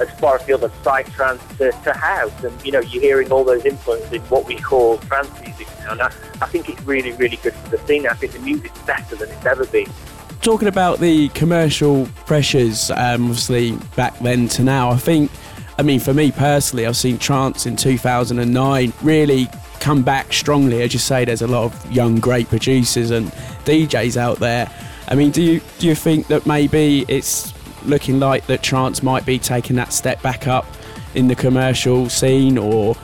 as 0.00 0.10
far 0.20 0.36
afield 0.36 0.64
as 0.64 0.70
psytrance 0.82 1.40
to, 1.58 1.72
to 1.82 1.92
house, 1.92 2.44
and 2.44 2.64
you 2.64 2.72
know, 2.72 2.80
you're 2.80 3.02
hearing 3.02 3.32
all 3.32 3.44
those 3.44 3.64
influences 3.64 4.12
in 4.12 4.20
what 4.22 4.46
we 4.46 4.56
call 4.56 4.98
trance 4.98 5.28
music 5.40 5.66
now. 5.80 5.92
And 5.92 6.02
I, 6.02 6.06
I 6.40 6.46
think 6.46 6.68
it's 6.68 6.80
really, 6.82 7.12
really 7.12 7.36
good 7.36 7.54
for 7.54 7.76
the 7.76 7.86
scene. 7.86 8.06
I 8.06 8.14
think 8.14 8.32
the 8.32 8.38
music's 8.38 8.78
better 8.82 9.16
than 9.16 9.28
it's 9.28 9.46
ever 9.46 9.66
been. 9.66 9.90
Talking 10.40 10.68
about 10.68 11.00
the 11.00 11.28
commercial 11.30 12.06
pressures, 12.26 12.90
um, 12.92 13.24
obviously 13.24 13.72
back 13.96 14.16
then 14.20 14.46
to 14.50 14.62
now, 14.62 14.90
I 14.90 14.96
think, 14.96 15.32
I 15.78 15.82
mean, 15.82 16.00
for 16.00 16.12
me 16.12 16.32
personally, 16.32 16.86
I've 16.86 16.96
seen 16.96 17.18
trance 17.18 17.64
in 17.64 17.76
2009 17.76 18.92
really 19.00 19.46
come 19.78 20.02
back 20.02 20.32
strongly. 20.32 20.82
As 20.82 20.92
you 20.92 20.98
say, 20.98 21.24
there's 21.24 21.42
a 21.42 21.46
lot 21.46 21.66
of 21.66 21.92
young, 21.92 22.16
great 22.16 22.48
producers 22.48 23.12
and 23.12 23.28
DJs 23.64 24.16
out 24.16 24.38
there. 24.38 24.68
I 25.06 25.14
mean, 25.14 25.30
do 25.30 25.40
you 25.40 25.60
do 25.78 25.86
you 25.86 25.94
think 25.94 26.26
that 26.26 26.46
maybe 26.46 27.04
it's 27.06 27.54
looking 27.84 28.18
like 28.18 28.46
that 28.46 28.62
trance 28.62 29.04
might 29.04 29.24
be 29.24 29.38
taking 29.38 29.76
that 29.76 29.92
step 29.92 30.20
back 30.20 30.48
up 30.48 30.66
in 31.14 31.28
the 31.28 31.36
commercial 31.36 32.08
scene, 32.08 32.58
or 32.58 32.96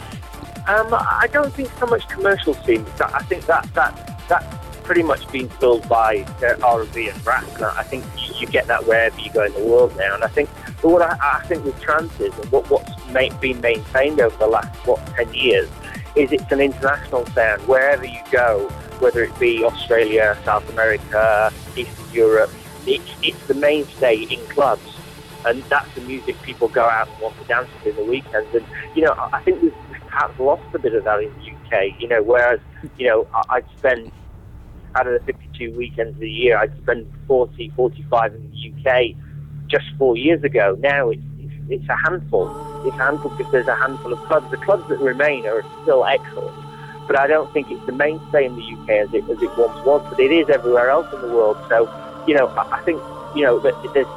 Um, 0.67 0.93
I 0.93 1.29
don't 1.33 1.55
think 1.55 1.71
so 1.79 1.87
much 1.87 2.09
commercial 2.09 2.55
scene. 2.55 2.85
I 3.01 3.23
think 3.23 3.47
that 3.47 3.73
that 3.75 4.19
that's 4.29 4.64
pretty 4.85 5.03
much 5.03 5.27
been 5.33 5.49
filled 5.49 5.89
by 5.89 6.25
uh, 6.43 6.55
R&B 6.63 7.09
and 7.09 7.27
rap. 7.27 7.45
And 7.57 7.65
I 7.65 7.83
think 7.83 8.05
you, 8.17 8.35
you 8.41 8.47
get 8.47 8.67
that 8.69 8.87
wherever 8.87 9.19
you 9.19 9.33
go 9.33 9.45
in 9.45 9.53
the 9.55 9.65
world 9.65 9.97
now. 9.97 10.15
And 10.15 10.23
I 10.23 10.29
think, 10.29 10.49
but 10.83 10.91
what 10.91 11.03
I, 11.03 11.17
I 11.21 11.47
think 11.47 11.65
with 11.65 11.81
trance 11.81 12.13
is, 12.21 12.37
and 12.39 12.53
what, 12.53 12.71
what's 12.71 12.91
ma- 13.09 13.37
been 13.41 13.61
maintained 13.61 14.21
over 14.21 14.37
the 14.37 14.47
last 14.47 14.75
what 14.87 15.05
ten 15.17 15.33
years, 15.35 15.69
is 16.15 16.31
it's 16.31 16.53
an 16.53 16.61
international 16.61 17.27
sound. 17.27 17.67
Wherever 17.67 18.05
you 18.05 18.21
go, 18.31 18.69
whether 19.01 19.25
it 19.25 19.37
be 19.39 19.65
Australia, 19.65 20.39
South 20.45 20.69
America, 20.71 21.53
Eastern 21.77 22.13
Europe, 22.13 22.51
it's 22.87 23.11
it's 23.23 23.47
the 23.47 23.55
mainstay 23.55 24.23
in 24.23 24.39
clubs 24.49 24.95
and 25.47 25.63
that's 25.65 25.93
the 25.95 26.01
music 26.03 26.41
people 26.43 26.69
go 26.69 26.85
out 26.85 27.09
and 27.09 27.21
want 27.21 27.39
to 27.39 27.45
dance 27.45 27.69
to 27.83 27.91
in 27.91 27.97
the 27.97 28.05
weekends. 28.05 28.55
And 28.55 28.65
you 28.95 29.03
know, 29.03 29.15
I 29.33 29.41
think 29.43 29.63
we've, 29.63 29.75
perhaps 30.15 30.39
lost 30.39 30.63
a 30.75 30.79
bit 30.79 30.95
of 30.95 31.05
that 31.05 31.21
in 31.21 31.33
the 31.39 31.51
UK. 31.51 32.01
You 32.01 32.09
know, 32.09 32.23
whereas 32.23 32.61
you 32.99 33.07
know, 33.09 33.27
I'd 33.51 33.65
spend 33.79 34.13
out 34.97 35.07
of 35.07 35.15
the 35.15 35.33
52 35.33 35.77
weekends 35.77 36.15
of 36.15 36.21
the 36.21 36.31
year, 36.31 36.57
I'd 36.57 36.77
spend 36.83 37.07
40, 37.27 37.73
45 37.77 38.35
in 38.35 38.51
the 38.51 38.91
UK 38.91 39.17
just 39.69 39.85
four 39.99 40.17
years 40.17 40.43
ago. 40.45 40.77
Now 40.81 41.11
it's 41.11 41.23
it's, 41.39 41.55
it's 41.69 41.89
a 41.89 41.97
handful. 41.97 42.49
It's 42.87 42.95
a 42.95 42.99
handful 42.99 43.31
because 43.37 43.51
there's 43.53 43.69
a 43.69 43.77
handful 43.77 44.13
of 44.13 44.19
clubs. 44.21 44.51
The 44.51 44.57
clubs 44.59 44.89
that 44.89 45.01
remain 45.01 45.47
are 45.47 45.65
still 45.83 46.05
excellent. 46.05 46.57
But 47.07 47.19
I 47.19 47.27
don't 47.27 47.53
think 47.53 47.71
it's 47.71 47.85
the 47.87 47.93
mainstay 47.93 48.47
in 48.47 48.57
the 48.57 48.63
UK 48.63 48.91
as 48.91 49.13
it, 49.13 49.29
as 49.29 49.43
it 49.43 49.51
once 49.59 49.85
was, 49.85 50.07
but 50.09 50.19
it 50.19 50.33
is 50.33 50.49
everywhere 50.49 50.89
else 50.89 51.13
in 51.13 51.21
the 51.21 51.29
world. 51.29 51.59
So, 51.69 51.85
you 52.27 52.35
know, 52.35 52.47
I, 52.49 52.79
I 52.79 52.83
think, 52.83 53.01
you 53.35 53.43
know, 53.43 53.59
there's, 53.59 53.75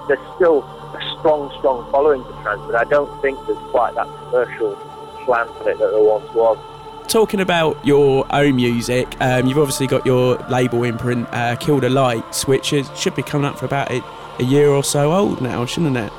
there's 0.08 0.36
still 0.36 0.64
a 0.64 1.18
strong, 1.20 1.54
strong 1.60 1.90
following 1.92 2.24
for 2.24 2.32
trance, 2.44 2.62
but 2.66 2.76
I 2.76 2.86
don't 2.86 3.12
think 3.22 3.38
there's 3.46 3.58
quite 3.72 3.94
that 3.96 4.08
commercial 4.08 4.78
slant 5.26 5.50
on 5.50 5.68
it 5.68 5.80
that 5.80 5.92
there 5.92 6.02
once 6.02 6.34
was. 6.34 6.58
Talking 7.08 7.40
about 7.40 7.84
your 7.86 8.26
own 8.34 8.56
music, 8.56 9.16
um, 9.22 9.48
you've 9.48 9.58
obviously 9.58 9.88
got 9.88 10.06
your 10.06 10.38
label 10.50 10.84
imprint, 10.84 11.28
uh, 11.32 11.56
Kill 11.56 11.80
the 11.80 11.90
Lights, 11.90 12.48
which 12.48 12.74
is, 12.74 12.90
should 12.96 13.16
be 13.16 13.24
coming 13.24 13.46
up 13.46 13.58
for 13.58 13.66
about 13.66 13.90
a, 13.92 14.04
a 14.40 14.44
year 14.44 14.70
or 14.70 14.84
so 14.84 15.14
old 15.14 15.42
now, 15.42 15.66
shouldn't 15.66 15.98
it? 15.98 16.12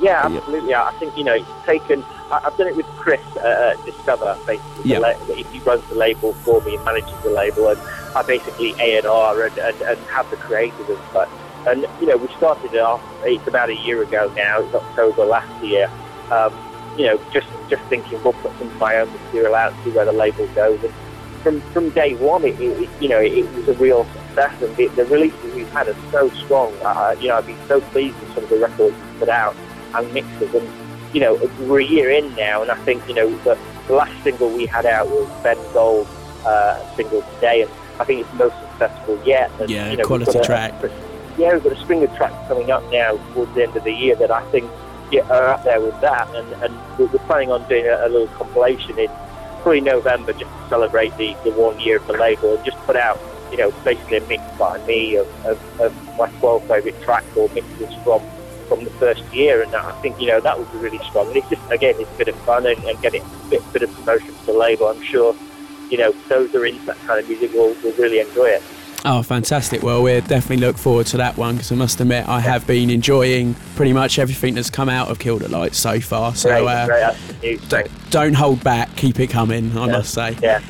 Yeah, 0.00 0.28
Yeah. 0.28 0.36
absolutely. 0.38 0.74
I 0.74 0.92
think 0.98 1.16
you 1.16 1.24
know 1.24 1.34
it's 1.34 1.48
taken. 1.64 2.02
I, 2.30 2.40
I've 2.44 2.56
done 2.56 2.66
it 2.66 2.76
with 2.76 2.86
Chris 2.96 3.20
uh, 3.36 3.74
at 3.78 3.84
Discover. 3.84 4.36
Basically, 4.46 4.90
Yeah. 4.90 4.98
la- 4.98 5.12
he 5.34 5.58
runs 5.60 5.84
the 5.88 5.94
label 5.94 6.32
for 6.32 6.60
me 6.62 6.74
and 6.76 6.84
manages 6.84 7.14
the 7.22 7.30
label, 7.30 7.68
and 7.68 7.80
I 8.16 8.22
basically 8.22 8.74
A 8.80 8.98
and 8.98 9.06
R 9.06 9.42
and, 9.44 9.56
and 9.58 9.98
have 10.08 10.28
the 10.30 10.36
creative 10.36 10.88
and 10.88 10.98
such. 11.12 11.28
And 11.66 11.86
you 12.00 12.06
know, 12.06 12.16
we 12.16 12.28
started 12.36 12.74
it 12.74 12.80
off. 12.80 13.00
It's 13.22 13.46
about 13.46 13.70
a 13.70 13.76
year 13.76 14.02
ago 14.02 14.30
now. 14.36 14.60
It's 14.60 14.74
October 14.74 15.24
last 15.24 15.64
year. 15.64 15.90
Um, 16.30 16.52
you 16.96 17.06
know, 17.06 17.20
just 17.32 17.48
just 17.68 17.82
thinking 17.84 18.22
we'll 18.22 18.32
put 18.34 18.52
some 18.58 18.68
of 18.68 18.76
my 18.78 18.96
own 18.96 19.12
material 19.12 19.54
out, 19.54 19.72
see 19.84 19.90
where 19.90 20.04
the 20.04 20.12
label 20.12 20.46
goes. 20.48 20.82
And 20.82 20.92
from 21.42 21.60
from 21.72 21.90
day 21.90 22.14
one, 22.14 22.44
it, 22.44 22.58
it, 22.60 22.88
you 23.00 23.08
know, 23.08 23.20
it, 23.20 23.50
was 23.54 23.68
a 23.68 23.74
real 23.74 24.04
success, 24.04 24.62
and 24.62 24.74
the, 24.76 24.88
the 24.88 25.04
releases 25.06 25.54
we've 25.54 25.70
had 25.70 25.88
are 25.88 25.96
so 26.10 26.28
strong. 26.30 26.74
Uh, 26.82 27.14
you 27.20 27.28
know, 27.28 27.36
I've 27.36 27.46
been 27.46 27.66
so 27.68 27.80
pleased 27.80 28.18
with 28.20 28.34
some 28.34 28.44
of 28.44 28.50
the 28.50 28.58
records 28.58 28.96
we 28.96 29.18
put 29.18 29.28
out 29.28 29.54
and 29.94 30.12
mixes, 30.12 30.54
and 30.54 30.68
you 31.14 31.20
know, 31.20 31.34
we're 31.60 31.80
a 31.80 31.84
year 31.84 32.10
in 32.10 32.34
now, 32.34 32.62
and 32.62 32.70
I 32.70 32.76
think 32.84 33.06
you 33.08 33.14
know 33.14 33.30
the, 33.38 33.58
the 33.86 33.94
last 33.94 34.22
single 34.22 34.50
we 34.50 34.66
had 34.66 34.86
out 34.86 35.08
was 35.08 35.28
Ben 35.42 35.58
Gold 35.72 36.08
uh, 36.44 36.94
single 36.96 37.22
today, 37.34 37.62
and 37.62 37.70
I 38.00 38.04
think 38.04 38.20
it's 38.20 38.30
the 38.30 38.36
most 38.36 38.56
successful 38.70 39.20
yet. 39.24 39.50
And, 39.60 39.70
Yeah, 39.70 39.90
you 39.90 39.96
know, 39.96 40.04
quality 40.04 40.38
a- 40.38 40.42
track. 40.42 40.72
yeah, 41.38 41.52
we've 41.54 41.62
got 41.62 41.72
a 41.72 41.76
string 41.76 42.02
of 42.02 42.14
tracks 42.16 42.48
coming 42.48 42.70
up 42.70 42.82
now 42.90 43.16
towards 43.32 43.54
the 43.54 43.64
end 43.64 43.76
of 43.76 43.84
the 43.84 43.92
year 43.92 44.16
that 44.16 44.30
I 44.30 44.42
think 44.50 44.70
yeah, 45.14 45.22
are 45.30 45.48
up 45.48 45.62
there 45.62 45.80
with 45.80 45.98
that, 46.00 46.28
and, 46.34 46.52
and 46.64 46.98
we're 46.98 47.08
planning 47.26 47.50
on 47.50 47.62
doing 47.68 47.86
a, 47.86 48.06
a 48.06 48.08
little 48.08 48.26
compilation 48.28 48.98
in 48.98 49.08
probably 49.62 49.80
November 49.80 50.32
just 50.32 50.50
to 50.50 50.68
celebrate 50.68 51.16
the, 51.16 51.36
the 51.44 51.52
one 51.52 51.78
year 51.78 51.96
of 51.98 52.06
the 52.06 52.14
label 52.14 52.54
and 52.54 52.64
just 52.64 52.76
put 52.84 52.96
out, 52.96 53.20
you 53.50 53.56
know, 53.56 53.70
basically 53.84 54.16
a 54.16 54.26
mix 54.26 54.42
by 54.58 54.78
me 54.86 55.16
of, 55.16 55.28
of, 55.46 55.80
of 55.80 55.94
my 56.18 56.28
12 56.40 56.66
favourite 56.66 57.00
tracks 57.02 57.26
or 57.36 57.48
mixes 57.50 57.94
from 58.02 58.20
from 58.68 58.82
the 58.82 58.90
first 58.92 59.22
year, 59.30 59.62
and 59.62 59.74
I 59.74 59.92
think 60.00 60.18
you 60.18 60.26
know 60.26 60.40
that 60.40 60.58
would 60.58 60.72
be 60.72 60.78
really 60.78 61.00
strong. 61.04 61.28
And 61.28 61.36
it's 61.36 61.48
just 61.50 61.62
again, 61.70 61.94
it's 61.98 62.10
a 62.10 62.16
bit 62.16 62.28
of 62.28 62.36
fun 62.44 62.66
and, 62.66 62.82
and 62.84 63.00
getting 63.02 63.22
a 63.22 63.50
bit, 63.50 63.72
bit 63.72 63.82
of 63.82 63.92
promotion 63.92 64.34
to 64.34 64.46
the 64.46 64.52
label. 64.54 64.88
I'm 64.88 65.02
sure, 65.02 65.36
you 65.90 65.98
know, 65.98 66.14
those 66.28 66.50
who 66.50 66.62
are 66.62 66.66
into 66.66 66.84
that 66.86 66.98
kind 67.06 67.20
of 67.20 67.28
music 67.28 67.52
will, 67.52 67.74
will 67.84 67.92
really 67.92 68.20
enjoy 68.20 68.46
it. 68.46 68.62
Oh, 69.06 69.22
fantastic. 69.22 69.82
Well, 69.82 70.02
we'll 70.02 70.22
definitely 70.22 70.64
look 70.64 70.78
forward 70.78 71.06
to 71.08 71.18
that 71.18 71.36
one 71.36 71.56
because 71.56 71.70
I 71.70 71.74
must 71.74 72.00
admit 72.00 72.26
I 72.26 72.40
have 72.40 72.66
been 72.66 72.88
enjoying 72.88 73.54
pretty 73.76 73.92
much 73.92 74.18
everything 74.18 74.54
that's 74.54 74.70
come 74.70 74.88
out 74.88 75.08
of 75.10 75.18
Kill 75.18 75.38
the 75.38 75.48
Lights 75.48 75.76
so 75.76 76.00
far. 76.00 76.34
So 76.34 76.48
great, 76.48 76.66
uh, 76.66 76.86
great, 76.86 77.00
that's 77.00 77.68
the 77.68 77.82
d- 77.84 77.90
don't 78.08 78.32
hold 78.32 78.64
back, 78.64 78.96
keep 78.96 79.20
it 79.20 79.26
coming, 79.28 79.76
I 79.76 79.86
Yeah. 79.86 79.92
must 79.92 80.14
say. 80.14 80.36
Yeah. 80.42 80.60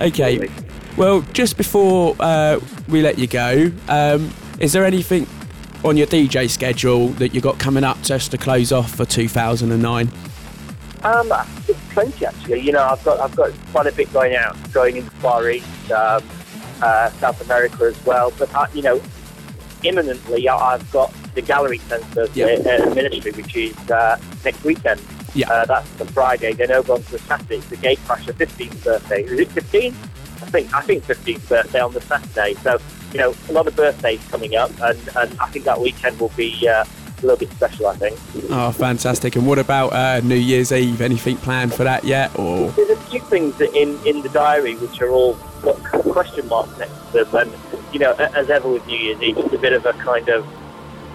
Okay. 0.00 0.36
Absolutely. 0.36 0.50
Well, 0.96 1.20
just 1.34 1.58
before 1.58 2.16
uh, 2.18 2.60
we 2.88 3.02
let 3.02 3.18
you 3.18 3.26
go, 3.26 3.70
um, 3.88 4.32
is 4.58 4.72
there 4.72 4.86
anything 4.86 5.26
on 5.84 5.98
your 5.98 6.06
DJ 6.06 6.48
schedule 6.48 7.08
that 7.08 7.34
you 7.34 7.42
got 7.42 7.58
coming 7.58 7.84
up 7.84 8.00
just 8.02 8.30
to 8.30 8.38
close 8.38 8.72
off 8.72 8.94
for 8.94 9.04
2009? 9.04 10.10
Um, 11.02 11.30
plenty 11.90 12.24
actually. 12.24 12.60
You 12.60 12.72
know, 12.72 12.84
I've 12.84 13.02
got 13.04 13.20
I've 13.20 13.34
got 13.36 13.50
quite 13.72 13.86
a 13.86 13.92
bit 13.92 14.10
going 14.14 14.34
out, 14.34 14.56
going 14.72 14.96
into 14.96 15.10
Far 15.16 15.50
East, 15.50 15.66
um, 15.90 16.22
uh, 16.82 17.10
South 17.12 17.40
America 17.42 17.84
as 17.84 18.04
well. 18.04 18.32
But 18.38 18.54
uh, 18.54 18.66
you 18.74 18.82
know, 18.82 19.00
imminently 19.82 20.48
I've 20.48 20.90
got 20.92 21.12
the 21.34 21.42
Gallery 21.42 21.78
Centre 21.78 22.26
Yeah. 22.34 22.46
uh, 22.46 22.90
uh, 22.90 22.94
Ministry, 22.94 23.32
which 23.32 23.56
is 23.56 23.76
uh, 23.90 24.18
next 24.44 24.62
weekend. 24.64 25.00
Yeah. 25.34 25.50
Uh, 25.50 25.64
that's 25.64 25.90
the 25.92 26.04
Friday. 26.06 26.52
Then 26.52 26.70
over 26.72 26.92
on 26.92 27.02
to 27.02 27.12
the 27.12 27.18
Saturday, 27.20 27.56
it's 27.56 27.68
the 27.68 27.76
Gatecrasher 27.76 28.34
15th 28.34 28.84
birthday. 28.84 29.22
Is 29.24 29.40
it 29.40 29.48
15? 29.50 29.92
I 29.92 30.46
think 30.46 30.74
I 30.74 30.80
think 30.82 31.04
15th 31.04 31.48
birthday 31.48 31.80
on 31.80 31.92
the 31.94 32.00
Saturday. 32.02 32.54
So 32.62 32.78
you 33.12 33.18
know, 33.18 33.34
a 33.48 33.52
lot 33.52 33.66
of 33.66 33.76
birthdays 33.76 34.20
coming 34.30 34.56
up, 34.56 34.70
and, 34.80 34.98
and 35.16 35.38
I 35.40 35.46
think 35.48 35.64
that 35.66 35.78
weekend 35.80 36.18
will 36.18 36.30
be 36.30 36.66
uh, 36.68 36.84
a 36.84 37.20
little 37.22 37.36
bit 37.36 37.50
special. 37.52 37.86
I 37.86 37.96
think. 37.96 38.18
Oh, 38.50 38.70
fantastic. 38.72 39.36
And 39.36 39.46
what 39.46 39.58
about 39.58 39.92
uh, 39.92 40.20
New 40.20 40.34
Year's 40.36 40.72
Eve? 40.72 41.00
Anything 41.00 41.36
planned 41.36 41.72
for 41.74 41.84
that 41.84 42.04
yet? 42.04 42.36
Or 42.38 42.70
There's 42.70 42.90
a 42.90 42.96
few 42.96 43.20
things 43.20 43.58
in, 43.60 43.98
in 44.06 44.22
the 44.22 44.30
diary 44.32 44.74
which 44.76 45.00
are 45.00 45.10
all 45.10 45.34
got 45.62 45.76
question 46.02 46.48
marks 46.48 46.76
next 46.78 46.94
to 47.12 47.24
them, 47.24 47.34
and 47.34 47.52
you 47.92 47.98
know, 47.98 48.12
as 48.12 48.50
ever 48.50 48.68
with 48.68 48.86
New 48.86 48.98
Year's 48.98 49.22
Eve, 49.22 49.38
it's 49.38 49.54
a 49.54 49.58
bit 49.58 49.72
of 49.72 49.86
a 49.86 49.92
kind 49.94 50.28
of 50.28 50.46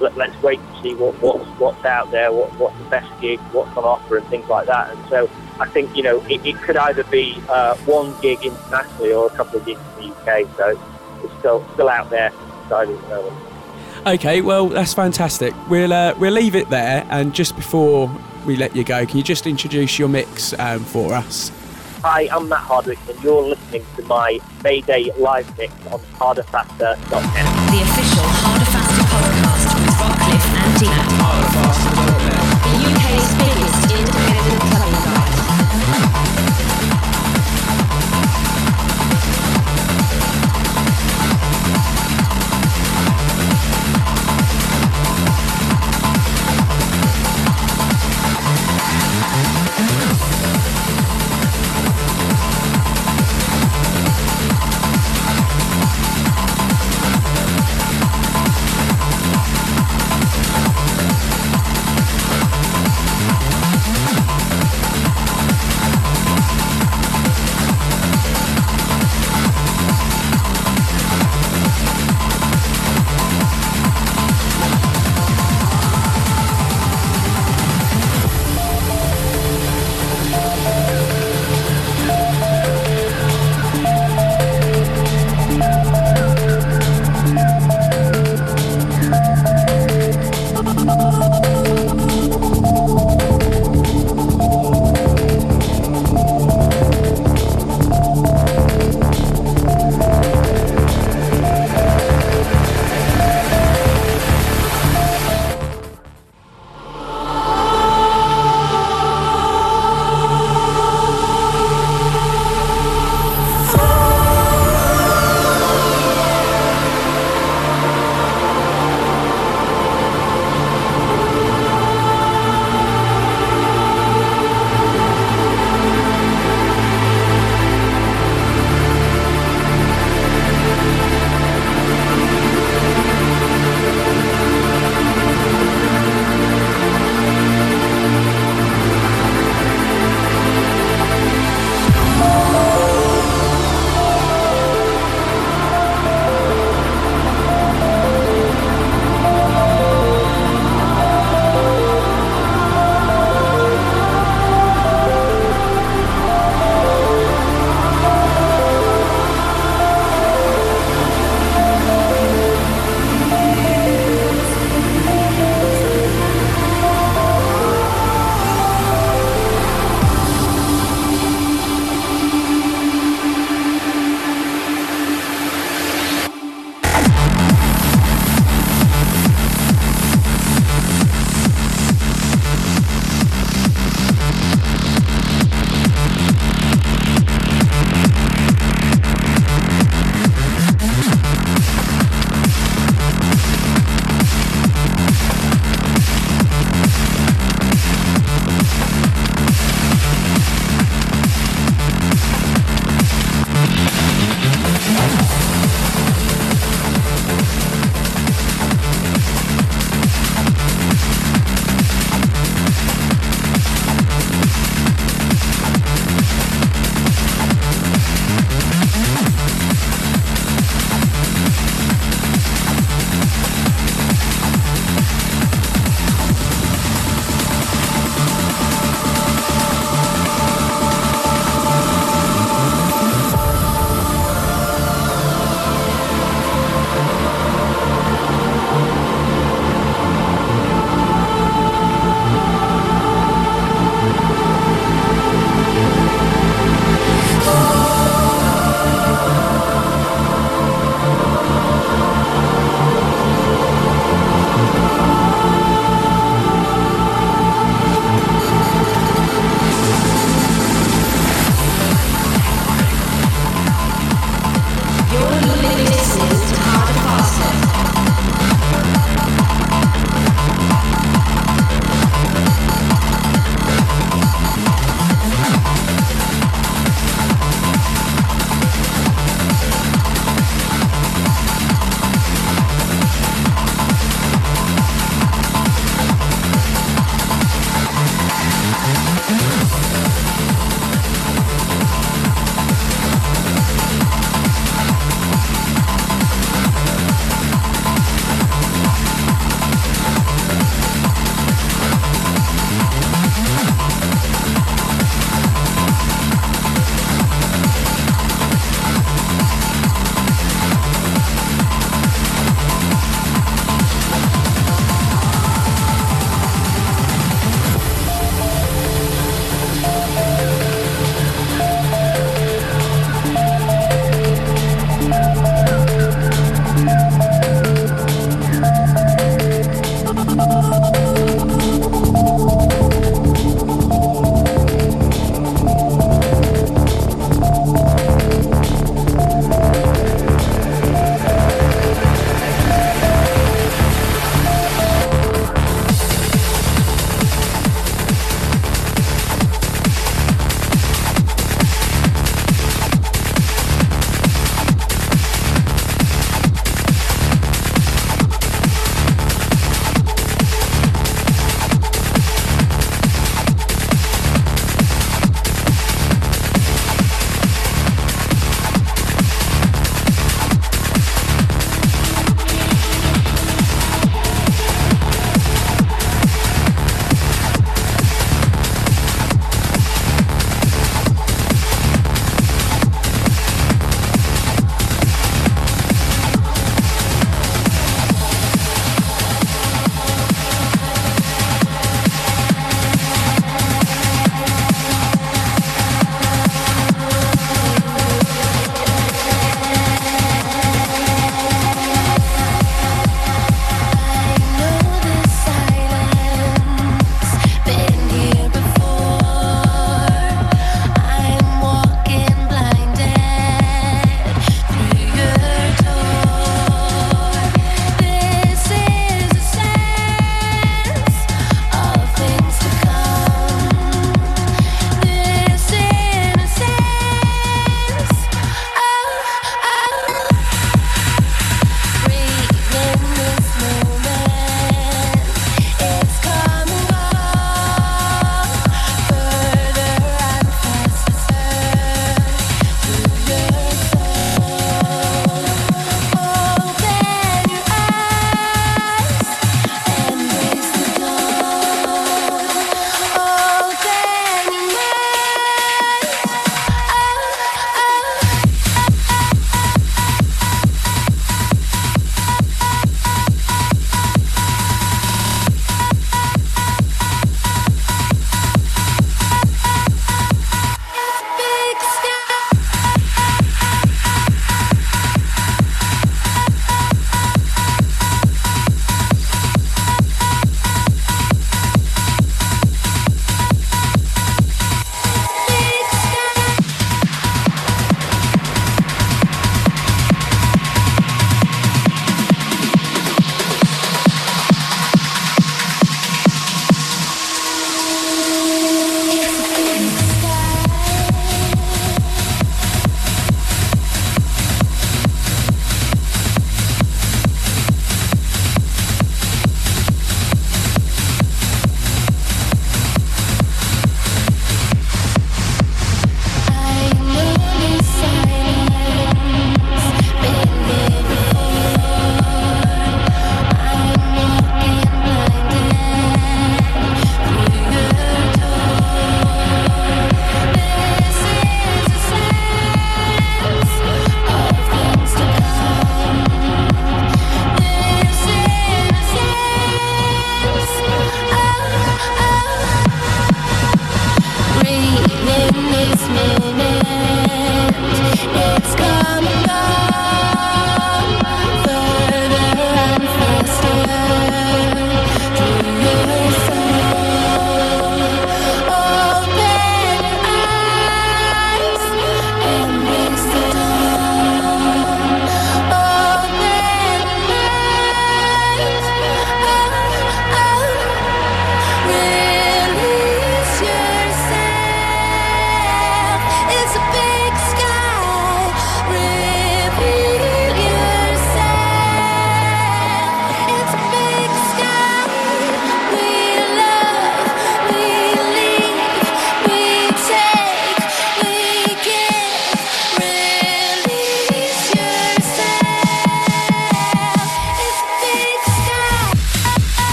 let, 0.00 0.18
us 0.18 0.42
wait 0.42 0.58
to 0.58 0.82
see 0.82 0.94
what, 0.94 1.14
what's 1.22 1.44
what's 1.58 1.84
out 1.84 2.10
there, 2.10 2.32
what, 2.32 2.52
what's 2.58 2.78
the 2.78 2.84
best 2.84 3.20
gig, 3.20 3.38
what's 3.52 3.76
on 3.76 3.84
offer, 3.84 4.18
and 4.18 4.26
things 4.28 4.48
like 4.48 4.66
that. 4.66 4.94
And 4.94 5.08
so 5.08 5.30
I 5.58 5.68
think 5.68 5.96
you 5.96 6.02
know 6.02 6.20
it, 6.28 6.44
it 6.44 6.56
could 6.62 6.76
either 6.76 7.04
be 7.04 7.40
uh, 7.48 7.76
one 7.78 8.14
gig 8.20 8.44
internationally 8.44 9.12
or 9.12 9.26
a 9.26 9.30
couple 9.30 9.58
of 9.58 9.66
gigs 9.66 9.80
in 9.98 10.08
the 10.08 10.14
UK. 10.16 10.56
So 10.56 10.80
it's 11.22 11.38
still 11.38 11.66
still 11.74 11.88
out 11.88 12.10
there 12.10 12.32
deciding 12.64 12.96
at 12.96 13.02
the 13.02 13.08
moment. 13.08 13.36
Okay, 14.06 14.40
well 14.40 14.68
that's 14.68 14.94
fantastic. 14.94 15.54
We'll 15.68 15.92
uh, 15.92 16.14
we'll 16.18 16.32
leave 16.32 16.54
it 16.54 16.68
there, 16.70 17.06
and 17.10 17.34
just 17.34 17.56
before 17.56 18.10
we 18.44 18.56
let 18.56 18.76
you 18.76 18.84
go, 18.84 19.04
can 19.06 19.16
you 19.16 19.24
just 19.24 19.46
introduce 19.46 19.98
your 19.98 20.08
mix 20.08 20.56
um, 20.58 20.80
for 20.84 21.14
us? 21.14 21.50
Hi, 22.08 22.28
I'm 22.30 22.48
Matt 22.48 22.60
Hardwick, 22.60 23.00
and 23.10 23.20
you're 23.20 23.42
listening 23.42 23.84
to 23.96 24.02
my 24.02 24.38
Mayday 24.62 25.10
live 25.18 25.58
mix 25.58 25.72
on 25.88 25.98
harderfaster.net. 26.14 27.02
The 27.02 27.82
official 27.82 28.22
Harder 28.46 28.70
Faster 28.70 29.02
podcast 29.10 29.74
with 29.74 29.90
Rockcliffe 29.98 30.54
and 30.54 30.70
Dean. 30.78 31.02
The 32.62 32.78
UK's 32.86 33.34
biggest 33.34 33.90
independent 33.90 34.25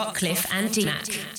Rockcliffe 0.00 0.46
and 0.50 0.72
D-Mac. 0.72 1.29